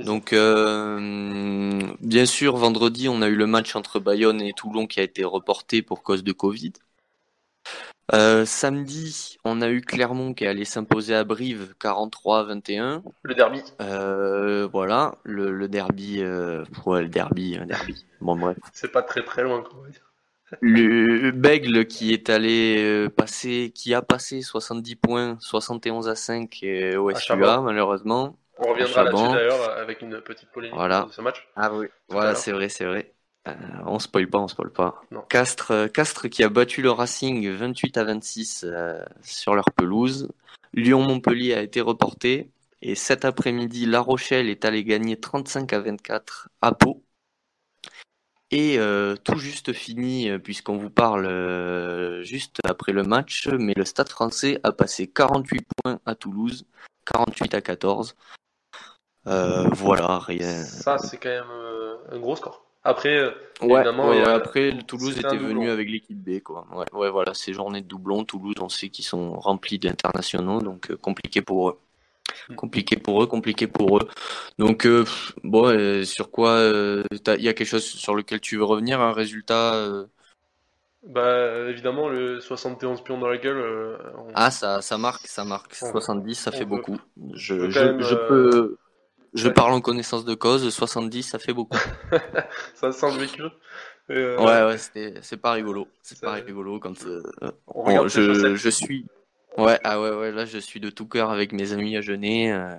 [0.00, 5.00] Donc euh, bien sûr, vendredi, on a eu le match entre Bayonne et Toulon qui
[5.00, 6.72] a été reporté pour cause de Covid.
[8.12, 13.02] Euh, samedi, on a eu Clermont qui est allé s'imposer à Brive 43-21.
[13.22, 13.62] Le derby.
[13.80, 18.04] Euh, voilà, le, le derby, euh, ouais, le derby, un derby.
[18.20, 18.58] Bon bref.
[18.72, 19.80] C'est pas très très loin, quoi.
[20.60, 26.96] Le Bègle qui est allé passer, qui a passé 70 points, 71 à 5 euh,
[26.98, 28.36] au SUA malheureusement.
[28.58, 31.06] On reviendra là-dessus d'ailleurs avec une petite polémique Voilà.
[31.08, 31.48] de ce match.
[31.56, 31.86] Ah oui.
[32.08, 33.13] Voilà, c'est vrai, c'est vrai.
[33.46, 33.52] Euh,
[33.86, 35.02] on spoil pas, on spoil pas.
[35.10, 35.22] Non.
[35.28, 40.30] Castres, euh, Castres qui a battu le Racing 28 à 26 euh, sur leur pelouse.
[40.72, 42.50] Lyon-Montpellier a été reporté.
[42.80, 47.02] Et cet après-midi, La Rochelle est allé gagner 35 à 24 à Pau.
[48.50, 54.10] Et euh, tout juste fini, puisqu'on vous parle juste après le match, mais le Stade
[54.10, 56.66] français a passé 48 points à Toulouse,
[57.06, 58.14] 48 à 14.
[59.26, 60.64] Euh, voilà, rien.
[60.64, 61.50] Ça, c'est quand même
[62.10, 62.63] un gros score.
[62.84, 63.30] Après, euh,
[63.62, 66.66] Ouais, Évidemment, ouais, il y a- ouais, après, Toulouse était venu avec l'équipe B, quoi.
[66.72, 70.90] Ouais, ouais, voilà, ces journées de doublons, Toulouse, on sait qu'ils sont remplis d'internationaux, donc
[70.90, 71.78] euh, compliqué pour eux.
[72.48, 72.56] Mm.
[72.56, 74.08] Compliqué pour eux, compliqué pour eux.
[74.58, 75.04] Donc, euh,
[75.44, 79.12] bon, euh, sur quoi, il y a quelque chose sur lequel tu veux revenir, un
[79.12, 79.88] résultat
[81.06, 83.58] bah, évidemment, le 71 pions dans la gueule,
[84.16, 85.76] on- Ah, ça, ça marque, ça marque.
[85.82, 86.96] On- 70, ça on fait beaucoup.
[87.34, 88.76] Je, je, même, je peux,
[89.34, 89.54] je ouais.
[89.54, 91.78] parle en connaissance de cause, 70, ça fait beaucoup.
[92.74, 93.42] ça sent le vécu.
[94.10, 94.78] Euh, Ouais, ouais,
[95.22, 95.88] c'est pas rigolo.
[96.02, 97.22] C'est pas rigolo quand euh,
[97.66, 99.06] On Bon, je, je suis.
[99.56, 102.50] Ouais, ah ouais, ouais, là je suis de tout cœur avec mes amis à Genet
[102.52, 102.74] euh,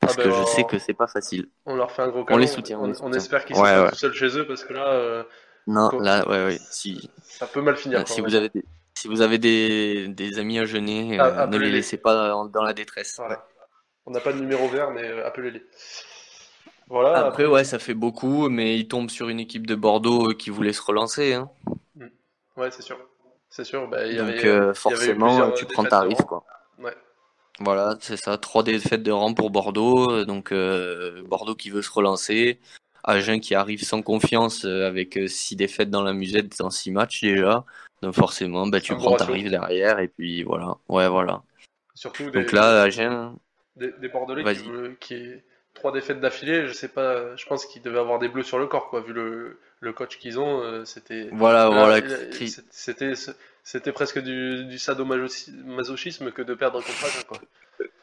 [0.00, 1.48] parce Ah ben, que je on- sais que c'est pas facile.
[1.66, 2.40] On leur fait un gros On câlin.
[2.40, 3.18] les soutient, on On, les on soutient.
[3.18, 3.90] espère qu'ils Ouais, sont ouais.
[3.90, 5.22] tout seuls chez eux parce que là, euh,
[5.66, 6.58] Non, Quoi là, ouais, ouais.
[6.70, 8.04] Si, ça peut mal finir.
[8.04, 11.42] quoi, si on vous avez des, si vous avez des, des amis à Genet, Ah,
[11.42, 13.16] euh, ne les laissez pas dans, dans la détresse.
[13.18, 13.44] Voilà.
[14.06, 15.62] On n'a pas de numéro vert, mais euh, appelez-les.
[16.88, 17.26] Voilà.
[17.26, 20.50] Après, ouais, ça fait beaucoup, mais ils tombent sur une équipe de Bordeaux euh, qui
[20.50, 21.48] voulait se relancer, hein.
[22.56, 22.98] Ouais, c'est sûr.
[23.48, 23.88] C'est sûr.
[23.88, 26.44] Bah, il y Donc avait, euh, eu forcément, tu prends ta risque, quoi.
[26.78, 26.94] Ouais.
[27.60, 28.36] Voilà, c'est ça.
[28.38, 30.24] Trois défaites de rang pour Bordeaux.
[30.24, 32.58] Donc euh, Bordeaux qui veut se relancer.
[33.04, 37.64] Agen qui arrive sans confiance avec six défaites dans la musette dans six matchs déjà.
[38.02, 40.76] Donc forcément, bah, tu prends ta rive derrière et puis voilà.
[40.88, 41.42] Ouais, voilà.
[41.94, 43.34] Surtout des, Donc là, Agen,
[43.80, 44.44] des, des Bordelais
[45.00, 45.42] qui, est
[45.74, 46.66] trois défaites d'affilée.
[46.66, 47.34] Je sais pas.
[47.36, 49.00] Je pense qu'ils devaient avoir des bleus sur le corps, quoi.
[49.00, 51.28] Vu le, le coach qu'ils ont, euh, c'était.
[51.32, 51.98] voilà, Là, voilà.
[51.98, 53.12] il- C'était
[53.62, 57.38] c'était presque du, du sadomasochisme que de perdre contre Agen, quoi.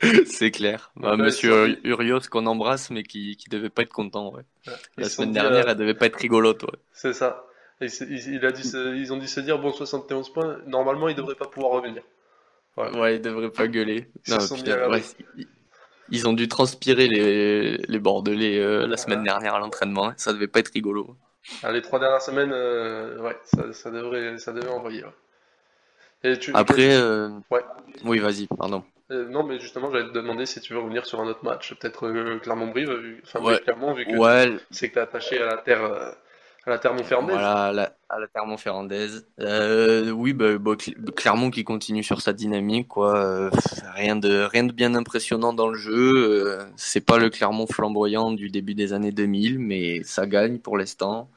[0.26, 0.92] C'est clair.
[0.96, 4.34] Bah, Monsieur Urios qu'on embrasse, mais qui, qui devait pas être content.
[4.34, 4.44] Ouais.
[4.98, 6.64] La se semaine dernière, euh, elle devait pas être rigolote.
[6.64, 6.70] Ouais.
[6.94, 7.46] C'est ça.
[7.82, 10.58] Et c'est- il, il a dû se- ils ont dû se dire bon 71 points.
[10.68, 12.02] Normalement, il devrait pas pouvoir revenir.
[12.78, 14.08] Ouais, ils devraient pas gueuler.
[14.26, 15.00] Ils se Non, sont putain, mis à la
[16.10, 20.14] ils ont dû transpirer les, les Bordelais euh, la semaine dernière à l'entraînement.
[20.18, 21.16] Ça devait pas être rigolo.
[21.64, 25.04] Ah, les trois dernières semaines, euh, ouais, ça, ça devrait, ça devait envoyer.
[25.04, 25.12] ouais.
[26.24, 27.62] Et tu, Après, euh, Ouais.
[28.04, 28.84] oui, vas-y, pardon.
[29.10, 32.40] non, mais justement, j'allais te demander si tu veux revenir sur un autre match, peut-être
[32.42, 33.54] Clermont-Brive, vu- enfin Ouais.
[33.54, 36.16] oui, Clermont, vu que Ouais, c'est que t'es attaché à la terre,
[36.68, 37.36] à la terre montferrandaise.
[37.36, 39.28] Voilà, à la, à la Clermont-Ferrandaise.
[39.40, 43.18] Euh, oui, bah, bah, Cl- Clermont qui continue sur sa dynamique, quoi.
[43.18, 43.50] Euh,
[43.96, 46.12] rien de, rien de bien impressionnant dans le jeu.
[46.16, 50.78] Euh, c'est pas le Clermont flamboyant du début des années 2000, mais ça gagne pour
[50.78, 51.30] l'instant.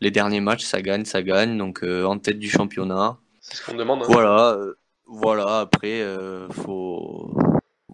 [0.00, 1.56] Les derniers matchs, ça gagne, ça gagne.
[1.56, 3.16] Donc, en tête du championnat.
[3.40, 4.02] C'est ce qu'on demande.
[4.02, 4.06] hein.
[4.08, 4.58] Voilà,
[5.06, 5.60] voilà.
[5.60, 6.02] Après,
[6.50, 7.36] faut,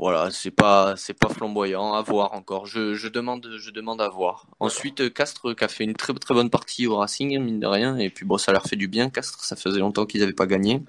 [0.00, 1.92] voilà, c'est pas, c'est pas flamboyant.
[1.92, 2.64] À voir encore.
[2.64, 4.46] Je, je demande, je demande à voir.
[4.58, 7.98] Ensuite, Castres qui a fait une très très bonne partie au Racing, mine de rien.
[7.98, 9.10] Et puis bon, ça leur fait du bien.
[9.10, 10.82] Castres, ça faisait longtemps qu'ils avaient pas gagné.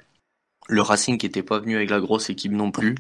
[0.70, 2.96] Le Racing qui était pas venu avec la grosse équipe non plus.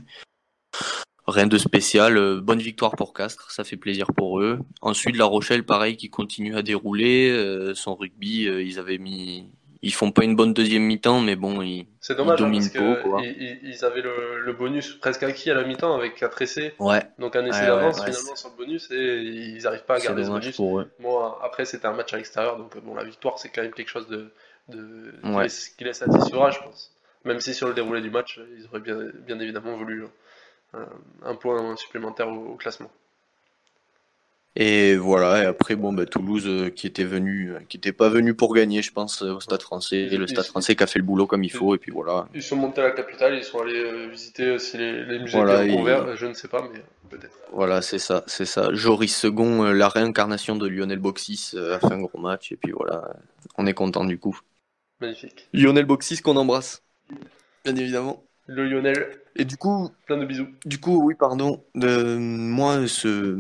[1.28, 2.18] Rien de spécial.
[2.18, 4.60] euh, Bonne victoire pour Castres, ça fait plaisir pour eux.
[4.82, 7.30] Ensuite, La Rochelle, pareil, qui continue à dérouler.
[7.30, 9.50] euh, son rugby, euh, ils avaient mis,
[9.82, 12.70] ils font pas une bonne deuxième mi-temps, mais bon, ils, C'est dommage Ils hein, dominent
[12.72, 16.42] parce que ils, ils- avaient le, le bonus presque acquis à la mi-temps avec 4
[16.42, 19.86] essais, ouais, donc un essai Ouais, d'avance ouais, finalement sur le bonus et ils n'arrivent
[19.86, 20.56] pas à garder ce bonus.
[20.56, 20.90] pour eux.
[21.44, 24.08] Après, c'était un match à l'extérieur, donc bon, la victoire, c'est quand même quelque chose
[24.08, 24.32] de,
[24.70, 25.44] de qui, Ouais.
[25.44, 26.92] les, qui les satisfera, je pense.
[27.26, 28.98] Même si sur le déroulé du match, ils auraient bien,
[29.28, 30.06] bien évidemment voulu
[30.76, 30.86] euh,
[31.24, 32.92] un point supplémentaire au, au classement.
[34.58, 38.10] Et voilà, et après, bon, bah, Toulouse euh, qui était venu, euh, qui était pas
[38.10, 40.10] venu pour gagner, je pense, euh, au Stade français.
[40.12, 42.28] Et le Stade français qui a fait le boulot comme il faut, et puis voilà.
[42.34, 45.38] Ils sont montés à la capitale, ils sont allés euh, visiter si les, les musées
[45.38, 47.38] Voilà, étaient ouverts, je ne sais pas, mais peut-être.
[47.54, 48.74] Voilà, c'est ça, c'est ça.
[48.74, 52.58] Joris Second, euh, la réincarnation de Lionel Boxis, euh, a fait un gros match, et
[52.58, 53.14] puis voilà,
[53.58, 54.38] on est content du coup.
[55.00, 55.48] Magnifique.
[55.54, 56.84] Lionel Boxis qu'on embrasse,
[57.64, 58.24] bien évidemment.
[58.48, 60.48] Le Lionel, Et du coup, plein de bisous.
[60.66, 61.64] Du coup, oui, pardon.
[61.74, 63.38] De, moi, ce,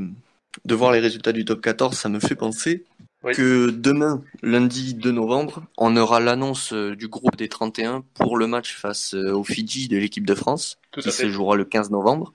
[0.65, 2.85] de voir les résultats du top 14, ça me fait penser
[3.23, 3.33] Oui.
[3.33, 8.47] que demain, lundi 2 novembre, on aura l'annonce euh, du groupe des 31 pour le
[8.47, 11.89] match face euh, aux Fidji de l'équipe de France, Tout qui se jouera le 15
[11.91, 12.33] novembre.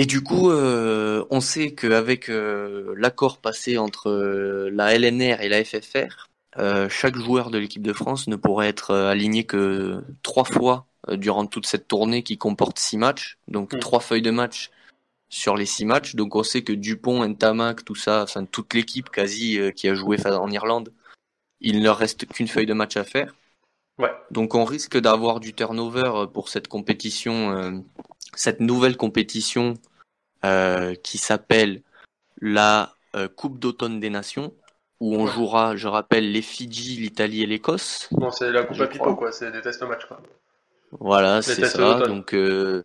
[0.00, 5.48] Et du coup, euh, on sait qu'avec euh, l'accord passé entre euh, la LNR et
[5.48, 6.28] la FFR,
[6.88, 11.66] chaque joueur de l'équipe de France ne pourrait être aligné que trois fois durant toute
[11.66, 13.78] cette tournée qui comporte six matchs, donc Mm.
[13.78, 14.70] trois feuilles de match
[15.28, 16.14] sur les six matchs.
[16.14, 19.94] Donc on sait que Dupont, Ntamak, tout ça, enfin toute l'équipe quasi euh, qui a
[19.94, 20.92] joué en Irlande,
[21.60, 23.34] il ne leur reste qu'une feuille de match à faire.
[23.98, 24.12] Ouais.
[24.30, 27.72] Donc on risque d'avoir du turnover euh, pour cette compétition, euh,
[28.34, 29.74] cette nouvelle compétition
[30.44, 31.82] euh, qui s'appelle
[32.40, 34.54] la euh, Coupe d'automne des Nations,
[35.00, 35.32] où on Ouais.
[35.32, 38.08] jouera, je rappelle, les Fidji, l'Italie et l'Écosse.
[38.12, 39.16] Non, c'est la coupe à crois.
[39.16, 40.20] quoi, c'est des tests match, quoi.
[40.92, 42.00] Voilà, c'est ça.
[42.06, 42.84] Donc, euh,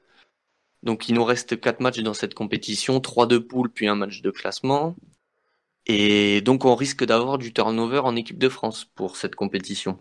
[0.83, 4.21] donc il nous reste quatre matchs dans cette compétition, trois de poule puis un match
[4.21, 4.95] de classement.
[5.85, 9.99] Et donc on risque d'avoir du turnover en équipe de France pour cette compétition.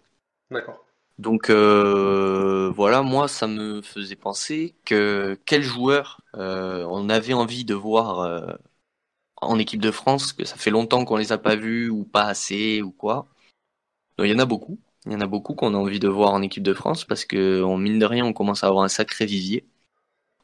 [0.50, 0.84] D'accord.
[1.18, 7.64] Donc euh, voilà, moi ça me faisait penser que quel joueur euh, on avait envie
[7.64, 8.52] de voir euh,
[9.36, 12.24] en équipe de France, que ça fait longtemps qu'on les a pas vus ou pas
[12.24, 13.28] assez ou quoi.
[14.18, 16.08] Donc, il y en a beaucoup, il y en a beaucoup qu'on a envie de
[16.08, 18.84] voir en équipe de France parce que on mine de rien on commence à avoir
[18.84, 19.66] un sacré vivier.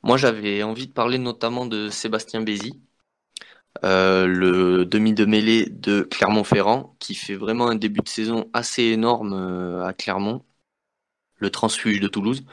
[0.03, 2.81] Moi j'avais envie de parler notamment de Sébastien Bézi,
[3.85, 8.83] euh, le demi de mêlée de Clermont-Ferrand, qui fait vraiment un début de saison assez
[8.85, 10.45] énorme euh, à Clermont,
[11.37, 12.45] le transfuge de Toulouse.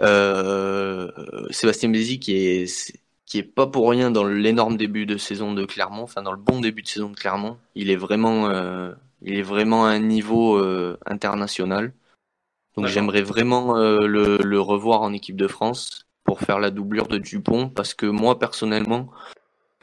[0.00, 1.10] Euh,
[1.50, 5.64] Sébastien Bézi qui est qui est pas pour rien dans l'énorme début de saison de
[5.64, 7.58] Clermont, enfin dans le bon début de saison de Clermont.
[7.74, 8.50] Il est vraiment
[9.22, 10.58] il est vraiment à un niveau
[11.06, 11.92] international.
[12.76, 17.18] Donc j'aimerais vraiment le, le revoir en équipe de France pour faire la doublure de
[17.18, 19.10] Dupont parce que moi personnellement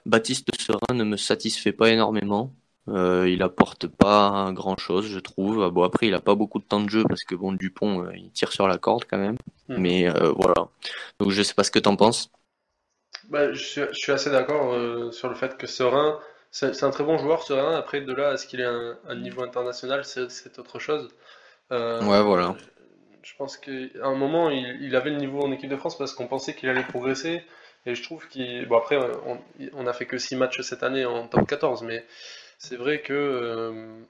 [0.07, 2.55] Baptiste Serin ne me satisfait pas énormément.
[2.87, 5.61] Euh, il apporte pas grand chose, je trouve.
[5.61, 8.03] Ah Bon, après, il a pas beaucoup de temps de jeu parce que bon, Dupont,
[8.03, 9.35] euh, il tire sur la corde quand même.
[9.67, 9.77] Mhm.
[9.77, 10.69] Mais euh, voilà.
[11.19, 12.31] Donc, je sais pas ce que t'en penses.
[13.29, 16.17] Bah, je suis, je suis assez d'accord sur le fait que Serein,
[16.49, 17.75] c'est un très bon joueur, Serein.
[17.75, 21.09] Après, de là à ce qu'il ait un, un niveau international, c'est autre chose.
[21.69, 22.55] Ouais, voilà.
[23.23, 23.71] Je pense qu'à
[24.03, 26.69] un moment, il, il avait le niveau en équipe de France parce qu'on pensait qu'il
[26.69, 27.41] allait progresser.
[27.85, 28.65] Et je trouve qu'il.
[28.67, 29.39] Bon, après, on,
[29.73, 32.05] on a fait que 6 matchs cette année en top 14, mais
[32.57, 33.13] c'est vrai que.
[33.13, 34.01] euh,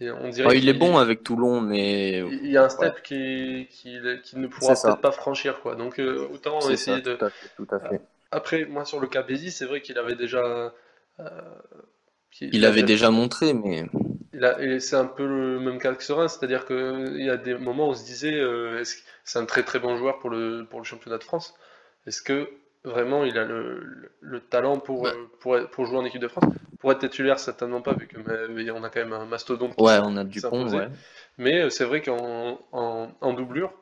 [0.00, 3.02] et on dirait Ouais, il est bon avec Toulon, mais Il y a un step
[3.02, 5.74] qui, qui, qui ne pourra peut-être pas franchir, quoi.
[5.74, 7.16] Donc, euh, autant essayer ça, de.
[7.16, 8.00] tout à fait, tout à fait.
[8.30, 10.72] Après, moi, sur le cas Bézi, c'est vrai qu'il avait déjà.
[11.18, 11.28] euh,
[12.40, 13.86] Il avait déjà montré, mais
[14.80, 17.90] c'est un peu le même cas que Serein, c'est-à-dire qu'il y a des moments où
[17.90, 20.80] on se disait euh, est-ce que c'est un très très bon joueur pour le, pour
[20.80, 21.54] le championnat de France.
[22.06, 22.48] Est-ce que
[22.84, 26.28] vraiment il a le, le, le talent pour, euh, pour, pour jouer en équipe de
[26.28, 26.44] France?
[26.78, 29.74] pour être titulaire, certainement pas, vu que mais, on a quand même un mastodonte.
[29.74, 30.88] qui Ouais, on a du pont, ouais.
[31.36, 33.72] Mais euh, c'est vrai qu'en en, en doublure,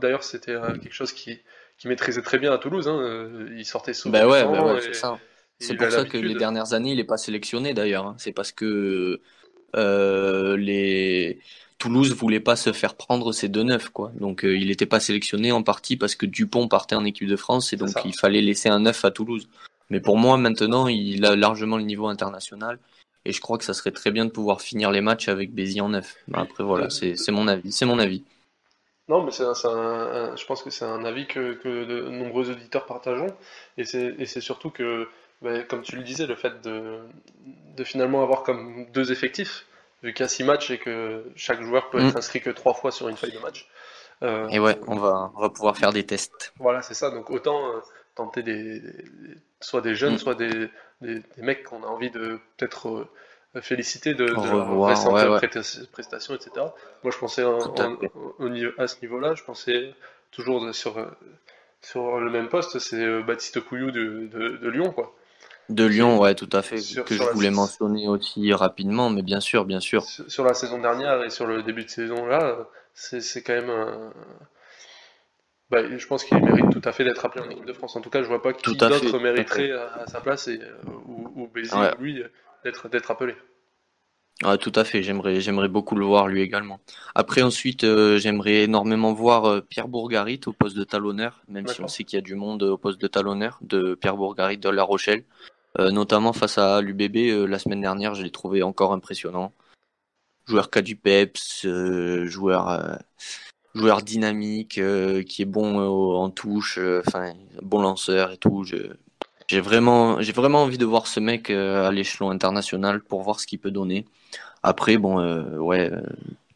[0.00, 1.40] d'ailleurs c'était euh, quelque chose qui,
[1.78, 4.94] qui maîtrisait très bien à Toulouse, hein, il sortait souvent Bah ouais, bah ouais, c'est
[4.94, 5.18] ça.
[5.58, 8.06] C'est pour ça que les dernières années, il n'est pas sélectionné d'ailleurs.
[8.06, 8.14] hein.
[8.18, 9.20] C'est parce que
[9.74, 11.40] les
[11.80, 14.12] Toulouse voulait pas se faire prendre ces deux neufs, quoi.
[14.14, 17.36] Donc euh, il n'était pas sélectionné en partie parce que Dupont partait en équipe de
[17.36, 19.48] France et donc il fallait laisser un neuf à Toulouse.
[19.88, 22.78] Mais pour moi, maintenant, il a largement le niveau international
[23.24, 25.80] et je crois que ça serait très bien de pouvoir finir les matchs avec Bézi
[25.80, 26.16] en neuf.
[26.34, 27.72] Après voilà, c'est mon avis.
[27.72, 28.24] C'est mon avis.
[29.08, 33.34] Non, mais c'est je pense que c'est un avis que, que de nombreux auditeurs partageons.
[33.78, 35.08] Et c'est et c'est surtout que,
[35.68, 36.98] comme tu le disais, le fait de,
[37.76, 39.66] de finalement avoir comme deux effectifs,
[40.02, 42.08] vu qu'il y a six matchs et que chaque joueur peut Mm.
[42.08, 43.68] être inscrit que trois fois sur une feuille de match.
[44.22, 46.52] Euh, Et ouais, on va on va pouvoir faire des tests.
[46.58, 47.10] Voilà, c'est ça.
[47.10, 47.80] Donc autant euh,
[48.14, 49.04] tenter des, des-
[49.60, 50.18] soit des jeunes, Mm.
[50.18, 50.68] soit des,
[51.00, 53.08] des, des mecs qu'on a envie de peut-être
[53.56, 55.38] euh, féliciter de, de Au leur revoir, récente ouais, ouais.
[55.38, 56.50] presta- prestation, etc.
[57.02, 57.96] Moi, je pensais en- en-
[58.38, 59.94] au niveau, à ce niveau-là, je pensais
[60.32, 60.94] toujours de- sur,
[61.80, 65.14] sur le même poste, c'est Baptiste Couillou de, de, de Lyon, quoi.
[65.70, 66.78] De Lyon, ouais, tout à fait.
[66.78, 70.02] Sur- que sur je la voulais mentionner aussi rapidement, mais bien sûr, bien sûr.
[70.02, 73.70] Sur, sur la saison dernière et sur le début de saison là, c'est quand même
[73.70, 74.12] un.
[75.70, 77.94] Bah, je pense qu'il mérite tout à fait d'être appelé en équipe de France.
[77.94, 80.74] En tout cas, je vois pas qui d'autre mériterait à, à sa place et, euh,
[81.06, 81.94] ou, ou Ouais.
[82.00, 82.20] lui,
[82.64, 83.36] d'être d'être appelé.
[84.42, 86.80] Ah, tout à fait, j'aimerais, j'aimerais beaucoup le voir lui également.
[87.14, 91.82] Après, ensuite, euh, j'aimerais énormément voir euh, Pierre Bourgarit au poste de talonneur, même si
[91.82, 94.70] on sait qu'il y a du monde au poste de talonneur de Pierre Bourgarit de
[94.70, 95.24] La Rochelle,
[95.78, 99.52] notamment face à l'UBB euh, la semaine dernière, je l'ai trouvé encore impressionnant.
[100.46, 102.96] Joueur a du peps, euh, joueur, euh,
[103.74, 108.64] joueur dynamique, euh, qui est bon euh, en touche, euh, enfin bon lanceur et tout.
[108.64, 113.40] J'ai vraiment, j'ai vraiment envie de voir ce mec euh, à l'échelon international pour voir
[113.40, 114.06] ce qu'il peut donner.
[114.62, 116.02] Après, bon, euh, ouais, euh,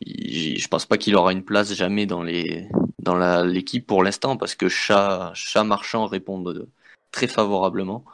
[0.07, 2.69] je pense pas qu'il aura une place jamais dans les,
[3.01, 6.69] dans l'équipe pour l'instant parce que Chat, Chat Marchand répondent
[7.13, 8.05] très favorablement.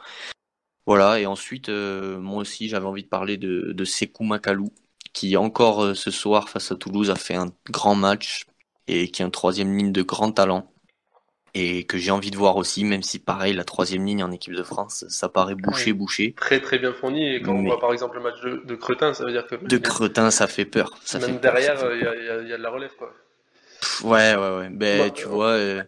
[0.85, 4.69] Voilà, et ensuite, euh, moi aussi, j'avais envie de parler de, de Sekou Makalou,
[5.13, 8.45] qui encore euh, ce soir face à Toulouse a fait un grand match
[8.87, 10.71] et qui est un troisième ligne de grand talent
[11.53, 14.53] et que j'ai envie de voir aussi, même si pareil, la troisième ligne en équipe
[14.53, 16.33] de France, ça paraît bouché, bouché.
[16.33, 17.27] Très très bien fourni.
[17.35, 19.55] Et quand on voit par exemple le match de, de Cretin, ça veut dire que
[19.55, 20.97] De Cretin, ça fait peur.
[21.03, 22.95] Ça même fait derrière, il y, a- y y de la relève.
[22.97, 23.13] Quoi.
[23.81, 24.69] Pff, Ouais, ouais, ouais.
[24.69, 25.83] Ben, Bah, tu euh, vois, euh,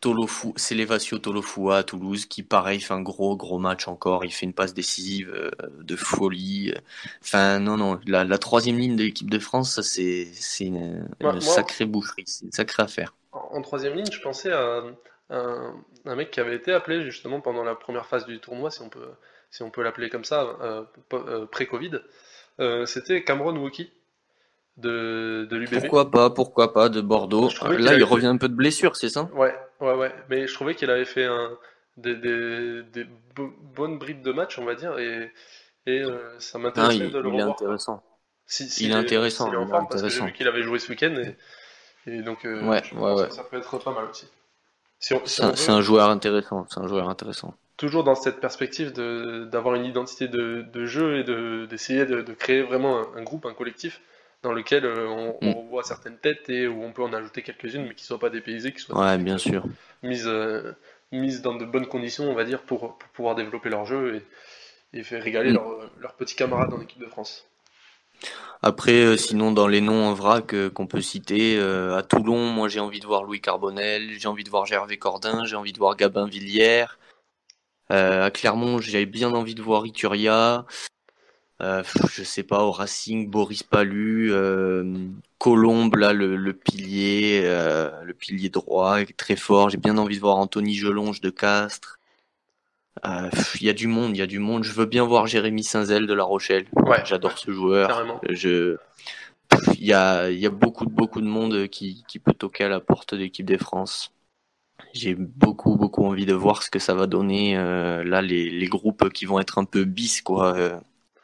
[0.00, 4.24] Tolofu, c'est Lévatio Tolofua à Toulouse qui, pareil, fait un gros, gros match encore.
[4.24, 5.50] Il fait une passe décisive euh,
[5.80, 6.72] de folie.
[7.22, 7.98] Enfin, non, non.
[8.06, 10.28] La, la troisième ligne de l'équipe de France, ça, c'est,
[10.60, 12.24] une, Moi- une moi- sacrée boucherie.
[12.26, 13.14] C'est une sacrée affaire.
[13.32, 14.82] En, en troisième ligne, je pensais à
[15.30, 15.74] un,
[16.06, 18.88] un mec qui avait été appelé justement pendant la première phase du tournoi, si on
[18.88, 19.08] peut,
[19.50, 22.00] si on peut l'appeler comme ça, euh, euh, pré-Covid.
[22.60, 23.90] Euh, C'était Cameron Wauki
[24.76, 25.80] de, de l'UBB.
[25.80, 27.48] Pourquoi pas, pourquoi pas, de Bordeaux.
[27.68, 29.28] Là, il revient un peu de blessure, c'est ça?
[29.34, 30.14] Ouais, ouais, ouais.
[30.28, 31.58] Mais je trouvais qu'il avait fait un,
[31.96, 35.32] des, des, des bo- bonnes brides de match, on va dire, et,
[35.86, 37.56] et euh, ça m'intéressait il, de le il est revoir.
[37.56, 38.02] intéressant.
[38.46, 40.24] Si, si il est intéressant, s'il est en il est forme, parce que j'ai intéressant.
[40.24, 41.36] vu qu'il avait joué ce week-end, et,
[42.12, 43.28] et donc euh, Ouais, je ouais, pense ouais.
[43.28, 44.28] que ça peut être pas mal aussi.
[45.00, 46.66] Si on, si C'est on un, veut, c'est un joueur intéressant.
[46.68, 47.54] C'est un joueur intéressant.
[47.76, 52.22] toujours dans cette perspective de d'avoir une identité de, de jeu et de d'essayer de,
[52.22, 54.00] de créer vraiment un, un groupe, un collectif
[54.42, 55.56] dans lequel euh, on, on Mm.
[55.58, 58.72] revoit certaines têtes et où on peut en ajouter quelques-unes, mais qui soient pas dépaysées,
[58.72, 59.64] qui soient Ouais, bien sûr.
[60.02, 60.72] mises euh,
[61.12, 64.22] mises dans de bonnes conditions, on va dire, pour, pour pouvoir développer leur jeu
[64.92, 65.54] et, et faire régaler Mm.
[65.54, 67.46] leurs leurs petits camarades en équipe de France.
[68.62, 72.46] Après, euh, sinon, dans les noms en vrac euh, qu'on peut citer, euh, à Toulon,
[72.46, 75.72] moi j'ai envie de voir Louis Carbonel, j'ai envie de voir Gervais Cordin, j'ai envie
[75.72, 76.98] de voir Gabin Villière.
[77.92, 80.66] Euh, à Clermont, j'ai bien envie de voir Ituria.
[81.60, 81.82] Euh,
[82.12, 85.08] je sais pas, au Racing, Boris Palu, euh,
[85.38, 89.68] Colombe, là, le, le pilier, euh, le pilier droit, très fort.
[89.70, 91.98] J'ai bien envie de voir Anthony Gelonge de Castres.
[93.04, 93.28] Euh,
[93.60, 94.62] Il y a du monde, il y a du monde.
[94.64, 96.66] Je veux bien voir Jérémy Saint-Zel de La Rochelle.
[96.74, 97.88] Ouais, J'adore ce joueur.
[97.88, 98.20] carrément.
[98.28, 98.76] Je,
[99.74, 102.80] il y a, y a beaucoup, beaucoup de monde qui, qui peut toquer à la
[102.80, 104.12] porte de l'équipe des France.
[104.92, 108.66] J'ai beaucoup, beaucoup envie de voir ce que ça va donner euh, là les, les
[108.68, 110.78] groupes qui vont être un peu bis quoi, euh,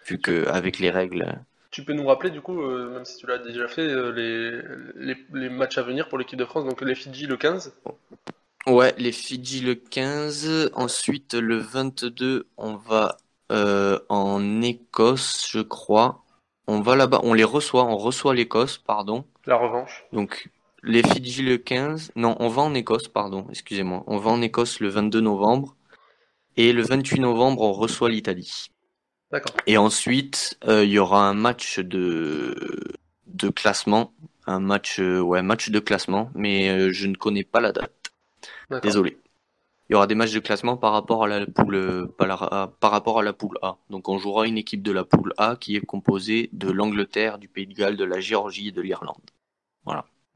[0.07, 1.41] vu que avec les règles.
[1.71, 5.15] Tu peux nous rappeler, du coup, euh, même si tu l'as déjà fait, euh, les,
[5.15, 7.75] les, les matchs à venir pour l'équipe de France, donc les Fidji le 15.
[8.67, 10.71] Ouais, les Fidji le 15.
[10.75, 13.17] Ensuite, le 22, on va
[13.51, 16.23] euh, en Écosse, je crois.
[16.67, 19.25] On va là-bas, on les reçoit, on reçoit l'Écosse, pardon.
[19.45, 20.05] La revanche.
[20.13, 20.49] Donc,
[20.83, 22.13] les Fidji le 15.
[22.17, 24.05] Non, on va en Écosse, pardon, excusez-moi.
[24.07, 25.77] On va en Écosse le 22 novembre.
[26.57, 28.71] Et le 28 novembre, on reçoit l'Italie.
[29.67, 32.55] Et ensuite, euh, il y aura un match de,
[33.27, 34.13] de classement.
[34.47, 38.13] Un match, euh, ouais, match de classement, mais euh, je ne connais pas la date.
[38.83, 39.19] Désolé.
[39.89, 42.91] Il y aura des matchs de classement par rapport à la poule, par, la- par
[42.91, 43.77] rapport à la poule A.
[43.91, 47.49] Donc on jouera une équipe de la poule A qui est composée de l'Angleterre, du
[47.49, 49.17] Pays de Galles, de la Géorgie et de l'Irlande.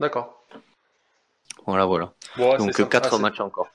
[0.00, 0.44] D'accord.
[1.66, 2.12] Voilà, voilà.
[2.36, 3.68] Bon, ouais, Donc quatre assez- matchs encore.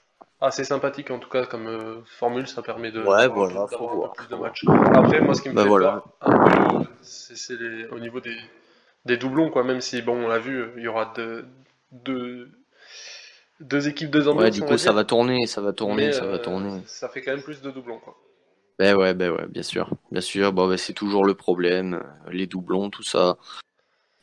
[0.44, 4.14] Assez sympathique en tout cas comme euh, formule, ça permet de Ouais, voilà, faut voir.
[4.14, 4.65] plus de matchs.
[4.68, 5.91] Après, moi, ce qui me Bah, fait voilà.
[5.91, 8.38] peur, un peu, c'est c'est les- au niveau des,
[9.06, 9.64] des doublons, quoi.
[9.64, 11.45] Même si, bon, on l'a vu, il y aura deux,
[11.91, 12.49] deux,
[13.60, 14.44] deux équipes, deux ambiances.
[14.44, 16.82] Ouais, du coup, ça va tourner, ça va tourner, Mais, ça va euh, tourner.
[16.88, 18.15] Ça fait quand même plus de doublons, quoi.
[18.80, 20.52] Ben ouais, ben ouais, bien sûr, bien sûr.
[20.52, 23.38] Bon, ben c'est toujours le problème, euh, les doublons, tout ça.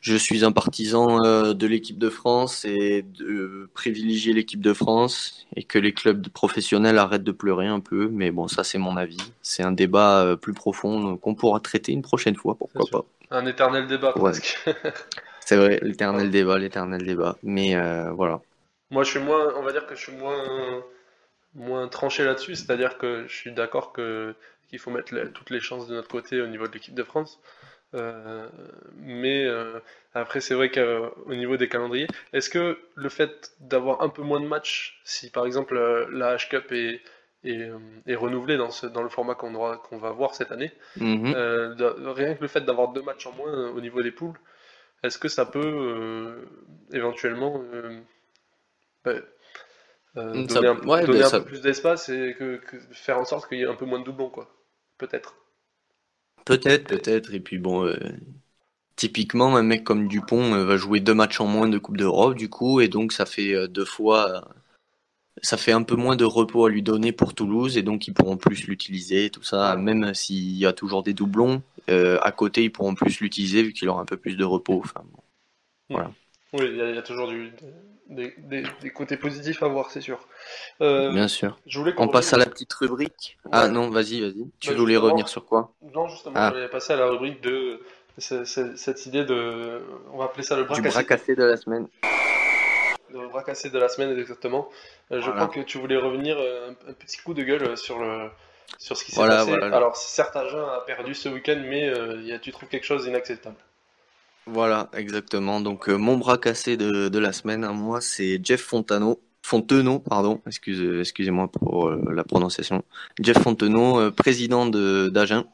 [0.01, 5.45] Je suis un partisan euh, de l'équipe de France et de privilégier l'équipe de France
[5.55, 8.09] et que les clubs professionnels arrêtent de pleurer un peu.
[8.11, 9.21] Mais bon, ça c'est mon avis.
[9.43, 13.05] C'est un débat euh, plus profond euh, qu'on pourra traiter une prochaine fois, pourquoi pas.
[13.29, 14.31] Un éternel débat, Ouais.
[14.31, 14.59] presque.
[15.45, 17.37] C'est vrai, l'éternel débat, l'éternel débat.
[17.43, 18.41] Mais euh, voilà.
[18.89, 20.83] Moi, je suis moins, on va dire que je suis moins,
[21.55, 24.33] moins tranché là-dessus, c'est-à-dire que je suis d'accord que
[24.69, 27.03] qu'il faut mettre les- toutes les chances de notre côté au niveau de l'équipe de
[27.03, 27.39] France.
[27.93, 28.47] Euh,
[28.95, 29.79] mais euh,
[30.13, 34.39] après, c'est vrai qu'au niveau des calendriers, est-ce que le fait d'avoir un peu moins
[34.39, 37.01] de matchs, si par exemple euh, la H-Cup est,
[37.43, 37.69] est,
[38.07, 41.33] est renouvelée dans ce, dans le format qu'on qu'on va voir cette année, Mhm.
[41.33, 44.37] de- rien que le fait d'avoir deux matchs en moins au niveau des poules,
[45.03, 46.45] est-ce que ça peut
[46.93, 47.63] éventuellement
[50.17, 52.77] euh, Ça- donner un, ouais, donner ben un ça- peu plus d'espace et que, que
[52.93, 54.49] faire en sorte qu'il y ait un peu moins de doublons, quoi?
[54.97, 55.35] Peut-être?
[56.45, 57.33] Peut-être, peut-être.
[57.33, 57.97] Et puis bon, euh,
[58.95, 62.35] typiquement, un mec comme Dupont euh, va jouer deux matchs en moins de Coupe d'Europe,
[62.35, 64.47] du coup, et donc ça fait euh, deux fois,
[65.41, 68.13] ça fait un peu moins de repos à lui donner pour Toulouse, et donc ils
[68.13, 69.75] pourront plus l'utiliser, tout ça.
[69.75, 73.73] Même s'il y a toujours des doublons, euh, à côté, ils pourront plus l'utiliser vu
[73.73, 74.81] qu'il aura un peu plus de repos.
[74.83, 75.03] Enfin,
[75.89, 76.13] bon.
[76.53, 77.53] Oui, il y, a il y a toujours du,
[78.09, 80.19] des, des- des côtés positifs à voir, c'est sûr.
[80.81, 81.57] Euh, Bien sûr.
[81.65, 83.37] je voulais On passe à la petite rubrique.
[83.51, 84.49] Ah non, vas-y, vas-y.
[84.59, 85.71] Tu Bah, voulais revenir sur quoi?
[85.93, 86.51] Non, justement, Ah.
[86.53, 87.79] j'allais passer à la rubrique de
[88.17, 90.93] ce- ce- cette idée de, on va appeler ça le bras Du cassé.
[90.95, 91.87] bras cassé de la semaine.
[93.13, 94.69] Le bras cassé de la semaine, exactement.
[95.11, 95.45] Euh, je Voilà.
[95.47, 98.29] crois que tu voulais revenir euh, un, un petit coup de gueule sur le
[98.77, 99.49] sur ce qui s'est Voilà, passé.
[99.51, 99.75] voilà.
[99.75, 102.85] Alors, certes, Agen a perdu ce week-end, mais euh, il y a- tu trouves quelque
[102.85, 103.57] chose d'inacceptable?
[104.47, 105.61] Voilà, exactement.
[105.61, 109.21] Donc euh, mon bras cassé de, la semaine à moi, c'est Jeff Fontano.
[109.43, 112.83] Fontenot, pardon, excuse, excusez-moi pour euh, la prononciation.
[113.19, 115.45] Jeff Fontenot, euh, président de d'Agen.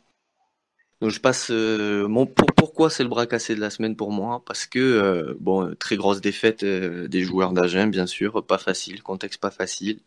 [1.02, 4.44] Donc je passe mon pour, pourquoi c'est le bras cassé de la semaine pour moi?
[4.46, 9.52] Parce que bon très grosse défaite des joueurs d'Agen bien sûr pas facile contexte pas
[9.52, 10.00] facile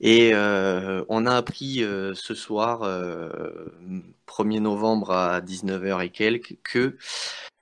[0.00, 3.66] et on a appris ce soir euh,
[4.26, 6.96] 1er novembre à 19h et quelques que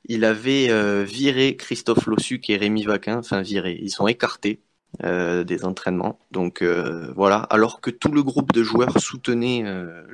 [0.09, 4.61] il avait euh, viré Christophe Lossuc et Rémi Vaquin, enfin viré, ils sont écartés
[5.05, 6.19] euh, des entraînements.
[6.31, 9.65] Donc euh, voilà, alors que tout le groupe de joueurs soutenait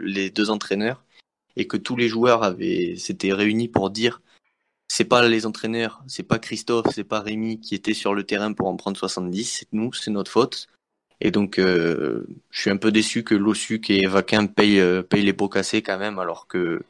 [0.00, 1.04] les deux entraîneurs
[1.56, 4.22] et que tous les joueurs avaient s'étaient réunis pour dire
[4.88, 8.52] c'est pas les entraîneurs, c'est pas Christophe, c'est pas Rémi qui étaient sur le terrain
[8.52, 10.68] pour en prendre 70, c'est nous, c'est notre faute.
[11.20, 15.48] Et donc je suis un peu déçu que Lossuc et Vaquin payent, payent les pots
[15.48, 16.82] cassés quand même, alors que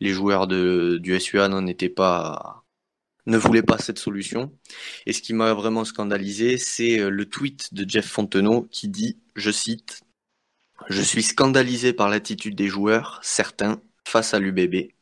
[0.00, 2.64] les joueurs de, du SUA n'en étaient pas,
[3.26, 4.52] ne voulaient pas cette solution.
[5.06, 9.18] Et ce qui m'a vraiment scandalisé, c'est euh, le tweet de Jeff Fontenot qui dit,
[9.36, 10.00] je cite,
[10.88, 14.92] Je suis scandalisé par l'attitude des joueurs, certains, face à l'UBB.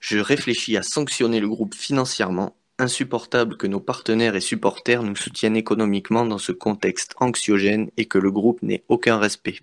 [0.00, 2.56] Je réfléchis à sanctionner le groupe financièrement.
[2.78, 8.18] Insupportable que nos partenaires et supporters nous soutiennent économiquement dans ce contexte anxiogène et que
[8.18, 9.60] le groupe n'ait aucun respect.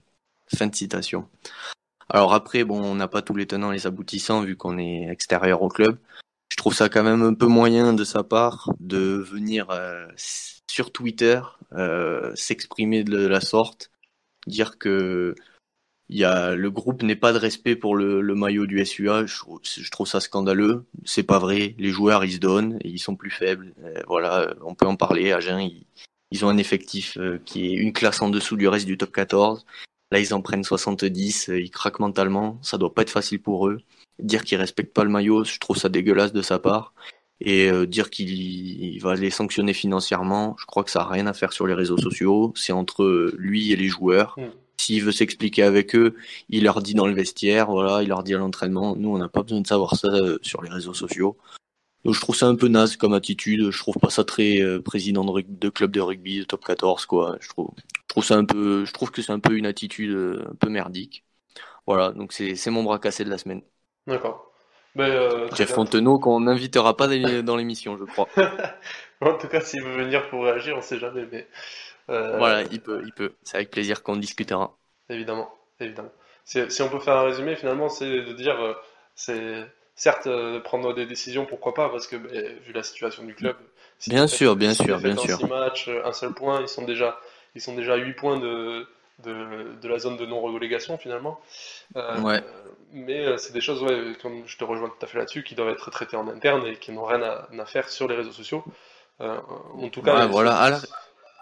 [0.56, 1.28] Fin de citation.
[2.14, 5.08] Alors après, bon, on n'a pas tous les tenants et les aboutissants vu qu'on est
[5.10, 5.98] extérieur au club.
[6.52, 10.06] Je trouve ça quand même un peu moyen de sa part de venir euh,
[10.68, 13.92] sur Twitter euh, s'exprimer de la sorte,
[14.46, 15.36] dire que
[16.10, 19.26] y a le groupe n'est pas de respect pour le, maillot du SUA.
[19.26, 20.84] Je, je trouve ça scandaleux.
[21.06, 21.76] C'est pas vrai.
[21.78, 23.74] Les joueurs ils se donnent et ils sont plus faibles.
[23.86, 25.32] Euh, voilà, on peut en parler.
[25.32, 25.86] Agen, ils,
[26.32, 29.12] ils ont un effectif euh, qui est une classe en dessous du reste du top
[29.12, 29.66] 14.
[30.12, 33.68] Là, ils en prennent 70, euh, ils craquent mentalement, ça doit pas être facile pour
[33.68, 33.80] eux.
[34.20, 36.94] Dire qu'ils respectent pas le maillot, je trouve ça dégueulasse de sa part.
[37.44, 41.26] Et euh, dire qu'il il va les sanctionner financièrement, je crois que ça a rien
[41.26, 42.54] à faire sur les réseaux sociaux.
[42.56, 44.36] C'est entre euh, lui et les joueurs.
[44.38, 44.44] Mm.
[44.78, 46.16] S'il veut s'expliquer avec eux,
[46.50, 48.96] il leur dit dans le vestiaire, voilà, il leur dit à l'entraînement.
[48.96, 51.36] Nous, on n'a pas besoin de savoir ça euh, sur les réseaux sociaux.
[52.04, 53.72] Donc je trouve ça un peu naze comme attitude.
[53.72, 57.38] Je trouve pas ça très euh, président de, club de rugby de top 14 quoi.
[57.40, 60.12] Je trouve, je trouve ça un peu, je trouve que c'est un peu une attitude
[60.12, 61.24] euh, un peu merdique.
[61.88, 63.62] Voilà, donc c'est c'est mon bras cassé de la semaine.
[64.08, 64.52] D'accord.
[64.96, 65.72] Ben, euh, Jeff.
[65.72, 68.28] Fontenot qu'on n'invitera pas dans l'émission, je crois.
[69.22, 71.48] En tout cas, s'il veut venir pour réagir, on sait jamais, mais
[72.10, 73.36] euh, Voilà, il peut, il peut.
[73.44, 74.76] C'est avec plaisir qu'on discutera.
[75.10, 76.12] évidemment, évidemment.
[76.44, 78.74] Si, si on peut faire un résumé, finalement, c'est de dire, euh,
[79.14, 79.64] c'est
[80.06, 83.56] certes euh, prendre des décisions, pourquoi pas, parce que ben, vu la situation du club,
[84.00, 85.38] si Bien sûr, bien bien sûr.
[85.38, 87.20] six matchs, euh, un seul point, ils sont déjà,
[87.56, 88.88] ils sont déjà à 8 points de,
[89.26, 89.36] de,
[89.82, 91.40] de la zone de non-relégation finalement.
[91.96, 92.42] Euh, Ouais.
[92.94, 95.70] Mais c'est des choses, ouais, comme je te rejoins tout à fait là-dessus, qui doivent
[95.70, 98.64] être traitées en interne et qui n'ont rien à, à faire sur les réseaux sociaux.
[99.22, 99.38] Euh,
[99.78, 100.52] en tout cas, Ouais, voilà.
[100.54, 100.80] sur- À la,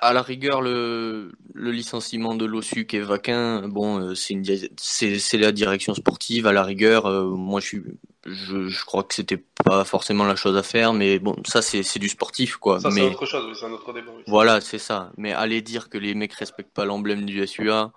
[0.02, 4.70] à la rigueur, le, le licenciement de Lossuc et Vaquin, bon, euh, c'est une, di-
[4.78, 6.48] c'est, c'est la direction sportive.
[6.48, 7.84] À la rigueur, euh, moi, je suis,
[8.26, 11.84] je, je crois que c'était pas forcément la chose à faire, mais bon, ça, c'est,
[11.84, 12.80] c'est du sportif, quoi.
[12.80, 14.12] ça c'est autre chose, oui, c'est un autre débat.
[14.16, 14.24] oui.
[14.28, 15.12] voilà, c'est ça.
[15.18, 17.92] Mais aller dire que les mecs respectent pas l'emblème du SUA,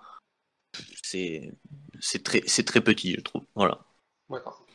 [1.03, 1.51] c'est,
[1.99, 3.43] c'est très, c'est très petit, je trouve.
[3.55, 3.79] Voilà.
[4.29, 4.65] D'accord.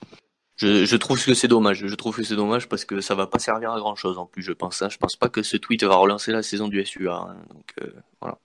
[0.59, 1.87] Je, je trouve que c'est dommage.
[1.87, 4.27] Je trouve que c'est dommage parce que ça va pas servir à grand chose en
[4.27, 4.83] plus, je pense.
[4.83, 4.89] hein.
[4.91, 7.15] Je pense pas que ce tweet va relancer la saison du SUA.
[7.15, 7.37] hein.
[7.55, 8.39] Donc euh, voilà.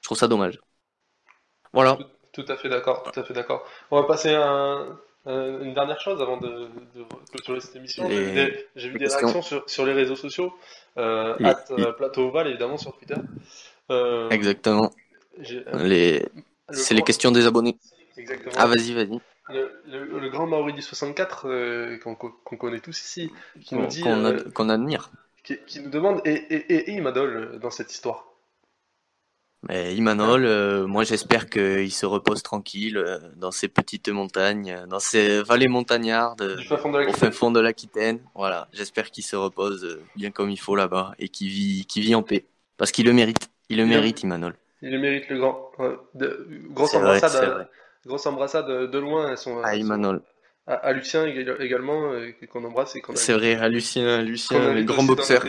[0.00, 0.60] Je trouve ça dommage.
[1.72, 1.96] Voilà.
[2.32, 3.64] Tout, tout à fait d'accord, tout à fait d'accord.
[3.90, 6.48] On va passer à un- un- une dernière chose avant de,
[6.94, 8.08] de clôturer cette émission.
[8.08, 9.26] J'ai Les- vu des, j'ai vu les des questions.
[9.28, 10.52] réactions sur, sur les réseaux sociaux,
[10.98, 13.16] euh, Les- at, euh, Plateau Oval évidemment sur Twitter.
[13.90, 14.90] Euh, Exactement.
[15.72, 16.20] Les...
[16.20, 16.22] le
[16.70, 17.76] C'est les questions des abonnés.
[18.16, 18.52] Exactement.
[18.56, 19.18] Ah vas-y, vas-y.
[19.48, 22.14] Le, le- le grand Maori du 64 euh, qu'on
[22.56, 25.10] connaît tous ici, qui nous dit, qu'on euh, qu'on admire.
[25.42, 28.26] qui, qui nous demande et, et, et, et Imadol euh, dans cette histoire?
[29.68, 34.98] Mais Imanol, euh, moi j'espère qu'il se repose tranquille euh, dans ces petites montagnes, dans
[34.98, 36.56] ces vallées montagnardes,
[37.08, 38.20] au fin fond de l'Aquitaine.
[38.34, 42.14] Voilà, j'espère qu'il se repose bien comme il faut là-bas et qu'il vit, qu'il vit
[42.16, 42.44] en paix.
[42.76, 43.50] Parce qu'il le mérite.
[43.68, 44.56] Il le mérite, Imanol.
[44.82, 45.70] Il le mérite le grand.
[46.14, 47.68] De- grosse embrassade.
[48.06, 49.30] Grosse embrassade de de loin.
[49.30, 50.22] Elles sont, elles sont- Imanol.
[50.66, 54.22] à, à Lucien ég- également, euh, qu'on embrasse et qu'on a- C'est vrai, à Lucien,
[54.22, 55.42] Lucien, le grand boxeur.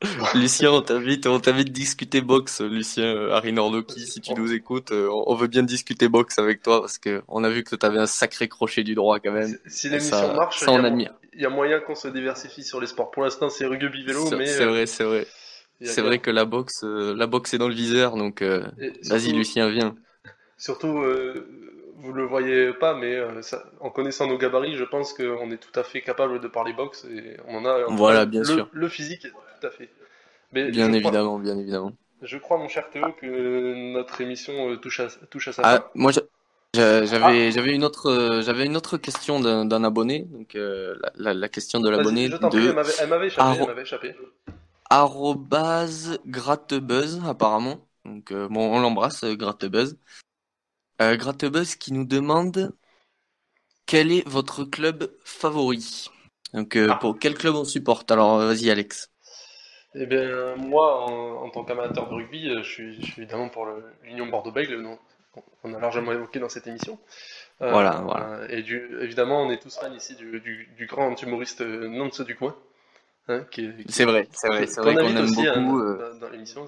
[0.34, 4.90] Lucien, on t'invite, on t'invite discuter boxe, Lucien, euh, Harry Nordoki, si tu nous écoutes,
[4.90, 7.98] euh, on veut bien discuter boxe avec toi parce que on a vu que t'avais
[8.00, 9.56] un sacré crochet du droit quand même.
[9.66, 11.14] Si- Si l'émission marche, ça il y, on a, admire.
[11.34, 13.12] il y a moyen qu'on se diversifie sur les sports.
[13.12, 15.26] Pour l'instant, c'est rugby vélo, C'est mais c'est euh, vrai, c'est vrai.
[15.84, 18.64] C'est vrai que la boxe, euh, la boxe est dans le viseur, donc euh,
[19.08, 19.94] vas-y Lucien, viens.
[20.62, 21.44] Surtout, euh,
[21.96, 25.56] vous le voyez pas, mais euh, ça- en connaissant nos gabarits, je pense qu'on est
[25.56, 28.54] tout à fait capable de parler boxe et on en a Voilà, cas, bien le,
[28.54, 28.68] sûr.
[28.72, 29.26] le physique,
[29.60, 29.88] tout à fait.
[30.52, 31.90] Mais Bien crois- évidemment, bien évidemment.
[32.22, 35.78] je crois, mon cher Théo, que notre émission euh, touche à, touche à sa Ah,
[35.78, 35.84] fin.
[35.96, 36.20] moi, j'a-
[36.76, 40.20] j'a- j'avais, j'avais une autre, euh, j'avais une autre question d'un abonné.
[40.30, 43.42] Donc, euh, la, la, la question de l'abonné je t'en prie, de elle m'avait échappé,
[43.42, 44.14] Arro- elle m'avait échappé.
[44.90, 47.78] arrobase grattebuzz apparemment.
[48.04, 49.96] Donc, euh, bon, on l'embrasse, grattebuzz.
[51.02, 52.72] Euh, grattebuzz qui nous demande
[53.86, 56.08] quel est votre club favori.
[56.54, 56.98] Donc, euh, Ah.
[57.00, 58.10] pour quel club on supporte?
[58.12, 59.10] Alors, euh, vas-y, Alex.
[59.94, 63.66] Eh bien, moi, en, en tant qu'amateur de rugby, je suis, je suis évidemment pour
[64.04, 64.98] l'Union Bordeaux-Bègles, dont
[65.64, 66.98] on a largement évoqué dans cette émission.
[67.62, 68.26] Euh, Voilà, voilà.
[68.32, 72.22] euh, Et du, évidemment, on est tous fans ici du, du, du grand humoriste Nance.
[73.28, 75.62] Hein, qui, qui- C'est vrai, c'est vrai, c'est qu'on vrai qu'on invite aime aussi hein,
[75.62, 75.82] beaucoup.
[75.98, 76.66] dans, dans l'émission,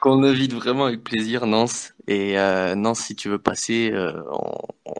[0.00, 1.92] qu'on- qu'on invite vraiment avec plaisir, Nance.
[2.08, 4.54] Et euh, Nance, si tu veux passer, euh, on,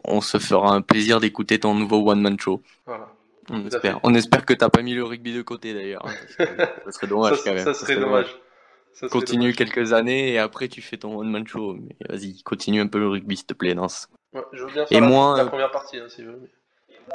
[0.05, 2.61] on se fera un plaisir d'écouter ton nouveau one-man show.
[2.85, 3.09] Voilà.
[3.49, 3.99] On espère.
[4.03, 6.05] On espère que t'as pas mis le rugby de côté d'ailleurs.
[6.37, 7.63] ça serait dommage ça, quand même.
[7.63, 8.27] ça serait dommage.
[8.93, 9.55] Ça serait Continue dommage.
[9.55, 11.75] quelques années et après tu fais ton one-man show.
[11.79, 14.09] Mais vas-y, continue un peu le rugby, s'il te plaît, Nance.
[14.33, 16.37] Ouais, je veux bien Et faire la, moi, la première partie, hein, s'il veut.
[16.41, 16.49] mais-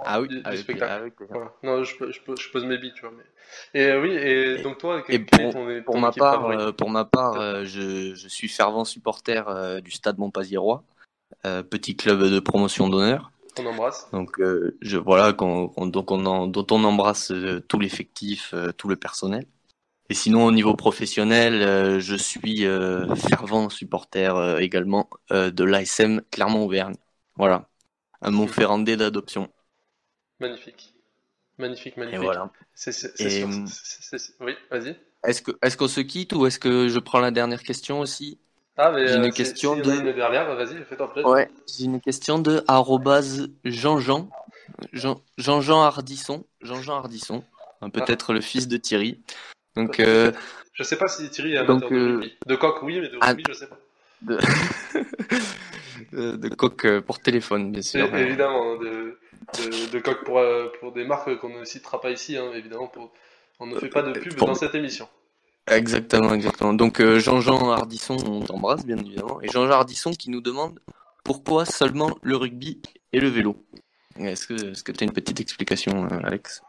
[0.04, 1.00] Ah oui, plaisir.
[1.28, 1.52] Voilà.
[1.62, 1.94] Non, je,
[2.52, 3.12] pose mes billes, tu vois.
[3.16, 3.80] Mais...
[3.80, 6.12] Et euh, oui, et, Et- donc toi, quelle quelle est pour- ton, Pour ton ma
[6.12, 10.84] part, euh, pour ma part, euh, je, je suis fervent supporter euh, du Stade Montpasierois,
[11.46, 13.30] euh, petit club de promotion d'honneur.
[13.58, 14.08] On embrasse.
[14.12, 18.54] Donc euh, je voilà qu'on qu'on- donc on en- dont on embrasse euh, tout l'effectif,
[18.54, 19.44] euh, tout le personnel.
[20.08, 25.64] Et sinon au niveau professionnel, euh, je suis euh, fervent supporter euh, également euh, de
[25.64, 26.94] l'ASM Clermont-Auvergne.
[27.36, 27.68] Voilà,
[28.22, 29.50] un Montferrandais d'adoption.
[30.42, 30.94] Magnifique.
[31.58, 32.22] Magnifique, Et magnifique.
[32.22, 32.50] voilà.
[32.74, 33.66] C'est, c'est, c'est Et, sûr, hum,
[34.40, 34.96] Oui, vas-y.
[35.24, 38.38] Est-ce que est-ce qu'on se quitte ou est-ce que je prends la dernière question aussi?
[38.76, 41.30] Ah, mais J'ai une euh, question de- une dernière, vas-y, fais-toi plaisir.
[41.30, 42.64] Ouais, j'ai une question de
[43.64, 44.28] Jean-Jean,
[44.92, 47.44] Jean- Jean-Jean Hardisson, Jean-Jean Hardisson,
[47.82, 49.20] hein, peut-être le fils de Thierry.
[49.76, 50.32] Donc euh,
[50.72, 52.36] Je sais pas si Thierry est amateur Donc, de euh, rugby.
[52.46, 53.78] De coq, oui, mais de ah, rugby, je sais pas.
[54.22, 54.38] de,
[56.12, 58.16] de, coq euh, pour téléphone, bien Et- sûr.
[58.16, 59.18] évidemment, hein, de,
[59.58, 62.86] de, de coq pour, euh, pour des marques qu'on ne citera pas ici, hein, évidemment.
[62.88, 63.12] Pour...
[63.60, 65.08] On ne fait pas de pub pour- dans cette émission.
[65.70, 66.72] Exactement, exactement.
[66.74, 69.40] Donc euh, Jean-Jean Hardisson, on t'embrasse bien évidemment.
[69.42, 70.80] Et Jean-Jean Hardisson qui nous demande
[71.22, 72.82] pourquoi seulement le rugby
[73.12, 73.56] et le vélo.
[74.18, 74.46] Est-ce
[74.82, 76.62] que tu as une petite explication, euh, Alex?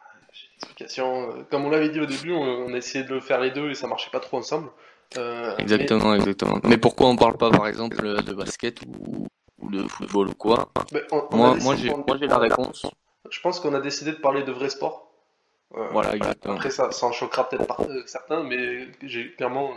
[0.57, 1.31] Explication.
[1.31, 3.71] euh, Comme on l'avait dit au début, on, on a essayé de faire les deux
[3.71, 4.69] et ça marchait pas trop ensemble.
[5.17, 6.59] Euh, Exactement, exactement.
[6.63, 9.27] Mais pourquoi on parle pas, par exemple, de basket ou,
[9.63, 10.69] ou de football ou quoi
[11.11, 11.75] on- on Moi, moi,
[12.19, 12.85] j'ai, la réponse.
[13.29, 15.09] Je pense qu'on a décidé de parler de vrai sport.
[15.75, 16.55] Euh, Voilà, exactement.
[16.55, 19.71] Après, ça, ça en choquera peut-être euh, certains, mais j'ai clairement.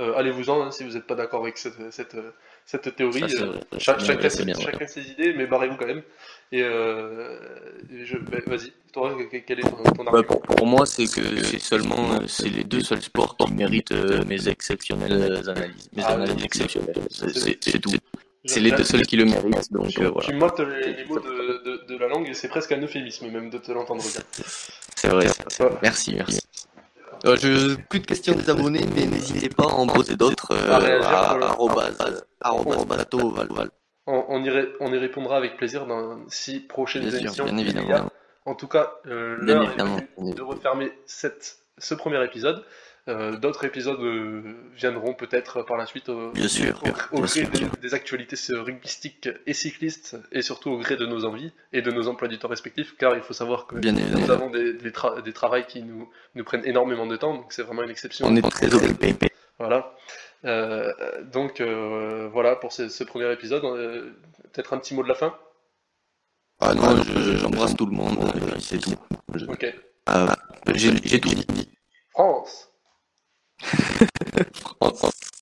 [0.00, 2.16] euh, Allez-vous-en hein, si vous n'êtes pas d'accord avec cette, cette,
[2.64, 3.28] cette théorie.
[3.30, 3.44] Ça,
[3.78, 6.02] cha- chacun, bien, chacun ses idées, mais barrez-vous quand même.
[6.50, 10.22] Et, ben, vas-y, toi, que- quel est ton, ton Bah, argument?
[10.22, 13.92] pour, pour moi, c'est que c'est seulement, c'est les deux seuls sports qui méritent
[14.26, 17.02] mes exceptionnelles analyses, mes Ah, analyses exceptionnelles.
[17.10, 17.90] C'est tout.
[18.44, 20.28] C'est les deux seuls qui le méritent, donc Tu, euh, voilà.
[20.28, 23.28] tu mottes les, les mots de, de, de la langue et c'est presque un euphémisme
[23.30, 24.20] même de te l'entendre dire.
[24.96, 25.26] C'est vrai.
[25.82, 26.40] Merci, merci.
[27.26, 30.80] Euh, je, plus de questions des abonnés, mais n'hésitez pas à en poser d'autres À
[30.82, 31.38] euh, à.
[34.06, 37.44] On, on y, ré- on y répondra avec plaisir dans six prochaines Bien sûr, émissions.
[37.46, 38.10] bien évidemment.
[38.44, 39.82] En tout cas, euh, l'heure est
[40.20, 42.62] venue de refermer cette, ce premier épisode.
[43.06, 47.20] Euh, D'autres épisodes euh, viendront peut-être par la suite au, Bien sûr, au, au bien
[47.26, 47.70] gré sûr, des, bien.
[47.82, 51.90] des actualités euh, rugbystiques et cyclistes, et surtout au gré de nos envies et de
[51.90, 54.90] nos emplois du temps respectifs, car il faut savoir que Bien nous avons des, des,
[54.90, 58.26] tra- des travails qui nous, nous prennent énormément de temps, donc c'est vraiment une exception.
[58.26, 59.14] On est très occupé.
[59.58, 59.94] Voilà.
[60.46, 60.90] Euh,
[61.24, 63.64] donc euh, voilà pour ce, ce premier épisode.
[63.64, 64.12] Euh,
[64.52, 65.34] Peut-être un petit mot de la fin?
[66.60, 68.94] Ah non, je- j'embrasse tout le monde, et puis c'est tout.
[69.34, 69.64] Je- Ok.
[70.10, 70.26] euh,
[70.74, 71.68] j'ai, j'ai tout dit.
[74.04, 75.13] ファン。